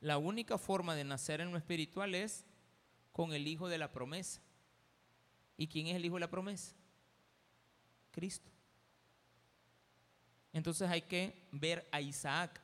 La 0.00 0.18
única 0.18 0.58
forma 0.58 0.94
de 0.94 1.04
nacer 1.04 1.40
en 1.40 1.50
lo 1.50 1.58
espiritual 1.58 2.14
es 2.14 2.44
con 3.12 3.32
el 3.32 3.48
Hijo 3.48 3.68
de 3.68 3.78
la 3.78 3.92
promesa. 3.92 4.40
¿Y 5.56 5.66
quién 5.68 5.86
es 5.86 5.96
el 5.96 6.04
Hijo 6.04 6.14
de 6.14 6.20
la 6.20 6.30
promesa? 6.30 6.74
Cristo. 8.12 8.50
Entonces 10.52 10.88
hay 10.88 11.02
que 11.02 11.48
ver 11.50 11.88
a 11.90 12.00
Isaac. 12.00 12.60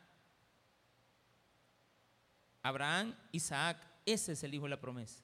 Abraham, 2.63 3.15
Isaac, 3.33 3.92
ese 4.05 4.33
es 4.33 4.43
el 4.43 4.55
Hijo 4.55 4.65
de 4.65 4.71
la 4.71 4.81
promesa. 4.81 5.23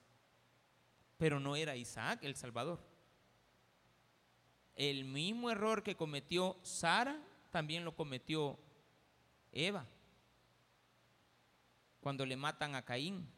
Pero 1.16 1.40
no 1.40 1.56
era 1.56 1.76
Isaac 1.76 2.20
el 2.22 2.36
Salvador. 2.36 2.80
El 4.76 5.04
mismo 5.04 5.50
error 5.50 5.82
que 5.82 5.96
cometió 5.96 6.56
Sara, 6.62 7.20
también 7.50 7.84
lo 7.84 7.96
cometió 7.96 8.58
Eva, 9.50 9.86
cuando 12.00 12.24
le 12.24 12.36
matan 12.36 12.74
a 12.74 12.84
Caín. 12.84 13.28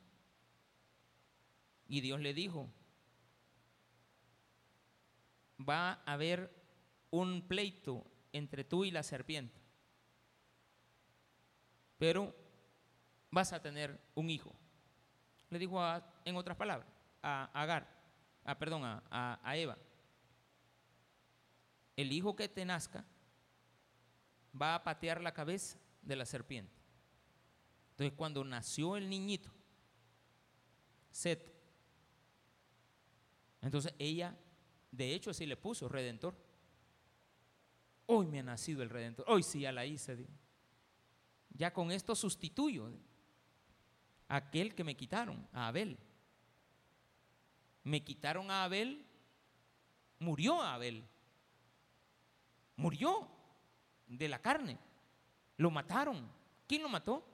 Y 1.88 2.02
Dios 2.02 2.20
le 2.20 2.34
dijo, 2.34 2.68
va 5.58 5.92
a 6.04 6.12
haber 6.12 6.54
un 7.10 7.48
pleito 7.48 8.06
entre 8.32 8.62
tú 8.62 8.84
y 8.84 8.90
la 8.90 9.02
serpiente, 9.02 9.58
pero 11.98 12.34
vas 13.30 13.52
a 13.52 13.62
tener 13.62 13.98
un 14.14 14.30
hijo. 14.30 14.59
Le 15.50 15.58
dijo 15.58 15.80
en 16.24 16.36
otras 16.36 16.56
palabras 16.56 16.88
a 17.22 17.50
Agar, 17.52 17.86
a, 18.44 18.58
perdón, 18.58 18.82
a 18.84 19.56
Eva 19.56 19.76
el 22.00 22.12
hijo 22.12 22.34
que 22.34 22.48
te 22.48 22.64
nazca 22.64 23.04
va 24.60 24.74
a 24.74 24.82
patear 24.82 25.20
la 25.20 25.34
cabeza 25.34 25.78
de 26.02 26.16
la 26.16 26.24
serpiente. 26.24 26.72
Entonces 27.90 28.16
cuando 28.16 28.42
nació 28.44 28.96
el 28.96 29.08
niñito, 29.08 29.50
Set, 31.10 31.52
entonces 33.60 33.92
ella, 33.98 34.34
de 34.90 35.12
hecho 35.12 35.30
así 35.30 35.44
le 35.44 35.56
puso 35.56 35.88
redentor. 35.88 36.34
Hoy 38.06 38.26
me 38.26 38.38
ha 38.38 38.44
nacido 38.44 38.82
el 38.82 38.90
redentor, 38.90 39.26
hoy 39.28 39.42
sí 39.42 39.60
ya 39.60 39.72
la 39.72 39.84
hice. 39.84 40.26
Ya 41.50 41.72
con 41.72 41.90
esto 41.90 42.14
sustituyo 42.14 42.86
a 42.86 42.90
aquel 44.36 44.74
que 44.74 44.84
me 44.84 44.96
quitaron, 44.96 45.46
a 45.52 45.68
Abel. 45.68 45.98
Me 47.84 48.02
quitaron 48.02 48.50
a 48.50 48.64
Abel, 48.64 49.04
murió 50.18 50.60
a 50.60 50.74
Abel 50.74 51.04
murió 52.80 53.28
de 54.08 54.28
la 54.28 54.40
carne. 54.40 54.78
Lo 55.58 55.70
mataron. 55.70 56.28
¿Quién 56.66 56.82
lo 56.82 56.88
mató? 56.88 57.24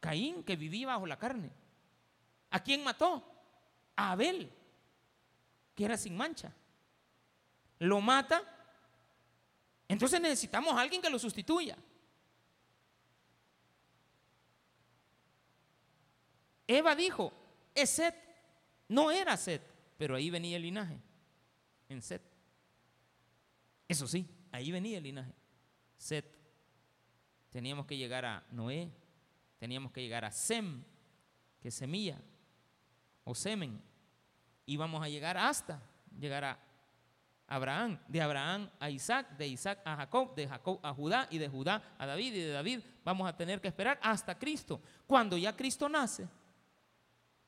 Caín, 0.00 0.42
que 0.42 0.56
vivía 0.56 0.88
bajo 0.88 1.06
la 1.06 1.18
carne. 1.18 1.50
¿A 2.50 2.60
quién 2.62 2.82
mató? 2.84 3.24
A 3.94 4.12
Abel, 4.12 4.52
que 5.74 5.84
era 5.84 5.96
sin 5.96 6.16
mancha. 6.16 6.52
Lo 7.78 8.00
mata. 8.00 8.42
Entonces 9.88 10.20
necesitamos 10.20 10.74
a 10.74 10.80
alguien 10.80 11.00
que 11.00 11.10
lo 11.10 11.18
sustituya. 11.18 11.76
Eva 16.66 16.94
dijo, 16.94 17.32
es 17.74 17.90
Set. 17.90 18.14
No 18.88 19.10
era 19.10 19.36
Set, 19.36 19.62
pero 19.96 20.14
ahí 20.14 20.30
venía 20.30 20.56
el 20.56 20.62
linaje, 20.62 21.00
en 21.88 22.02
Set. 22.02 22.22
Eso 23.88 24.06
sí, 24.06 24.28
ahí 24.52 24.70
venía 24.70 24.98
el 24.98 25.04
linaje. 25.04 25.32
Set. 25.96 26.24
Teníamos 27.50 27.86
que 27.86 27.96
llegar 27.96 28.24
a 28.24 28.44
Noé, 28.50 28.90
teníamos 29.58 29.92
que 29.92 30.02
llegar 30.02 30.24
a 30.24 30.30
Sem, 30.30 30.82
que 31.60 31.68
es 31.68 31.74
semilla, 31.74 32.20
o 33.24 33.34
semen. 33.34 33.80
Íbamos 34.66 35.02
a 35.02 35.08
llegar 35.08 35.36
hasta 35.36 35.82
llegar 36.18 36.44
a 36.44 36.58
Abraham, 37.48 37.98
de 38.08 38.20
Abraham 38.20 38.70
a 38.80 38.90
Isaac, 38.90 39.36
de 39.36 39.46
Isaac 39.46 39.80
a 39.84 39.96
Jacob, 39.96 40.34
de 40.34 40.48
Jacob 40.48 40.80
a 40.82 40.92
Judá 40.92 41.28
y 41.30 41.38
de 41.38 41.48
Judá 41.48 41.94
a 41.96 42.06
David 42.06 42.34
y 42.34 42.40
de 42.40 42.50
David 42.50 42.80
vamos 43.04 43.28
a 43.28 43.36
tener 43.36 43.60
que 43.60 43.68
esperar 43.68 43.98
hasta 44.02 44.36
Cristo. 44.36 44.80
Cuando 45.06 45.36
ya 45.36 45.54
Cristo 45.56 45.88
nace, 45.88 46.28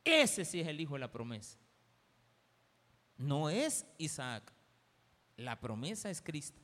ese 0.04 0.44
sí 0.44 0.60
es 0.60 0.68
el 0.68 0.80
hijo 0.80 0.94
de 0.94 1.00
la 1.00 1.12
promesa. 1.12 1.58
No 3.16 3.50
es 3.50 3.84
Isaac. 3.98 4.52
La 5.36 5.60
promesa 5.60 6.10
es 6.10 6.20
Cristo. 6.20 6.60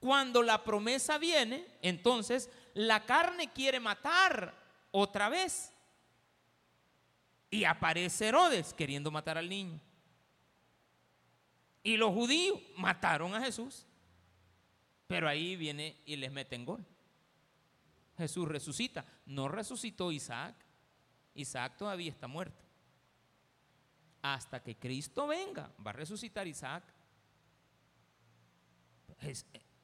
Cuando 0.00 0.42
la 0.42 0.62
promesa 0.62 1.18
viene, 1.18 1.66
entonces 1.82 2.50
la 2.74 3.04
carne 3.06 3.52
quiere 3.52 3.80
matar 3.80 4.54
otra 4.90 5.28
vez. 5.28 5.72
Y 7.50 7.64
aparece 7.64 8.28
Herodes 8.28 8.74
queriendo 8.74 9.10
matar 9.10 9.38
al 9.38 9.48
niño. 9.48 9.80
Y 11.82 11.96
los 11.96 12.12
judíos 12.12 12.60
mataron 12.76 13.34
a 13.34 13.40
Jesús. 13.40 13.86
Pero 15.06 15.28
ahí 15.28 15.56
viene 15.56 15.96
y 16.04 16.16
les 16.16 16.32
meten 16.32 16.64
gol. 16.64 16.84
Jesús 18.18 18.48
resucita. 18.48 19.04
No 19.24 19.48
resucitó 19.48 20.10
Isaac. 20.10 20.65
Isaac 21.36 21.76
todavía 21.76 22.10
está 22.10 22.26
muerto. 22.26 22.64
Hasta 24.22 24.62
que 24.62 24.76
Cristo 24.76 25.26
venga, 25.26 25.72
va 25.84 25.90
a 25.90 25.94
resucitar 25.94 26.46
Isaac. 26.46 26.82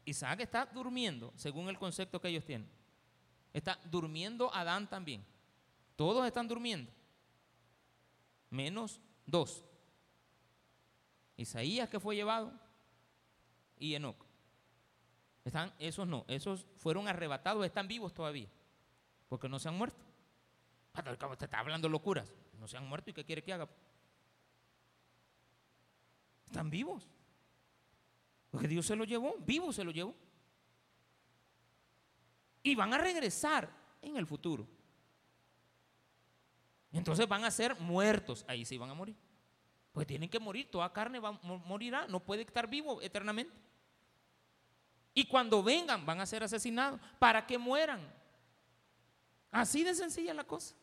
Isaac 0.05 0.41
está 0.41 0.67
durmiendo, 0.67 1.33
según 1.37 1.69
el 1.69 1.79
concepto 1.79 2.21
que 2.21 2.29
ellos 2.29 2.45
tienen. 2.45 2.69
Está 3.53 3.79
durmiendo 3.85 4.53
Adán 4.53 4.89
también. 4.89 5.25
Todos 5.95 6.27
están 6.27 6.49
durmiendo. 6.49 6.91
Menos 8.51 9.01
Dos. 9.27 9.65
Isaías 11.37 11.89
que 11.89 12.01
fue 12.01 12.15
llevado 12.15 12.53
y 13.79 13.95
Enoch. 13.95 14.17
Están, 15.45 15.73
esos 15.79 16.07
no, 16.07 16.25
esos 16.29 16.67
fueron 16.77 17.09
arrebatados, 17.09 17.65
están 17.65 17.89
vivos 17.89 18.15
todavía, 18.15 18.49
porque 19.29 19.49
no 19.49 19.59
se 19.59 19.69
han 19.69 19.77
muerto. 19.77 20.05
¿Cómo 21.19 21.37
te 21.37 21.47
está 21.47 21.59
hablando 21.59 21.89
locuras? 21.89 22.33
No 22.59 22.69
se 22.69 22.77
han 22.77 22.87
muerto 22.87 23.11
y 23.11 23.15
¿qué 23.15 23.25
quiere 23.25 23.43
que 23.43 23.53
haga? 23.53 23.69
Están 26.47 26.69
vivos. 26.69 27.09
Porque 28.51 28.69
Dios 28.69 28.85
se 28.85 28.95
los 28.95 29.09
llevó, 29.09 29.37
vivo 29.39 29.73
se 29.73 29.83
los 29.83 29.95
llevó. 29.95 30.15
Y 32.63 32.75
van 32.75 32.93
a 32.93 32.99
regresar 32.99 33.71
en 34.03 34.17
el 34.17 34.27
futuro. 34.27 34.69
Entonces 36.93 37.27
van 37.27 37.45
a 37.45 37.51
ser 37.51 37.75
muertos. 37.81 38.45
Ahí 38.47 38.65
sí 38.67 38.77
van 38.77 38.91
a 38.91 38.95
morir. 38.95 39.17
Pues 39.93 40.07
tienen 40.07 40.29
que 40.29 40.39
morir. 40.39 40.71
Toda 40.71 40.93
carne 40.93 41.19
va, 41.19 41.33
morirá. 41.33 42.07
No 42.07 42.21
puede 42.21 42.43
estar 42.43 42.69
vivo 42.69 43.01
eternamente. 43.01 43.57
Y 45.15 45.27
cuando 45.27 45.63
vengan 45.63 46.05
van 46.05 46.21
a 46.21 46.27
ser 46.27 46.43
asesinados 46.43 47.01
para 47.19 47.47
que 47.47 47.57
mueran. 47.57 48.13
Así 49.51 49.83
de 49.83 49.95
sencilla 49.95 50.35
la 50.35 50.45
cosa. 50.45 50.75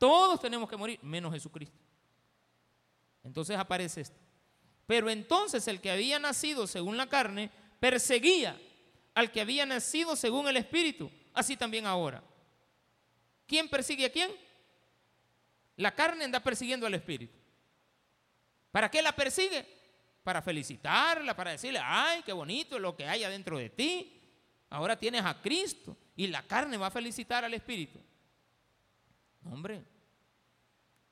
Todos 0.00 0.40
tenemos 0.40 0.66
que 0.66 0.78
morir, 0.78 0.98
menos 1.02 1.30
Jesucristo. 1.30 1.76
Entonces 3.22 3.54
aparece 3.58 4.00
esto. 4.00 4.16
Pero 4.86 5.10
entonces 5.10 5.68
el 5.68 5.78
que 5.78 5.90
había 5.90 6.18
nacido 6.18 6.66
según 6.66 6.96
la 6.96 7.06
carne 7.06 7.50
perseguía 7.78 8.58
al 9.12 9.30
que 9.30 9.42
había 9.42 9.66
nacido 9.66 10.16
según 10.16 10.48
el 10.48 10.56
Espíritu. 10.56 11.10
Así 11.34 11.54
también 11.54 11.84
ahora. 11.84 12.24
¿Quién 13.46 13.68
persigue 13.68 14.06
a 14.06 14.10
quién? 14.10 14.30
La 15.76 15.94
carne 15.94 16.24
anda 16.24 16.40
persiguiendo 16.40 16.86
al 16.86 16.94
Espíritu. 16.94 17.36
¿Para 18.72 18.90
qué 18.90 19.02
la 19.02 19.12
persigue? 19.12 19.66
Para 20.24 20.40
felicitarla, 20.40 21.36
para 21.36 21.50
decirle, 21.50 21.78
ay, 21.82 22.22
qué 22.24 22.32
bonito 22.32 22.78
lo 22.78 22.96
que 22.96 23.04
hay 23.04 23.22
adentro 23.22 23.58
de 23.58 23.68
ti. 23.68 24.18
Ahora 24.70 24.98
tienes 24.98 25.26
a 25.26 25.42
Cristo 25.42 25.94
y 26.16 26.26
la 26.28 26.42
carne 26.42 26.78
va 26.78 26.86
a 26.86 26.90
felicitar 26.90 27.44
al 27.44 27.52
Espíritu. 27.52 28.00
Hombre, 29.44 29.84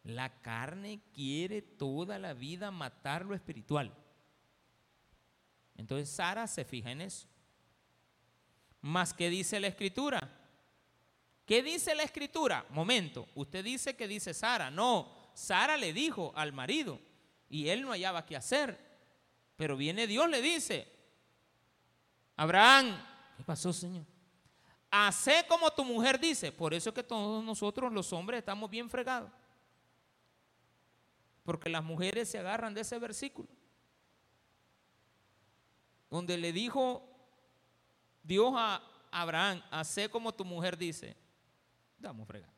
la 0.03 0.41
carne 0.41 1.01
quiere 1.12 1.62
toda 1.62 2.18
la 2.18 2.35
vida 2.35 2.70
matar 2.70 3.24
lo 3.24 3.35
espiritual. 3.35 3.93
Entonces 5.76 6.09
Sara 6.09 6.47
se 6.47 6.64
fija 6.64 6.91
en 6.91 7.03
eso. 7.03 7.26
Más 8.81 9.12
que 9.12 9.31
dice 9.31 9.61
la 9.61 9.68
escritura. 9.68 10.35
¿Qué 11.47 11.62
dice 11.62 11.95
la 11.95 12.03
escritura? 12.03 12.66
Momento, 12.70 13.29
usted 13.35 13.64
dice 13.64 13.97
que 13.97 14.07
dice 14.07 14.35
Sara. 14.35 14.70
No, 14.70 15.31
Sara 15.35 15.76
le 15.76 15.93
dijo 15.93 16.33
al 16.37 16.53
marido 16.53 17.01
y 17.49 17.68
él 17.68 17.83
no 17.83 17.91
hallaba 17.91 18.26
qué 18.26 18.37
hacer. 18.37 18.79
Pero 19.57 19.76
viene 19.76 20.07
Dios, 20.07 20.29
le 20.29 20.41
dice, 20.41 20.87
Abraham, 22.37 22.97
¿qué 23.37 23.45
pasó, 23.45 23.72
Señor? 23.72 24.05
Hace 24.91 25.45
como 25.49 25.70
tu 25.70 25.84
mujer 25.84 26.18
dice. 26.18 26.51
Por 26.51 26.72
eso 26.72 26.91
es 26.91 26.95
que 26.95 27.03
todos 27.03 27.45
nosotros 27.45 27.93
los 27.93 28.12
hombres 28.12 28.39
estamos 28.39 28.70
bien 28.70 28.89
fregados. 28.89 29.30
Porque 31.45 31.68
las 31.68 31.84
mujeres 31.84 32.28
se 32.28 32.39
agarran 32.39 32.74
de 32.74 32.82
ese 32.82 32.99
versículo. 32.99 33.49
Donde 36.11 36.39
le 36.39 36.53
dijo 36.53 37.07
Dios 38.22 38.53
a 38.57 38.82
Abraham, 39.11 39.62
hace 39.70 40.09
como 40.09 40.34
tu 40.34 40.45
mujer 40.45 40.76
dice. 40.76 41.16
Damos 41.99 42.26
fregar. 42.26 42.53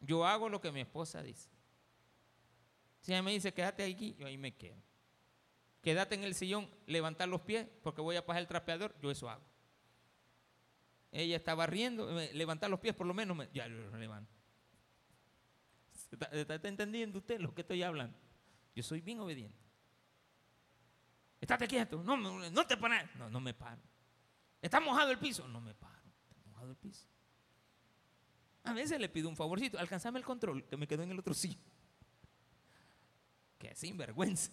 Yo 0.00 0.26
hago 0.26 0.48
lo 0.48 0.60
que 0.60 0.72
mi 0.72 0.80
esposa 0.80 1.22
dice. 1.22 1.48
Si 3.00 3.12
ella 3.12 3.22
me 3.22 3.32
dice, 3.32 3.52
quédate 3.52 3.84
aquí, 3.84 4.14
yo 4.18 4.26
ahí 4.26 4.38
me 4.38 4.54
quedo. 4.54 4.80
Quédate 5.80 6.14
en 6.14 6.22
el 6.22 6.34
sillón, 6.34 6.70
levantar 6.86 7.28
los 7.28 7.40
pies, 7.40 7.66
porque 7.82 8.00
voy 8.00 8.16
a 8.16 8.24
pasar 8.24 8.42
el 8.42 8.48
trapeador, 8.48 8.94
yo 9.00 9.10
eso 9.10 9.28
hago. 9.28 9.51
Ella 11.12 11.36
estaba 11.36 11.66
riendo, 11.66 12.10
levantar 12.32 12.70
los 12.70 12.80
pies 12.80 12.94
por 12.94 13.06
lo 13.06 13.12
menos, 13.12 13.36
ya 13.52 13.68
lo 13.68 13.98
levanto. 13.98 14.32
¿Está, 16.32 16.54
entendiendo 16.66 17.18
usted 17.18 17.38
lo 17.38 17.54
que 17.54 17.60
estoy 17.60 17.82
hablando? 17.82 18.18
Yo 18.74 18.82
soy 18.82 19.02
bien 19.02 19.20
obediente. 19.20 19.58
Estate 21.38 21.68
quieto, 21.68 22.02
no, 22.02 22.16
no 22.16 22.66
te 22.66 22.76
pones, 22.78 23.14
no, 23.16 23.28
no 23.28 23.40
me 23.40 23.52
paro. 23.52 23.82
¿Está 24.62 24.80
mojado 24.80 25.10
el 25.10 25.18
piso? 25.18 25.46
No 25.48 25.60
me 25.60 25.74
paro, 25.74 26.00
está 26.30 26.34
mojado 26.48 26.70
el 26.70 26.76
piso. 26.76 27.06
A 28.64 28.72
veces 28.72 28.98
le 28.98 29.08
pido 29.08 29.28
un 29.28 29.36
favorcito, 29.36 29.78
alcanzame 29.78 30.18
el 30.18 30.24
control, 30.24 30.64
que 30.64 30.76
me 30.78 30.86
quedó 30.86 31.02
en 31.02 31.10
el 31.10 31.18
otro 31.18 31.34
sitio. 31.34 31.70
Que 33.58 33.74
sinvergüenza. 33.74 34.50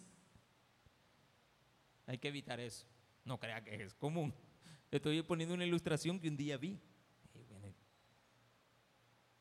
Hay 2.07 2.17
que 2.17 2.27
evitar 2.27 2.59
eso. 2.59 2.85
No 3.23 3.39
crea 3.39 3.63
que 3.63 3.83
es 3.83 3.93
común. 3.93 4.33
Estoy 4.91 5.21
poniendo 5.21 5.53
una 5.53 5.65
ilustración 5.65 6.19
que 6.19 6.27
un 6.27 6.37
día 6.37 6.57
vi. 6.57 6.79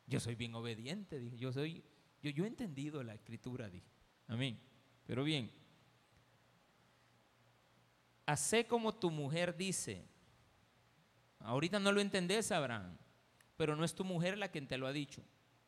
Yo 0.05 0.19
soy 0.19 0.35
bien 0.35 0.55
obediente, 0.55 1.19
dije. 1.19 1.37
Yo 1.37 1.53
soy, 1.53 1.83
yo, 2.21 2.31
yo 2.31 2.43
he 2.43 2.47
entendido 2.47 3.03
la 3.03 3.13
escritura, 3.13 3.69
dije. 3.69 3.87
Amén. 4.27 4.59
Pero 5.05 5.23
bien. 5.23 5.51
Hacé 8.25 8.65
como 8.65 8.93
tu 8.95 9.11
mujer 9.11 9.55
dice. 9.55 10.07
Ahorita 11.39 11.79
no 11.79 11.91
lo 11.91 12.01
entendés, 12.01 12.51
Abraham. 12.51 12.97
Pero 13.55 13.75
no 13.75 13.83
es 13.83 13.93
tu 13.93 14.03
mujer 14.03 14.37
la 14.37 14.51
que 14.51 14.61
te 14.61 14.77
lo 14.77 14.87
ha 14.87 14.93
dicho. 14.93 15.23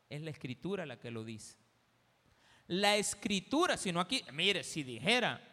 Es 0.09 0.21
la 0.21 0.31
escritura 0.31 0.85
la 0.85 0.99
que 0.99 1.11
lo 1.11 1.23
dice. 1.23 1.57
La 2.67 2.97
escritura, 2.97 3.77
sino 3.77 3.99
aquí, 3.99 4.23
mire, 4.33 4.63
si 4.63 4.83
dijera 4.83 5.50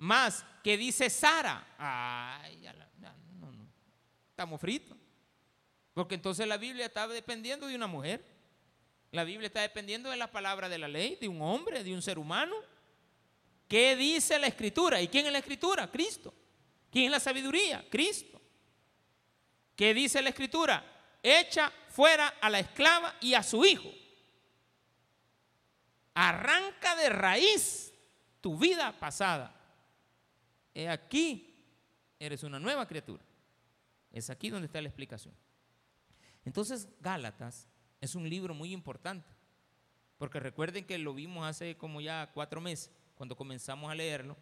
más 0.00 0.46
que 0.64 0.78
dice 0.78 1.10
Sara, 1.10 1.74
ay, 1.76 2.60
ya 2.62 2.72
no, 2.72 3.52
no, 3.52 3.68
estamos 4.30 4.58
fritos. 4.58 4.96
Porque 5.92 6.14
entonces 6.14 6.48
la 6.48 6.56
Biblia 6.56 6.86
está 6.86 7.06
dependiendo 7.06 7.66
de 7.66 7.74
una 7.74 7.86
mujer. 7.86 8.24
La 9.12 9.24
Biblia 9.24 9.48
está 9.48 9.60
dependiendo 9.60 10.08
de 10.08 10.16
la 10.16 10.30
palabra 10.30 10.70
de 10.70 10.78
la 10.78 10.88
ley, 10.88 11.18
de 11.20 11.28
un 11.28 11.42
hombre, 11.42 11.84
de 11.84 11.92
un 11.92 12.00
ser 12.00 12.18
humano. 12.18 12.56
¿Qué 13.68 13.94
dice 13.94 14.38
la 14.38 14.46
escritura? 14.46 15.02
¿Y 15.02 15.08
quién 15.08 15.26
es 15.26 15.32
la 15.32 15.38
escritura? 15.40 15.90
Cristo. 15.90 16.32
¿Quién 16.90 17.04
es 17.06 17.10
la 17.10 17.20
sabiduría? 17.20 17.84
Cristo. 17.90 18.40
¿Qué 19.76 19.92
dice 19.92 20.22
la 20.22 20.30
escritura? 20.30 20.82
Echa 21.22 21.70
fuera 21.90 22.38
a 22.40 22.48
la 22.48 22.60
esclava 22.60 23.16
y 23.20 23.34
a 23.34 23.42
su 23.42 23.66
hijo. 23.66 23.92
Arranca 26.14 26.96
de 26.96 27.10
raíz 27.10 27.92
tu 28.40 28.56
vida 28.56 28.98
pasada 28.98 29.59
he 30.74 30.88
aquí, 30.88 31.54
eres 32.18 32.42
una 32.42 32.58
nueva 32.58 32.86
criatura. 32.86 33.24
Es 34.12 34.30
aquí 34.30 34.50
donde 34.50 34.66
está 34.66 34.80
la 34.80 34.88
explicación. 34.88 35.34
Entonces, 36.44 36.88
Gálatas 37.00 37.68
es 38.00 38.14
un 38.14 38.28
libro 38.28 38.54
muy 38.54 38.72
importante, 38.72 39.28
porque 40.18 40.40
recuerden 40.40 40.86
que 40.86 40.98
lo 40.98 41.14
vimos 41.14 41.46
hace 41.46 41.76
como 41.76 42.00
ya 42.00 42.30
cuatro 42.32 42.60
meses, 42.60 42.90
cuando 43.14 43.36
comenzamos 43.36 43.90
a 43.90 43.94
leerlo, 43.94 44.36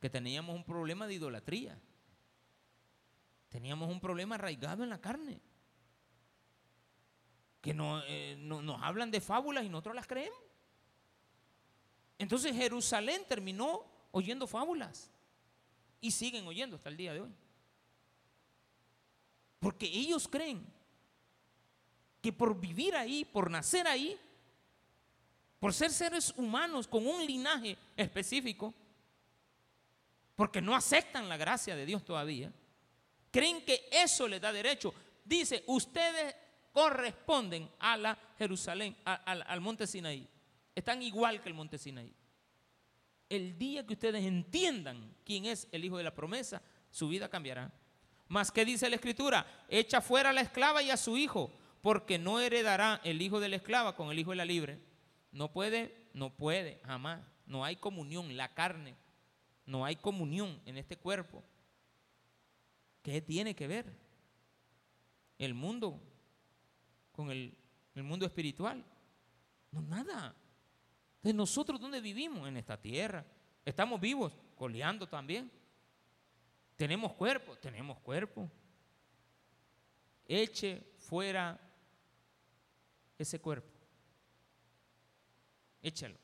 que 0.00 0.08
teníamos 0.08 0.54
un 0.54 0.64
problema 0.64 1.06
de 1.06 1.14
idolatría. 1.14 1.78
Teníamos 3.48 3.90
un 3.90 4.00
problema 4.00 4.36
arraigado 4.36 4.82
en 4.82 4.90
la 4.90 5.00
carne. 5.00 5.40
Que 7.60 7.74
no, 7.74 8.02
eh, 8.06 8.36
nos 8.38 8.82
hablan 8.82 9.10
de 9.10 9.20
fábulas 9.20 9.64
y 9.64 9.68
nosotros 9.68 9.94
las 9.94 10.06
creemos. 10.06 10.38
Entonces 12.18 12.54
Jerusalén 12.54 13.22
terminó 13.28 13.84
oyendo 14.12 14.46
fábulas. 14.46 15.10
Y 16.00 16.10
siguen 16.10 16.46
oyendo 16.46 16.76
hasta 16.76 16.88
el 16.88 16.96
día 16.96 17.12
de 17.12 17.20
hoy. 17.20 17.30
Porque 19.58 19.86
ellos 19.86 20.28
creen 20.28 20.64
que 22.20 22.32
por 22.32 22.58
vivir 22.58 22.94
ahí, 22.94 23.24
por 23.24 23.50
nacer 23.50 23.86
ahí, 23.86 24.18
por 25.58 25.74
ser 25.74 25.90
seres 25.90 26.32
humanos 26.36 26.86
con 26.86 27.06
un 27.06 27.24
linaje 27.26 27.76
específico, 27.96 28.72
porque 30.36 30.60
no 30.60 30.76
aceptan 30.76 31.28
la 31.28 31.36
gracia 31.36 31.74
de 31.74 31.84
Dios 31.84 32.04
todavía, 32.04 32.52
creen 33.32 33.64
que 33.64 33.88
eso 33.90 34.28
les 34.28 34.40
da 34.40 34.52
derecho. 34.52 34.94
Dice, 35.24 35.64
ustedes 35.66 36.34
corresponden 36.72 37.68
a 37.80 37.96
la 37.96 38.16
Jerusalén, 38.38 38.96
al 39.04 39.60
monte 39.60 39.86
Sinaí. 39.86 40.28
Están 40.74 41.02
igual 41.02 41.42
que 41.42 41.48
el 41.48 41.54
monte 41.54 41.76
Sinaí 41.76 42.14
el 43.28 43.58
día 43.58 43.86
que 43.86 43.94
ustedes 43.94 44.24
entiendan 44.24 45.14
quién 45.24 45.44
es 45.44 45.68
el 45.72 45.84
hijo 45.84 45.98
de 45.98 46.04
la 46.04 46.14
promesa, 46.14 46.62
su 46.90 47.08
vida 47.08 47.28
cambiará. 47.28 47.72
Mas, 48.28 48.50
¿qué 48.50 48.64
dice 48.64 48.88
la 48.88 48.96
escritura? 48.96 49.46
Echa 49.68 50.00
fuera 50.00 50.30
a 50.30 50.32
la 50.32 50.40
esclava 50.40 50.82
y 50.82 50.90
a 50.90 50.96
su 50.96 51.16
hijo, 51.16 51.52
porque 51.82 52.18
no 52.18 52.40
heredará 52.40 53.00
el 53.04 53.22
hijo 53.22 53.40
de 53.40 53.48
la 53.48 53.56
esclava 53.56 53.96
con 53.96 54.10
el 54.10 54.18
hijo 54.18 54.30
de 54.30 54.36
la 54.36 54.44
libre. 54.44 54.78
No 55.32 55.52
puede, 55.52 56.08
no 56.12 56.30
puede, 56.30 56.80
jamás. 56.84 57.20
No 57.46 57.64
hay 57.64 57.76
comunión, 57.76 58.36
la 58.36 58.52
carne. 58.54 58.94
No 59.64 59.84
hay 59.84 59.96
comunión 59.96 60.60
en 60.66 60.76
este 60.78 60.96
cuerpo. 60.96 61.42
¿Qué 63.02 63.22
tiene 63.22 63.54
que 63.54 63.66
ver 63.66 63.86
el 65.38 65.54
mundo 65.54 66.00
con 67.12 67.30
el, 67.30 67.56
el 67.94 68.02
mundo 68.02 68.26
espiritual? 68.26 68.84
No, 69.70 69.80
nada. 69.82 70.34
Entonces, 71.18 71.34
nosotros 71.34 71.80
dónde 71.80 72.00
vivimos? 72.00 72.48
En 72.48 72.56
esta 72.56 72.80
tierra. 72.80 73.24
Estamos 73.64 74.00
vivos, 74.00 74.32
coleando 74.56 75.06
también. 75.08 75.50
Tenemos 76.76 77.12
cuerpo, 77.14 77.56
tenemos 77.56 77.98
cuerpo. 77.98 78.48
Eche 80.26 80.94
fuera 80.96 81.58
ese 83.18 83.40
cuerpo. 83.40 83.68
Échalo. 85.82 86.16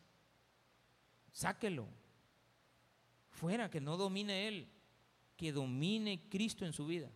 Sáquelo. 1.32 1.88
Fuera, 3.30 3.68
que 3.68 3.80
no 3.80 3.96
domine 3.96 4.46
Él. 4.46 4.70
Que 5.36 5.50
domine 5.50 6.28
Cristo 6.28 6.64
en 6.64 6.72
su 6.72 6.86
vida. 6.86 7.10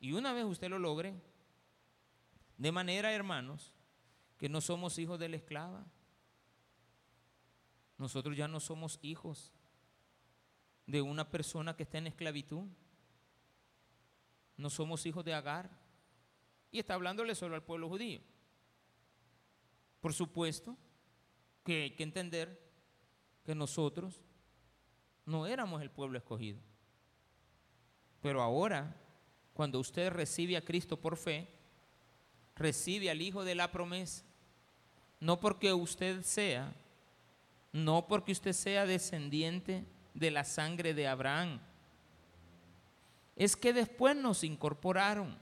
Y 0.00 0.12
una 0.12 0.32
vez 0.32 0.44
usted 0.44 0.68
lo 0.68 0.78
logre, 0.78 1.14
de 2.56 2.72
manera, 2.72 3.12
hermanos, 3.12 3.72
que 4.38 4.48
no 4.48 4.60
somos 4.60 4.98
hijos 4.98 5.18
de 5.20 5.28
la 5.28 5.36
esclava. 5.36 5.86
Nosotros 8.00 8.34
ya 8.34 8.48
no 8.48 8.60
somos 8.60 8.98
hijos 9.02 9.52
de 10.86 11.02
una 11.02 11.30
persona 11.30 11.76
que 11.76 11.82
está 11.82 11.98
en 11.98 12.06
esclavitud. 12.06 12.66
No 14.56 14.70
somos 14.70 15.04
hijos 15.04 15.22
de 15.22 15.34
Agar. 15.34 15.68
Y 16.72 16.78
está 16.78 16.94
hablándole 16.94 17.34
solo 17.34 17.56
al 17.56 17.62
pueblo 17.62 17.90
judío. 17.90 18.22
Por 20.00 20.14
supuesto 20.14 20.78
que 21.62 21.82
hay 21.82 21.90
que 21.90 22.02
entender 22.02 22.58
que 23.44 23.54
nosotros 23.54 24.22
no 25.26 25.46
éramos 25.46 25.82
el 25.82 25.90
pueblo 25.90 26.16
escogido. 26.16 26.58
Pero 28.22 28.40
ahora, 28.40 28.96
cuando 29.52 29.78
usted 29.78 30.10
recibe 30.10 30.56
a 30.56 30.64
Cristo 30.64 30.96
por 30.96 31.18
fe, 31.18 31.54
recibe 32.56 33.10
al 33.10 33.20
Hijo 33.20 33.44
de 33.44 33.54
la 33.54 33.70
promesa, 33.70 34.24
no 35.20 35.38
porque 35.38 35.74
usted 35.74 36.22
sea, 36.22 36.74
no 37.72 38.06
porque 38.06 38.32
usted 38.32 38.52
sea 38.52 38.86
descendiente 38.86 39.84
de 40.14 40.30
la 40.30 40.44
sangre 40.44 40.94
de 40.94 41.06
Abraham, 41.06 41.60
es 43.36 43.56
que 43.56 43.72
después 43.72 44.16
nos 44.16 44.44
incorporaron 44.44 45.36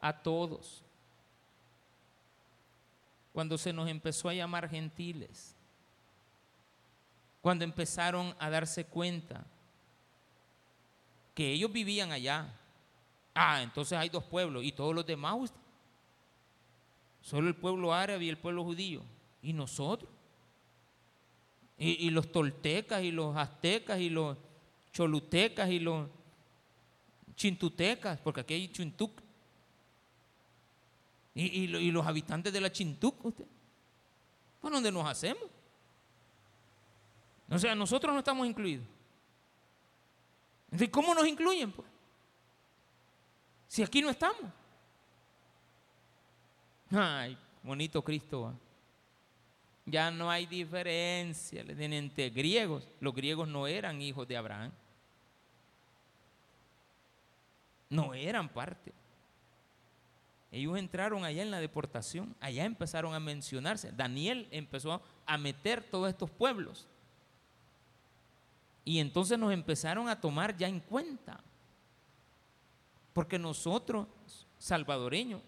a 0.00 0.12
todos. 0.12 0.82
Cuando 3.32 3.58
se 3.58 3.72
nos 3.72 3.88
empezó 3.88 4.28
a 4.28 4.34
llamar 4.34 4.68
gentiles, 4.68 5.54
cuando 7.42 7.64
empezaron 7.64 8.34
a 8.38 8.50
darse 8.50 8.86
cuenta 8.86 9.44
que 11.32 11.52
ellos 11.52 11.70
vivían 11.70 12.10
allá. 12.10 12.52
Ah, 13.34 13.62
entonces 13.62 13.96
hay 13.96 14.08
dos 14.08 14.24
pueblos 14.24 14.64
y 14.64 14.72
todos 14.72 14.94
los 14.94 15.06
demás, 15.06 15.52
solo 17.20 17.46
el 17.46 17.54
pueblo 17.54 17.92
árabe 17.92 18.24
y 18.24 18.30
el 18.30 18.38
pueblo 18.38 18.64
judío. 18.64 19.02
¿Y 19.42 19.52
nosotros? 19.52 20.10
Y, 21.78 22.08
los 22.10 22.32
toltecas 22.32 23.02
y 23.02 23.10
los 23.10 23.36
aztecas 23.36 24.00
y 24.00 24.08
los 24.08 24.36
cholutecas 24.92 25.68
y 25.68 25.78
los 25.78 26.08
chintutecas, 27.34 28.18
porque 28.20 28.40
aquí 28.40 28.54
hay 28.54 28.68
chintuc. 28.68 29.20
Y, 31.34 31.66
los 31.66 32.06
habitantes 32.06 32.52
de 32.52 32.60
la 32.60 32.72
chintuc, 32.72 33.24
usted. 33.24 33.44
¿Por 34.60 34.72
dónde 34.72 34.90
nos 34.90 35.06
hacemos? 35.06 35.44
O 37.50 37.58
sea, 37.58 37.74
nosotros 37.74 38.12
no 38.12 38.18
estamos 38.18 38.46
incluidos. 38.46 38.86
Entonces, 40.66 40.88
¿cómo 40.88 41.14
nos 41.14 41.26
incluyen? 41.26 41.70
Pues? 41.70 41.88
Si 43.68 43.82
aquí 43.82 44.00
no 44.00 44.10
estamos. 44.10 44.50
Ay, 46.90 47.36
bonito 47.62 48.02
Cristo. 48.02 48.54
Ya 49.86 50.10
no 50.10 50.28
hay 50.28 50.46
diferencia 50.46 51.62
entre 51.62 52.30
griegos. 52.30 52.88
Los 53.00 53.14
griegos 53.14 53.46
no 53.46 53.68
eran 53.68 54.02
hijos 54.02 54.26
de 54.26 54.36
Abraham. 54.36 54.72
No 57.88 58.12
eran 58.12 58.48
parte. 58.48 58.92
Ellos 60.50 60.76
entraron 60.76 61.24
allá 61.24 61.42
en 61.42 61.52
la 61.52 61.60
deportación. 61.60 62.34
Allá 62.40 62.64
empezaron 62.64 63.14
a 63.14 63.20
mencionarse. 63.20 63.92
Daniel 63.92 64.48
empezó 64.50 65.00
a 65.24 65.38
meter 65.38 65.84
todos 65.84 66.08
estos 66.08 66.30
pueblos. 66.30 66.88
Y 68.84 68.98
entonces 68.98 69.38
nos 69.38 69.52
empezaron 69.52 70.08
a 70.08 70.20
tomar 70.20 70.56
ya 70.56 70.66
en 70.66 70.80
cuenta. 70.80 71.40
Porque 73.12 73.38
nosotros, 73.38 74.08
salvadoreños, 74.58 75.42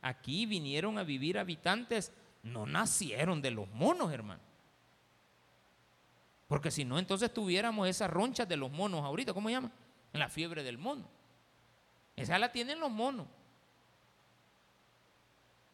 aquí 0.00 0.46
vinieron 0.46 0.98
a 0.98 1.04
vivir 1.04 1.38
habitantes, 1.38 2.12
no 2.46 2.66
nacieron 2.66 3.42
de 3.42 3.50
los 3.50 3.68
monos, 3.68 4.12
hermano. 4.12 4.42
Porque 6.48 6.70
si 6.70 6.84
no, 6.84 6.98
entonces 6.98 7.32
tuviéramos 7.32 7.88
esas 7.88 8.08
ronchas 8.08 8.48
de 8.48 8.56
los 8.56 8.70
monos 8.70 9.04
ahorita, 9.04 9.34
¿cómo 9.34 9.48
se 9.48 9.54
llama? 9.54 9.72
La 10.12 10.28
fiebre 10.28 10.62
del 10.62 10.78
mono. 10.78 11.04
Esa 12.14 12.38
la 12.38 12.52
tienen 12.52 12.80
los 12.80 12.90
monos. 12.90 13.26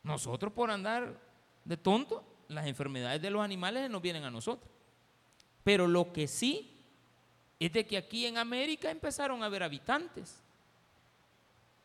Nosotros 0.03 0.53
por 0.53 0.71
andar 0.71 1.21
de 1.65 1.77
tonto, 1.77 2.25
las 2.49 2.67
enfermedades 2.67 3.23
de 3.23 3.31
los 3.31 3.43
animales 3.43 3.89
nos 3.89 4.03
vienen 4.03 4.25
a 4.25 4.31
nosotros. 4.31 4.69
Pero 5.63 5.87
lo 5.87 6.13
que 6.13 6.27
sí 6.27 6.81
es 7.61 7.73
de 7.73 7.87
que 7.87 7.97
aquí 7.97 8.27
en 8.27 8.39
América 8.39 8.91
empezaron 8.91 9.43
a 9.43 9.47
haber 9.47 9.63
habitantes. 9.63 10.43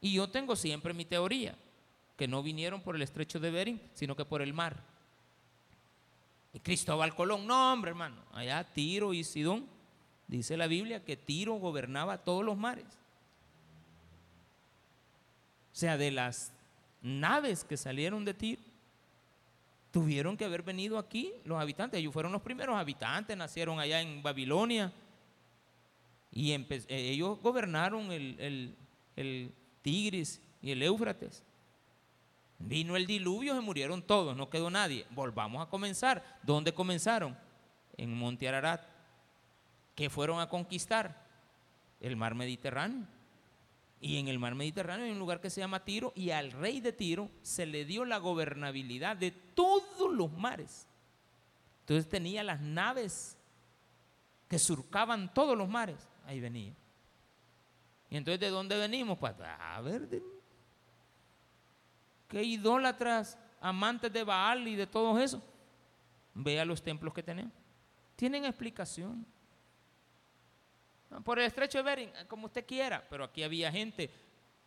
Y 0.02 0.14
yo 0.14 0.30
tengo 0.30 0.56
siempre 0.56 0.94
mi 0.94 1.06
teoría, 1.06 1.56
que 2.18 2.28
no 2.28 2.44
vinieron 2.44 2.82
por 2.82 2.96
el 2.96 3.02
estrecho 3.02 3.40
de 3.40 3.52
Bering, 3.52 3.82
sino 3.94 4.16
que 4.16 4.26
por 4.26 4.42
el 4.42 4.54
mar. 4.54 4.84
Y 6.54 6.60
Cristóbal 6.60 7.16
Colón, 7.16 7.48
no 7.48 7.72
hombre 7.72 7.92
hermano, 7.92 8.22
allá 8.34 8.64
Tiro 8.64 9.14
y 9.14 9.24
Sidón, 9.24 9.68
dice 10.28 10.58
la 10.58 10.68
Biblia 10.68 11.06
que 11.06 11.16
Tiro 11.16 11.56
gobernaba 11.56 12.18
todos 12.18 12.44
los 12.44 12.58
mares. 12.58 12.86
O 15.72 15.80
sea, 15.80 15.98
de 15.98 16.12
las 16.12 16.52
naves 17.02 17.64
que 17.64 17.78
salieron 17.78 18.26
de 18.26 18.34
Tiro, 18.34 18.62
tuvieron 19.92 20.36
que 20.36 20.46
haber 20.46 20.64
venido 20.64 20.98
aquí 20.98 21.32
los 21.46 21.62
habitantes. 21.62 22.00
Ellos 22.00 22.14
fueron 22.14 22.32
los 22.32 22.42
primeros 22.42 22.76
habitantes, 22.76 23.38
nacieron 23.38 23.80
allá 23.80 24.02
en 24.02 24.24
Babilonia, 24.24 24.92
y 26.32 26.52
eh, 26.52 26.88
ellos 26.88 27.40
gobernaron 27.42 28.12
el, 28.12 28.76
Tigris 29.82 30.42
y 30.62 30.72
el 30.72 30.84
Éufrates. 30.84 31.44
Vino 32.60 32.96
el 32.96 33.06
diluvio, 33.06 33.54
se 33.54 33.62
murieron 33.62 34.02
todos, 34.02 34.36
no 34.36 34.50
quedó 34.50 34.70
nadie. 34.70 35.06
Volvamos 35.12 35.66
a 35.66 35.70
comenzar. 35.70 36.40
¿Dónde 36.44 36.74
comenzaron? 36.74 37.38
En 37.98 38.14
Monte 38.14 38.48
Ararat. 38.48 38.84
¿Qué 39.96 40.10
fueron 40.10 40.40
a 40.40 40.50
conquistar? 40.50 41.26
El 42.00 42.16
mar 42.16 42.36
Mediterráneo. 42.36 43.08
Y 44.00 44.18
en 44.18 44.28
el 44.28 44.38
mar 44.38 44.54
Mediterráneo 44.56 45.06
hay 45.06 45.12
un 45.12 45.20
lugar 45.20 45.42
que 45.42 45.50
se 45.50 45.62
llama 45.62 45.84
Tiro 45.84 46.14
y 46.16 46.30
al 46.30 46.52
rey 46.52 46.82
de 46.82 46.94
Tiro 46.94 47.32
se 47.42 47.66
le 47.66 47.86
dio 47.86 48.06
la 48.06 48.18
gobernabilidad 48.18 49.18
de 49.18 49.32
todos 49.32 50.14
los 50.14 50.32
mares. 50.32 50.88
Entonces 51.82 52.08
tenía 52.08 52.44
las 52.44 52.62
naves 52.62 53.38
que 54.48 54.60
surcaban 54.60 55.34
todos 55.34 55.58
los 55.58 55.68
mares 55.68 56.08
ahí 56.28 56.40
venía. 56.40 56.76
Y 58.10 58.18
entonces, 58.18 58.40
¿de 58.40 58.50
dónde 58.50 58.78
venimos? 58.78 59.18
Pues, 59.18 59.34
a 59.42 59.82
ver, 59.82 60.08
qué 62.28 62.44
idólatras, 62.44 63.38
amantes 63.60 64.12
de 64.12 64.24
Baal 64.24 64.68
y 64.68 64.76
de 64.76 64.88
todo 64.88 65.18
eso. 65.20 65.42
Vea 66.34 66.66
los 66.66 66.82
templos 66.82 67.14
que 67.14 67.24
tenemos. 67.24 67.54
Tienen 68.16 68.46
explicación. 68.46 69.26
Por 71.24 71.40
el 71.40 71.46
estrecho 71.46 71.78
de 71.78 71.84
Bering, 71.84 72.12
como 72.28 72.48
usted 72.48 72.66
quiera, 72.66 73.06
pero 73.10 73.24
aquí 73.24 73.42
había 73.42 73.72
gente, 73.72 74.10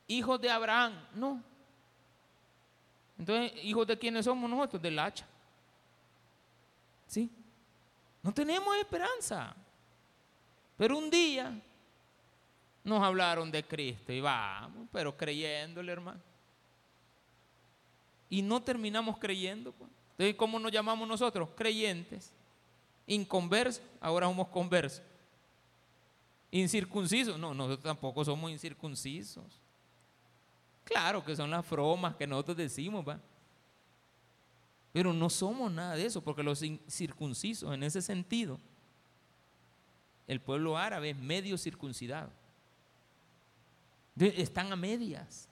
hijos 0.07 0.41
de 0.41 0.51
Abraham, 0.51 0.95
no. 1.15 1.43
Entonces, 3.19 3.53
hijos 3.63 3.87
de 3.87 3.99
quiénes 3.99 4.25
somos 4.25 4.49
nosotros? 4.49 4.81
Del 4.81 4.99
hacha. 4.99 5.27
¿Sí? 7.07 7.31
No 8.23 8.33
tenemos 8.33 8.75
esperanza. 8.77 9.55
Pero 10.79 10.97
un 10.97 11.11
día 11.11 11.61
nos 12.83 13.03
hablaron 13.03 13.51
de 13.51 13.63
Cristo 13.63 14.13
y 14.13 14.21
vamos, 14.21 14.89
pero 14.91 15.15
creyéndole, 15.15 15.93
hermano. 15.93 16.30
Y 18.31 18.41
no 18.41 18.62
terminamos 18.62 19.18
creyendo. 19.18 19.72
Pues. 19.72 19.91
Entonces, 20.12 20.37
¿cómo 20.37 20.59
nos 20.59 20.72
llamamos 20.72 21.07
nosotros? 21.07 21.51
Creyentes. 21.55 22.33
Inconversos, 23.07 23.83
ahora 24.01 24.26
somos 24.26 24.49
conversos. 24.49 25.03
Incircuncisos, 26.53 27.39
no, 27.39 27.53
nosotros 27.53 27.83
tampoco 27.83 28.24
somos 28.24 28.51
incircuncisos. 28.51 29.45
Claro 30.85 31.24
que 31.24 31.37
son 31.37 31.51
las 31.51 31.68
bromas 31.68 32.16
que 32.16 32.26
nosotros 32.26 32.57
decimos, 32.57 33.07
¿va? 33.07 33.20
Pero 34.93 35.12
no 35.12 35.31
somos 35.31 35.70
nada 35.70 35.95
de 35.95 36.07
eso, 36.07 36.20
porque 36.20 36.43
los 36.43 36.62
incircuncisos 36.62 37.72
en 37.72 37.83
ese 37.83 38.03
sentido 38.03 38.59
el 40.31 40.41
pueblo 40.41 40.78
árabe 40.78 41.11
es 41.11 41.18
medio 41.18 41.59
circuncidado. 41.59 42.31
Están 44.16 44.72
a 44.72 44.76
medias. 44.76 45.49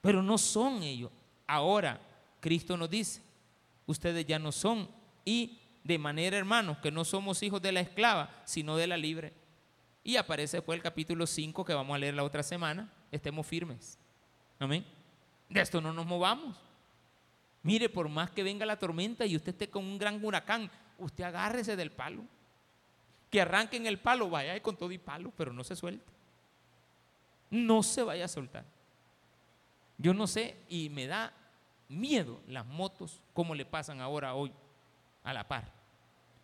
Pero 0.00 0.22
no 0.22 0.38
son 0.38 0.80
ellos. 0.84 1.10
Ahora, 1.52 2.00
Cristo 2.40 2.78
nos 2.78 2.88
dice 2.88 3.20
ustedes 3.84 4.24
ya 4.24 4.38
no 4.38 4.52
son. 4.52 4.88
Y 5.22 5.60
de 5.84 5.98
manera, 5.98 6.38
hermanos, 6.38 6.78
que 6.78 6.90
no 6.90 7.04
somos 7.04 7.42
hijos 7.42 7.60
de 7.60 7.72
la 7.72 7.80
esclava, 7.80 8.30
sino 8.46 8.74
de 8.78 8.86
la 8.86 8.96
libre. 8.96 9.34
Y 10.02 10.16
aparece 10.16 10.56
después 10.56 10.78
el 10.78 10.82
capítulo 10.82 11.26
5 11.26 11.62
que 11.62 11.74
vamos 11.74 11.94
a 11.94 11.98
leer 11.98 12.14
la 12.14 12.24
otra 12.24 12.42
semana. 12.42 12.90
Estemos 13.10 13.46
firmes. 13.46 13.98
Amén. 14.58 14.82
De 15.50 15.60
esto 15.60 15.78
no 15.82 15.92
nos 15.92 16.06
movamos. 16.06 16.56
Mire, 17.62 17.90
por 17.90 18.08
más 18.08 18.30
que 18.30 18.42
venga 18.42 18.64
la 18.64 18.78
tormenta 18.78 19.26
y 19.26 19.36
usted 19.36 19.52
esté 19.52 19.68
con 19.68 19.84
un 19.84 19.98
gran 19.98 20.24
huracán, 20.24 20.70
usted 20.98 21.24
agárrese 21.24 21.76
del 21.76 21.92
palo. 21.92 22.24
Que 23.28 23.42
arranquen 23.42 23.86
el 23.86 23.98
palo, 23.98 24.30
vaya 24.30 24.58
con 24.62 24.78
todo 24.78 24.90
y 24.90 24.96
palo, 24.96 25.34
pero 25.36 25.52
no 25.52 25.64
se 25.64 25.76
suelte. 25.76 26.10
No 27.50 27.82
se 27.82 28.02
vaya 28.02 28.24
a 28.24 28.28
soltar. 28.28 28.64
Yo 29.98 30.14
no 30.14 30.26
sé 30.26 30.56
y 30.70 30.88
me 30.88 31.06
da 31.06 31.34
miedo 31.92 32.40
las 32.46 32.66
motos, 32.66 33.20
como 33.32 33.54
le 33.54 33.64
pasan 33.64 34.00
ahora 34.00 34.34
hoy 34.34 34.52
a 35.22 35.32
la 35.32 35.46
par. 35.46 35.72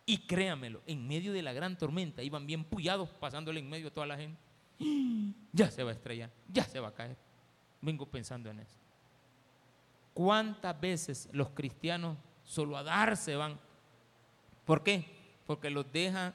Y 0.05 0.19
créamelo, 0.19 0.81
en 0.87 1.07
medio 1.07 1.33
de 1.33 1.41
la 1.41 1.53
gran 1.53 1.77
tormenta 1.77 2.23
iban 2.23 2.47
bien 2.47 2.63
puyados 2.63 3.09
pasándole 3.09 3.59
en 3.59 3.69
medio 3.69 3.89
a 3.89 3.91
toda 3.91 4.07
la 4.07 4.17
gente. 4.17 4.39
Ya 5.51 5.71
se 5.71 5.83
va 5.83 5.89
a 5.89 5.93
estrellar, 5.93 6.29
ya 6.47 6.63
se 6.63 6.79
va 6.79 6.89
a 6.89 6.93
caer. 6.93 7.17
Vengo 7.81 8.05
pensando 8.05 8.51
en 8.51 8.59
eso. 8.59 8.75
¿Cuántas 10.13 10.79
veces 10.79 11.27
los 11.31 11.49
cristianos 11.49 12.17
solo 12.43 12.77
a 12.77 12.83
darse 12.83 13.35
van? 13.35 13.59
¿Por 14.65 14.83
qué? 14.83 15.05
Porque 15.47 15.71
los 15.71 15.87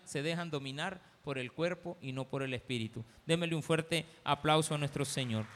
se 0.05 0.23
dejan 0.23 0.51
dominar 0.51 1.01
por 1.23 1.39
el 1.39 1.53
cuerpo 1.53 1.97
y 2.01 2.13
no 2.13 2.29
por 2.29 2.43
el 2.43 2.55
espíritu. 2.55 3.05
Démele 3.27 3.55
un 3.55 3.63
fuerte 3.63 4.05
aplauso 4.25 4.75
a 4.75 4.79
nuestro 4.79 5.05
Señor. 5.05 5.47